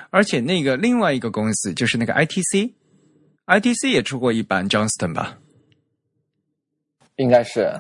[0.09, 2.13] 而且那个另外一个公司就是那个
[3.45, 5.37] ITC，ITC 也出过一版 Johnston 吧？
[7.17, 7.71] 应该是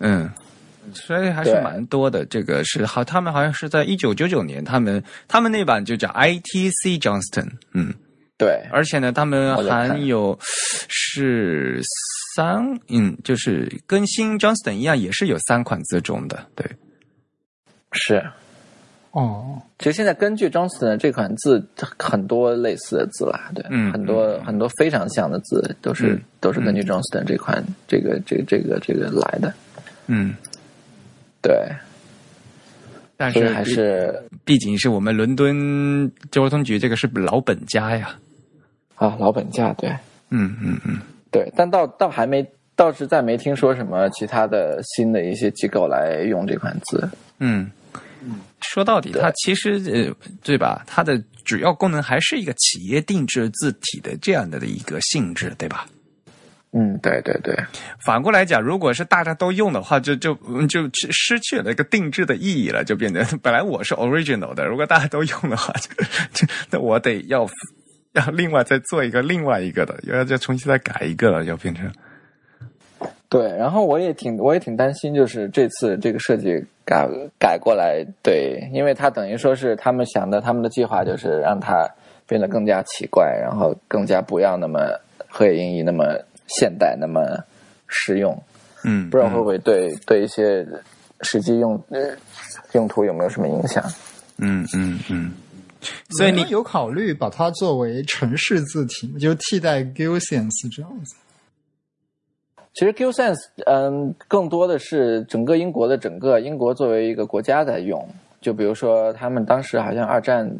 [0.00, 0.30] 嗯，
[0.92, 2.26] 所以还是蛮多的。
[2.26, 7.94] 这个是好，他们好像是在一九九九年，他们他们那版就叫 ITC Johnston，嗯，
[8.36, 11.80] 对，而且呢，他们还有是
[12.34, 16.66] 三，嗯，就是跟新 Johnston 一样，也是有三款自重的，对，
[17.92, 18.22] 是。
[19.12, 21.64] 哦，其实现在根据 Johnston 的这款字，
[21.98, 29.54] 很多类似的字啦，对，嗯很多很多非常像的字都是、嗯都是根据 Johnston 这款这个这个这个这个来的，
[30.08, 30.34] 嗯，
[31.40, 31.54] 对，
[33.16, 38.18] 但是还是毕竟是我们伦敦交通局这个是老本家呀，
[38.96, 39.88] 啊老本家，对。
[40.34, 40.98] 嗯嗯嗯。
[41.30, 47.08] 对，但倒倒还没倒是再没听说什么其他的新的一些机构来用这款字，
[47.38, 47.70] 嗯，
[48.60, 50.84] 说到底，它其实呃，对吧？
[50.86, 55.86] 它的主要功能还是一个企业定制字体的这样的一个性质，对吧？
[56.74, 57.54] 嗯，对对对，
[58.02, 65.70] 反过来讲，如果是大家都用的话，就就嗯就失失去了一个定制的意义了，就变成 本来我是 original 的，如果大家都用的话，
[66.32, 67.46] 就就那我得要
[68.14, 71.92] 要另外再做一个另外一个的，要再重新再改一个了，要变成
[73.32, 81.88] 对，然后我也挺我也挺担心，就是这次这个设计改改过来，对，因为他等于说是他们想的，他们的计划就是让它
[82.28, 84.80] 变得更加奇怪，然后更加不要那么
[85.30, 86.14] 河野英一那么
[86.46, 87.22] 现代，那么
[87.86, 88.38] 实用，
[88.84, 90.66] 嗯，不知道会不会对对一些
[91.22, 92.10] 实际用呃
[92.72, 93.82] 用途有没有什么影响？
[94.36, 95.32] 嗯嗯嗯，
[96.18, 101.14] 所以你有考虑把它作为城市字体，就替代 Gilsense 这样子。
[102.74, 108.06] 其实 Q Sense，嗯，更多的是整个英国的整个英国作为一个国家在用。
[108.40, 110.50] 就比如说，他们当时好像二战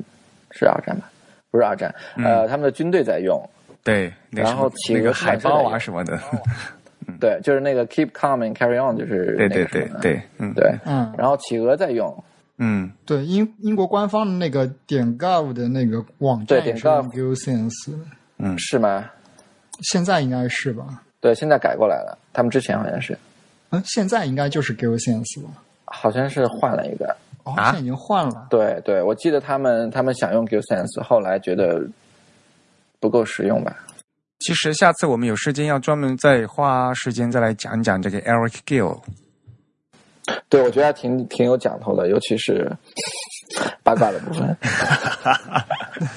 [0.53, 1.11] 是二战吧，
[1.51, 3.43] 不是二战，呃，他们的军队在用。
[3.83, 6.17] 对，那然后那个企鹅海报啊什么的，
[7.19, 10.73] 对，就是那个 Keep Calm and Carry On，就是对对对对，嗯对。
[10.85, 12.23] 嗯，然后企鹅在用，
[12.59, 17.95] 嗯对，英英国官方的那个点 gov 的那个网站对点也是用 gov Gilsense，
[18.39, 19.11] 嗯是吗？
[19.81, 21.03] 现在应该是吧？
[21.23, 22.19] 对，现在改过来了。
[22.35, 23.17] 他们之前好像是，
[23.71, 25.49] 嗯，现在应该就是 Gilsense 了。
[25.85, 27.17] 好像是换了一个。
[27.45, 28.47] 哦，啊现在已经换了。
[28.51, 31.81] 对对，我记得他们他们想用 GeoSense，后来觉得
[32.99, 33.77] 不够实用吧？
[34.41, 39.01] 其实下次我们有时间要专门再花时间再来讲讲这个 Eric Gill。
[40.49, 42.71] 对，我觉得还挺挺有讲头的，尤其是
[43.83, 44.57] 八卦的部分。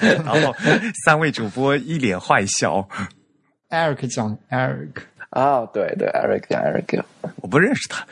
[0.24, 0.52] 然后
[1.04, 2.88] 三位主播一脸坏笑，
[3.70, 4.92] Eric 讲 Eric，
[5.30, 7.02] 啊、对对，Eric 讲 Eric，
[7.36, 8.06] 我不认识他。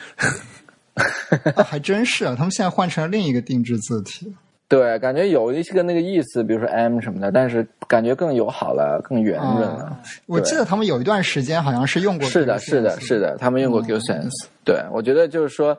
[1.56, 4.34] 啊还真是啊，他们现在换成了另一个定制字体。
[4.66, 9.84] 对，感觉有一些个那个意思，比如说 M 什么的，但是感觉更友好了，更圆润了。
[9.84, 12.28] 啊我记得他们有一段时间好像是用过。
[12.28, 15.76] 是的，是的，是的，他们用过 Q Sense、对，我觉得就是说，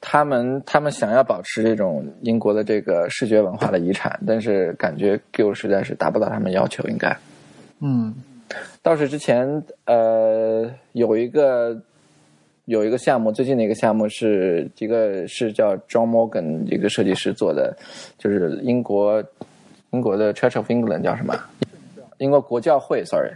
[0.00, 7.16] 他们他们想要保持这种英国的这个视觉文化的遗产，但是感觉 Q 实在是达不到他们要求，应该。
[7.80, 8.14] 嗯
[8.82, 11.80] 倒是之前呃有一个
[12.66, 17.76] 有一个项目，最近的一个项目是一个是叫 John Morgan 一个设计师做的，
[18.18, 19.22] 就是英国
[19.90, 21.34] 英国的 Church of England 叫什么？
[22.18, 23.32] 英国国教会，sorry，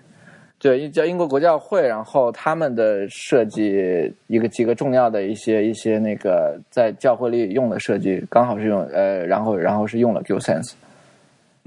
[0.61, 1.87] 对，叫英国国教会。
[1.87, 10.73] 然后他们的设计一个几个重要的一些一些那个在教会里用的设计，刚好是用呃，然后然后是用了 Q Sense。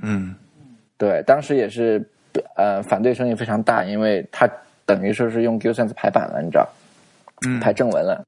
[0.02, 0.34] 嗯
[0.98, 2.02] 对，当时也是
[2.56, 4.50] 呃反对声音非常大，因为他
[4.86, 6.68] 等于说是用 Sense 排版了，你知道，
[7.48, 8.24] 嗯，排正文了。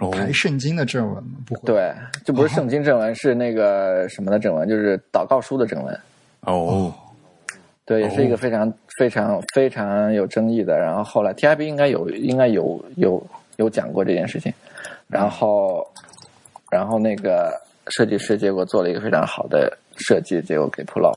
[0.00, 1.38] 哦排圣经的正文吗？
[1.46, 1.60] 不会。
[1.66, 1.94] 对，
[2.24, 6.00] 就不是圣经正文，是那个什么的正文，就是祷告书的正文。
[6.40, 6.92] 哦，
[7.84, 10.76] 对，也是一个非常、非常非常有争议的。
[10.76, 13.24] 然后后来 TIB 应该有应该有有
[13.56, 14.52] 有讲过这件事情，
[15.06, 15.86] 然后
[16.72, 17.52] 然后那个
[17.90, 21.14] 设计师结果做了一个非常好的设计，结果给 pull off。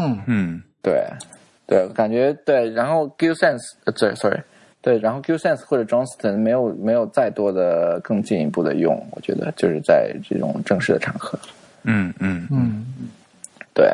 [0.00, 0.22] 嗯。
[0.26, 1.04] 嗯对，
[1.66, 4.40] 对，感觉对，然后 Gill Sense，呃，对，sorry，
[4.80, 11.38] 对，然后 Gill Sense 或者 Johnston 没有没有再多的更进一步的用，我觉得就是在这种正式的场合，
[11.82, 12.86] 嗯嗯，嗯
[13.74, 13.92] 对，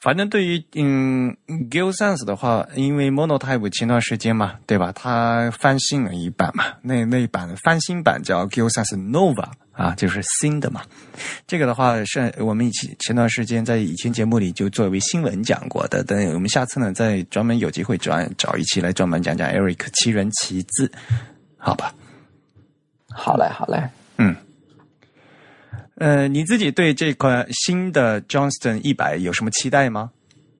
[0.00, 1.36] 反正对于嗯
[1.70, 4.90] Gill Sense 的话，因为 Monotype 前段时间嘛，对吧？
[4.92, 10.80] 它翻新了一版嘛，那那一版翻新版叫 Gill Sense Nova 啊，就是新的嘛。
[11.46, 20.90] 这个的话是我们以前前段时间在以前节目里就作为新闻讲过的，等我们下次呢再专门有机会专找一期来专门讲讲 Eric 奇人奇字，
[21.58, 21.92] 好吧？
[23.10, 23.82] 好嘞，好嘞。
[24.18, 24.34] 嗯。
[25.96, 30.10] 呃，你自己对这款新的 Johnston 一百有什么期待吗？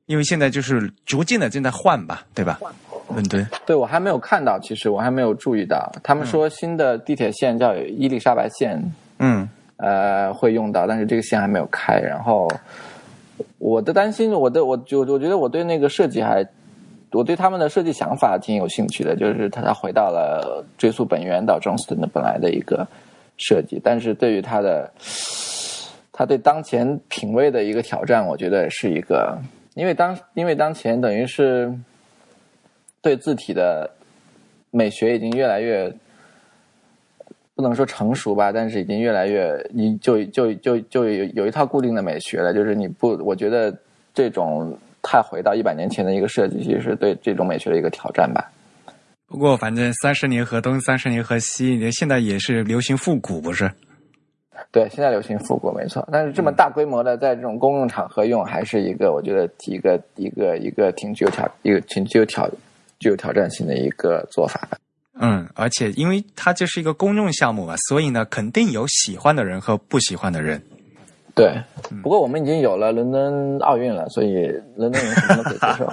[0.07, 2.61] 因为现在就是逐渐的正在换吧，对吧？
[3.09, 8.81] 伦敦，对我还没有看到，其实我还没有注意到，他们说新的地铁线叫伊丽莎白线，
[9.25, 9.49] 嗯
[9.79, 11.99] 呃，会用到，但是这个线还没有开。
[11.99, 12.49] 然后
[13.59, 16.47] 我的担心，我的我就我觉得我对那个设计还，
[17.11, 22.87] 我对他们的设计想法挺有兴趣的，就是他他回到了追溯本源到 Johnston 的本来的一个
[23.37, 24.91] 设计，但是对于他的
[26.13, 29.37] 他对当前品味的一个挑战，我觉得是一个，
[29.75, 31.73] 因为当因为当前等于是
[33.03, 33.91] 对字体的
[34.71, 35.93] 美学已经越来越。
[37.55, 42.53] 不能说成熟吧，但是已经越来越，你就就就就有有一套固定的美学了。
[42.53, 43.73] 就是你不，我觉得
[44.13, 48.51] 这种太回到一百年前的一个设计，其实是对这种美学的一个挑战吧。
[49.27, 53.71] 不过反正三十年河东，三十年河西，你现在也是流行复古，不是？
[54.71, 62.49] 对，现在流行复古没错，但是这么大规模的在这种公共场合用，还是一个我觉得一个一个一个挺具有挑一个挺具有挑
[62.99, 64.79] 具有挑战性的一个做法吧。
[65.27, 70.63] 嗯，而且因为它这是一个公众项目嘛，所以呢，肯定有喜欢的人和不喜欢的人。
[71.35, 71.59] 对，
[72.03, 74.47] 不过我们已经有了伦敦奥运了，所以
[74.77, 75.91] 伦敦人什么都可以接受。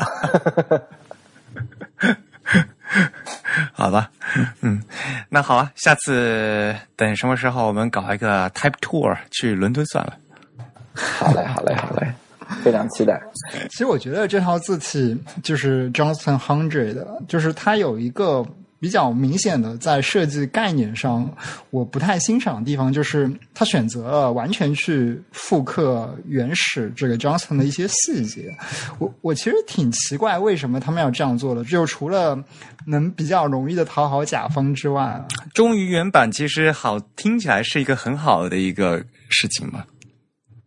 [3.72, 4.12] 好吧，
[4.62, 4.84] 嗯，
[5.30, 10.18] 那好啊，下次等什么时候我们搞一个 Type Tour 去伦敦算了。
[10.94, 12.14] 好嘞，好嘞，好嘞，
[12.62, 13.22] 非常期待。
[13.70, 18.46] 其实我觉得这套字体就是 Johnston Hundred，就是它有一个
[18.82, 21.32] 比较明显的在设计概念上
[21.70, 28.52] 我不太欣赏的地方，就是他选择了完全去复刻原始这个 Johnson 的一些细节。
[28.98, 32.44] 我我其实挺奇怪为什么他们要这样做的，就除了
[32.88, 39.86] 能比较容易的讨好甲方之外，忠于原版其实好听起来是一个很好的一个事情嘛。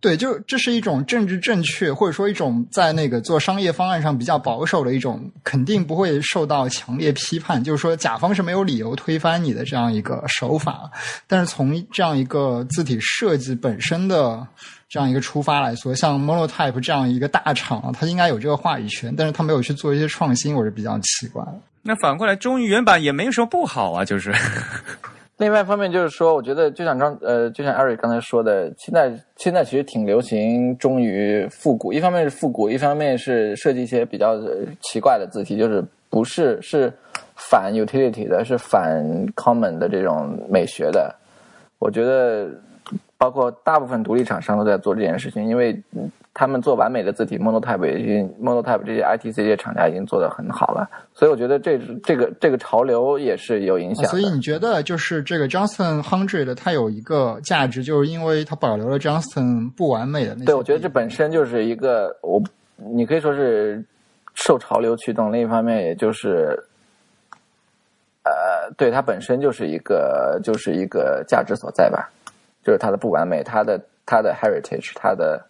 [0.04, 7.64] 对，就这是一种政治正确，或者说一种在那个做商业方案上比较保守的一种，肯定不会受到强烈批判。
[7.64, 10.90] 就是说，甲方是没有理由推翻你的这样一个手法。
[11.26, 14.46] 但是从这样一个字体设计本身的
[14.90, 21.42] 这样一个出发来说，像 Monotype 这样一个大厂，它应该有这个话语权，但是它没有去做一些创新，我是比较奇怪。
[21.80, 24.34] 那反过来，忠于原版也没有什么不好啊，就是。
[25.38, 34.38] 另外一方面就是说，我觉得就像刚呃，就像 Eric 刚才说的，现在现在其实挺流行忠于复古，一方面是复古，一方面是设计一些比较
[34.80, 36.92] 奇怪的字体，就是不是是
[37.34, 39.04] 反 utility 的，是反
[39.34, 41.12] common 的这种美学的。
[41.80, 42.48] 我觉得
[43.18, 45.76] 包括大部分独立厂商都在做这件事情，因为
[46.34, 54.08] 他们做完美的字体，Monotype 已经 Monotype 这些 ITC 这些厂家已经做得很好了，所以我觉得这这个这个潮流也是有影响的。
[54.08, 60.46] 所以你觉得就是这个 Johnston Hundred 它有一个价值，就是因为它保留了 Johnston 不完美的那些。
[60.46, 62.42] 对，我觉得这本身就是一个我，
[62.76, 63.84] 你可以说是
[64.34, 66.64] 受潮流驱动，另一方面也就是，
[68.24, 72.10] 呃，对它本身就是一个就是一个价值所在吧，
[72.64, 75.40] 就是它的不完美，它的它的 heritage，它的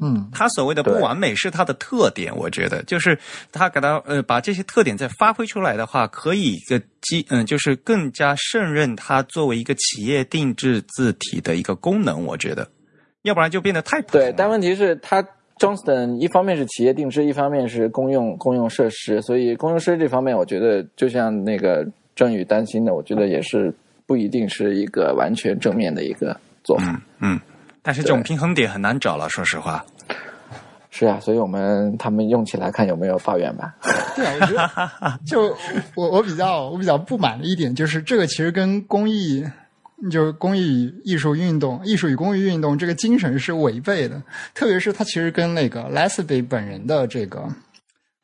[0.00, 3.18] 嗯，他所谓的不完美是他的特点，我觉得就是
[3.52, 12.66] 他给他呃把这些特点再发挥出来的话，可以一个基嗯、就是更加胜任它作为一个企业定制字体的一个功能，我觉得，
[13.22, 15.22] 要不然就变得太普通，对但问题是它
[15.58, 21.86] Johnston 一方面是企业定制，一方面是公用公用设施，所以公用设施这方面，我觉得就像那个
[22.16, 23.72] 郑宇担心的，我觉得也是
[24.06, 27.00] 不一定是一个完全正面的一个做法。
[27.20, 27.38] 嗯，
[27.90, 29.84] 但是这种平衡点很难找了，说实话。
[30.90, 33.74] 是啊，所以我们他们用起来看有没有抱怨吧。
[34.14, 35.56] 对啊，我觉得 就
[35.96, 39.44] 我我比较我比较不满的一点就是这个其实跟公益。
[40.10, 44.22] 就是公益与艺术运动、艺术与公益运动这个精神是违背的，
[44.54, 47.46] 特别是它其实跟那个 Leslie 本人的这个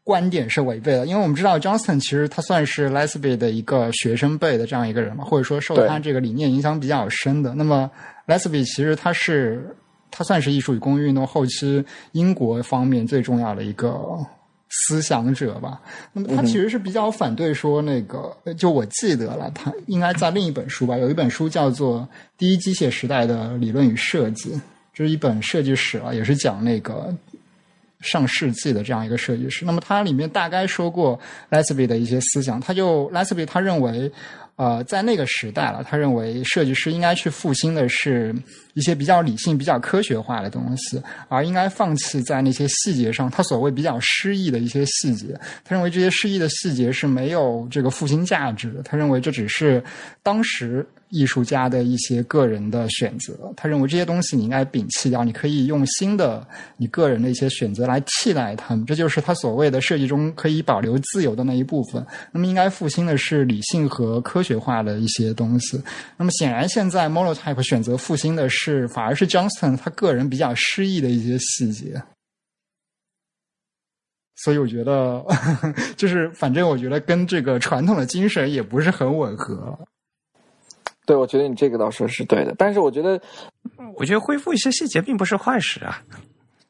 [0.06, 7.56] 观点是违背的，因为我们知道 Johnston 其实他算是 Lesby 的一个学生辈的这样一个人嘛，或者说受他这个理念影响比较深的。
[7.56, 7.90] 那么
[8.28, 9.76] Lesby 其实他是
[10.12, 14.00] 他算是艺术与工艺运动后期英国方面最重要的一个
[14.68, 15.80] 思想者吧。
[16.12, 21.98] 那么他其实是比较反对说那个，呃就我记得了，他应该在另一本书吧，有一本书叫做
[22.38, 24.52] 《第一机械时代的理论与设计》，
[24.94, 27.12] 这是一本设计史啊，也是讲那个
[28.00, 29.64] 上世纪的这样一个设计师。
[29.64, 31.18] 那么它里面大概说过
[31.50, 34.10] Lesby 的一些思想，他就 Lesby 他认为。
[34.56, 38.34] 呃，在那个时代了，他认为设计师应该去复兴的是
[38.72, 40.98] 一些比较理性、比较科学化的东西，
[41.28, 45.38] 而应该放弃在那些细节上，他所谓比较诗意的一些细节。
[45.62, 48.82] 他认为这些诗意的细节是没有这个复兴价值的。
[48.82, 49.84] 他认为这只是
[50.22, 53.52] 当时艺术家的一些个人的选择。
[53.56, 56.46] 他认为这些东西你应该摒弃掉，你可以用新的
[56.76, 58.84] 你个人的一些选择来替代他们。
[58.84, 62.04] 这就是他所谓的设计中可以保留自由的那一部分。
[62.32, 65.80] 那么应该复兴的是理性和科学化的一些东西。
[66.16, 72.02] 那么显然现在 Monotype 选择复兴的是反而是 Johnston 他个人比较诗意的一些细节。
[74.44, 75.24] 所以我觉得，
[75.96, 79.76] 就是反正我觉得跟这个传统的精神也不是很吻合。
[81.06, 83.18] 对，我觉得你这个倒是是对的，但是我觉得
[83.94, 86.02] 我觉得恢复一些细节并不是坏事啊。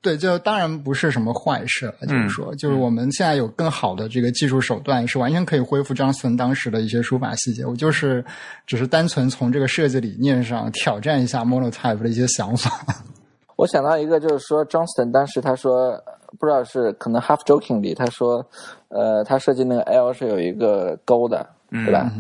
[0.03, 1.95] 对，就当然不是什么坏事了。
[2.07, 7.67] 就是说，就是我们现在有更好的这个技术手段，是完全可以恢复张森当时的一些书法细节。
[7.67, 8.25] 我就是
[8.67, 12.71] 只是单纯从这个设计理念上挑战一下 Monotype 的一些想法。
[13.57, 16.01] 我想到一个，就是说 Johnston 当时他说，
[16.39, 18.47] 不知道是可能 half jokingly，他说，
[18.89, 22.13] 呃，他设计那个 L 是有一个勾的，对吧？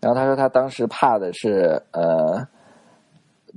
[0.00, 2.46] 然后他说他当时怕的是，呃，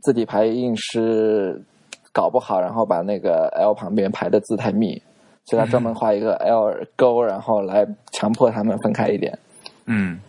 [0.02, 1.64] 字体排印师
[2.12, 5.02] 搞不好，然后把那个 L 旁边排的字太密，
[5.46, 9.38] 所以他专门画一个 L 勾，然后来强迫他们分开一点。
[9.86, 10.20] 嗯，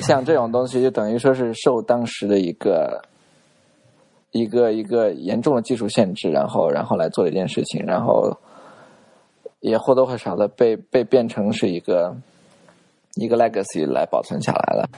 [0.00, 3.02] 像这种东西，就等于说是受当时的一个
[4.32, 8.36] 一个一个严重的技术限制，然后然后来做一件事情，然后
[9.60, 12.14] 也或多或少的被被变成是一个
[13.14, 14.88] 一个 legacy 来保存下来了。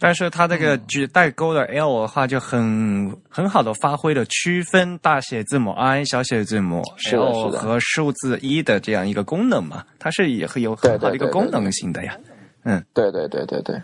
[0.00, 6.82] 但是它这个就代沟的 L 的话，就很很好的发挥了区分大写字母 I、小写字母
[7.12, 12.18] L 和数字一的这样一个功能嘛，它是也有很好的一个功能性的呀。
[12.64, 12.82] 嗯。
[12.94, 13.80] 对对对对对，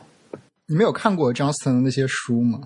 [0.65, 2.61] 你没有看过 Johnston 的那些书吗？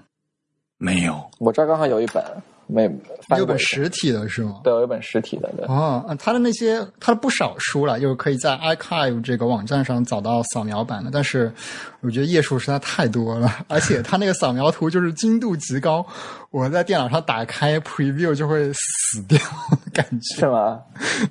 [0.78, 2.24] 没有，我这儿刚好有一本，
[2.72, 2.90] 没
[3.38, 4.60] 有本实体的是吗？
[4.64, 5.66] 对，有一本实体的，对。
[5.66, 11.52] 哦，呃他的那些他的不少书了，就是可以在 Archive 这个网站上找到扫描版的，但是
[12.00, 16.04] 我觉得页数实在太多了， 而且他那个扫描图就是精度极高，
[16.50, 19.38] 我在电脑上打开 Preview 就会死掉，
[19.92, 20.40] 感觉。
[20.40, 20.80] 是吗？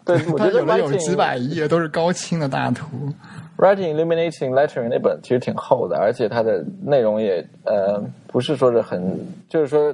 [0.06, 2.86] 对， 我觉得有的有几百页都是高清的大图。
[3.57, 9.94] Writing Illuminating Lettering 那本其实挺厚的，而且它的内容也呃不是说是很，就是说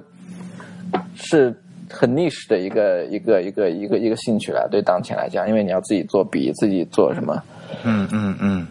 [1.15, 1.55] 是
[1.89, 7.41] 很 niche 的一个一个一个一个一个兴趣了，对当前来讲，因为你要自己做笔，自己做什么，
[7.83, 8.67] 嗯嗯嗯，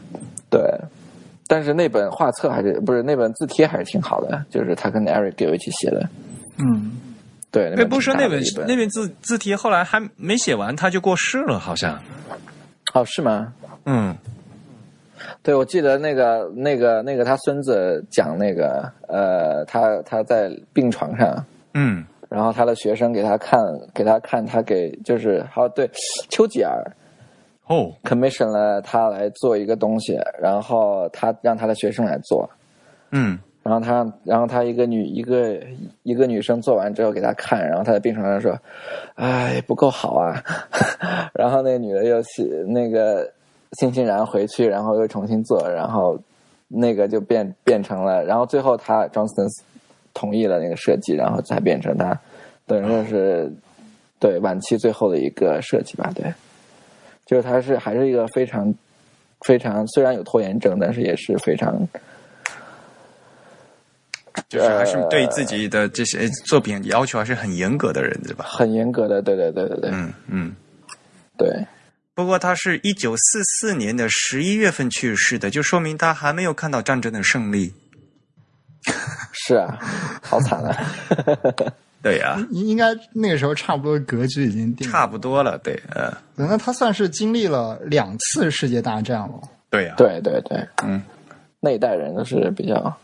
[0.50, 0.60] 对。
[1.46, 6.08] 但是那本画册还是不是那本字帖还是挺好的，就是他跟 Eric 给我一起写的。
[6.58, 6.92] 嗯，
[7.50, 12.00] 对，哎，不是说那本那本字字帖后来还没写完，他就过世了，好像。
[12.94, 13.52] 哦是吗？
[13.84, 14.16] 嗯
[15.42, 21.44] 对，我记得那个那个那个他孙子讲那个呃，他他在病床上，
[21.74, 23.60] 嗯然后他的学生给他看
[23.94, 25.88] 给他看他给就是好对
[26.28, 26.82] 丘吉尔
[27.68, 27.92] 哦。
[28.02, 32.50] commission 了他来做一个东西，然后他让他的学生来做，
[33.12, 33.38] 嗯。
[33.62, 35.58] 然后他然后他一个女一个
[36.02, 38.54] 一个女生做完之后给他看，然后他在病床上说
[39.16, 40.42] ：“哎，不够好啊。
[41.32, 43.26] ”然后那个女的又是那个
[43.78, 46.18] 欣欣然回去，然后又重新做，然后
[46.68, 49.48] 那个就变变成了，然后最后他 Johnston
[50.14, 52.18] 同意了那个设计，然后才变成他
[52.66, 53.52] 等于说是
[54.18, 56.32] 对晚期最后的一个设计吧，对，
[57.26, 58.72] 就是他是还是一个非常
[59.46, 61.86] 非常虽然有拖延症，但是也是非常。
[64.48, 68.44] 就是还是对自己的这些作品要求还是很严格的人，对吧？
[68.48, 70.56] 很严格的，对对对对对、嗯嗯。
[71.36, 71.48] 对，
[72.14, 77.72] 不过他是一九四四年的十一月份去世的，就说明他还没有看到战争的胜利。
[79.32, 79.78] 是啊，
[80.22, 80.76] 好惨啊！
[82.02, 84.86] 对呀、应应该那个时候差不多格局已经定。
[84.90, 89.40] 差不多了，对，呃，那他算是经历了两次世界大战了。
[89.70, 91.02] 对呀、对对对，嗯，
[91.60, 92.94] 那一代人都是比较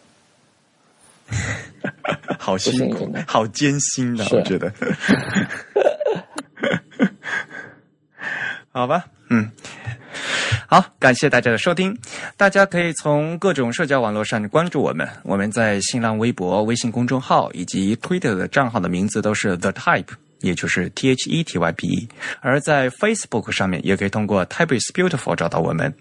[2.38, 4.70] 好辛苦的，好艰辛的，我觉得。
[8.72, 9.50] 好吧，嗯，
[10.70, 11.98] 好，感谢大家的收听。
[12.36, 20.06] 大家可以从各种社交网络上关注我们，我们在新浪微博、微信公众号以及 Twitter 的账号的名字都是 The Type，
[20.38, 22.08] 也就是 T H E T Y P E。
[22.40, 25.92] 而在 Facebook 上面也可以通过 Type is Beautiful 找到我们。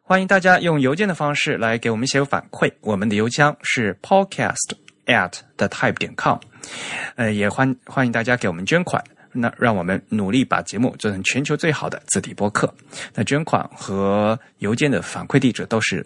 [0.00, 4.76] 欢迎大家用邮件的方式来给我们写反馈，我们的邮箱是 podcast
[5.06, 6.38] at the type 点 com，
[7.16, 9.02] 呃，也欢欢迎大家给我们捐款，
[9.36, 12.72] 那让我们努力把节目做成全球最好的字体播客。
[13.14, 16.04] 那捐款和邮件的反馈地址都是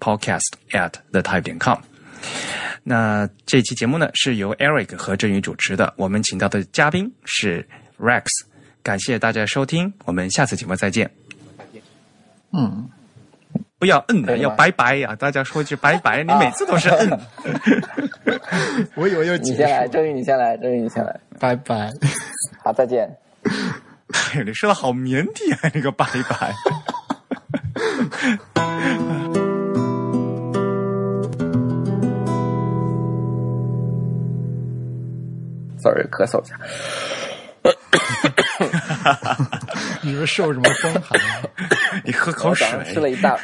[0.00, 1.78] podcast at the type 点 com。
[2.82, 7.66] 那这期节目呢是由 Eric 和振宇主持的，我们请到的嘉宾是
[7.98, 8.24] Rex，
[8.82, 11.10] 感谢大家收听，我们下次节目再见。
[12.52, 12.88] 嗯，
[13.78, 17.10] 不要摁的，要拜拜呀、大家说句拜拜， 你每次都是摁。
[18.94, 21.90] 我以为又结你先来，束，郑宇你先来，郑宇你先来，拜拜。
[22.62, 23.10] 好，再见。
[24.46, 26.54] 你说的好腼腆啊，那个拜拜。
[35.78, 36.56] sorry，咳嗽一下。
[40.02, 41.42] 你是受什么风寒啊？
[42.04, 42.78] 你喝口水我早。
[42.78, 43.38] 上吃了一大，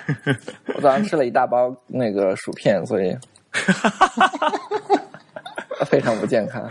[0.75, 3.17] 我早上吃了一大包那个薯片，所以
[5.87, 6.69] 非常不健康。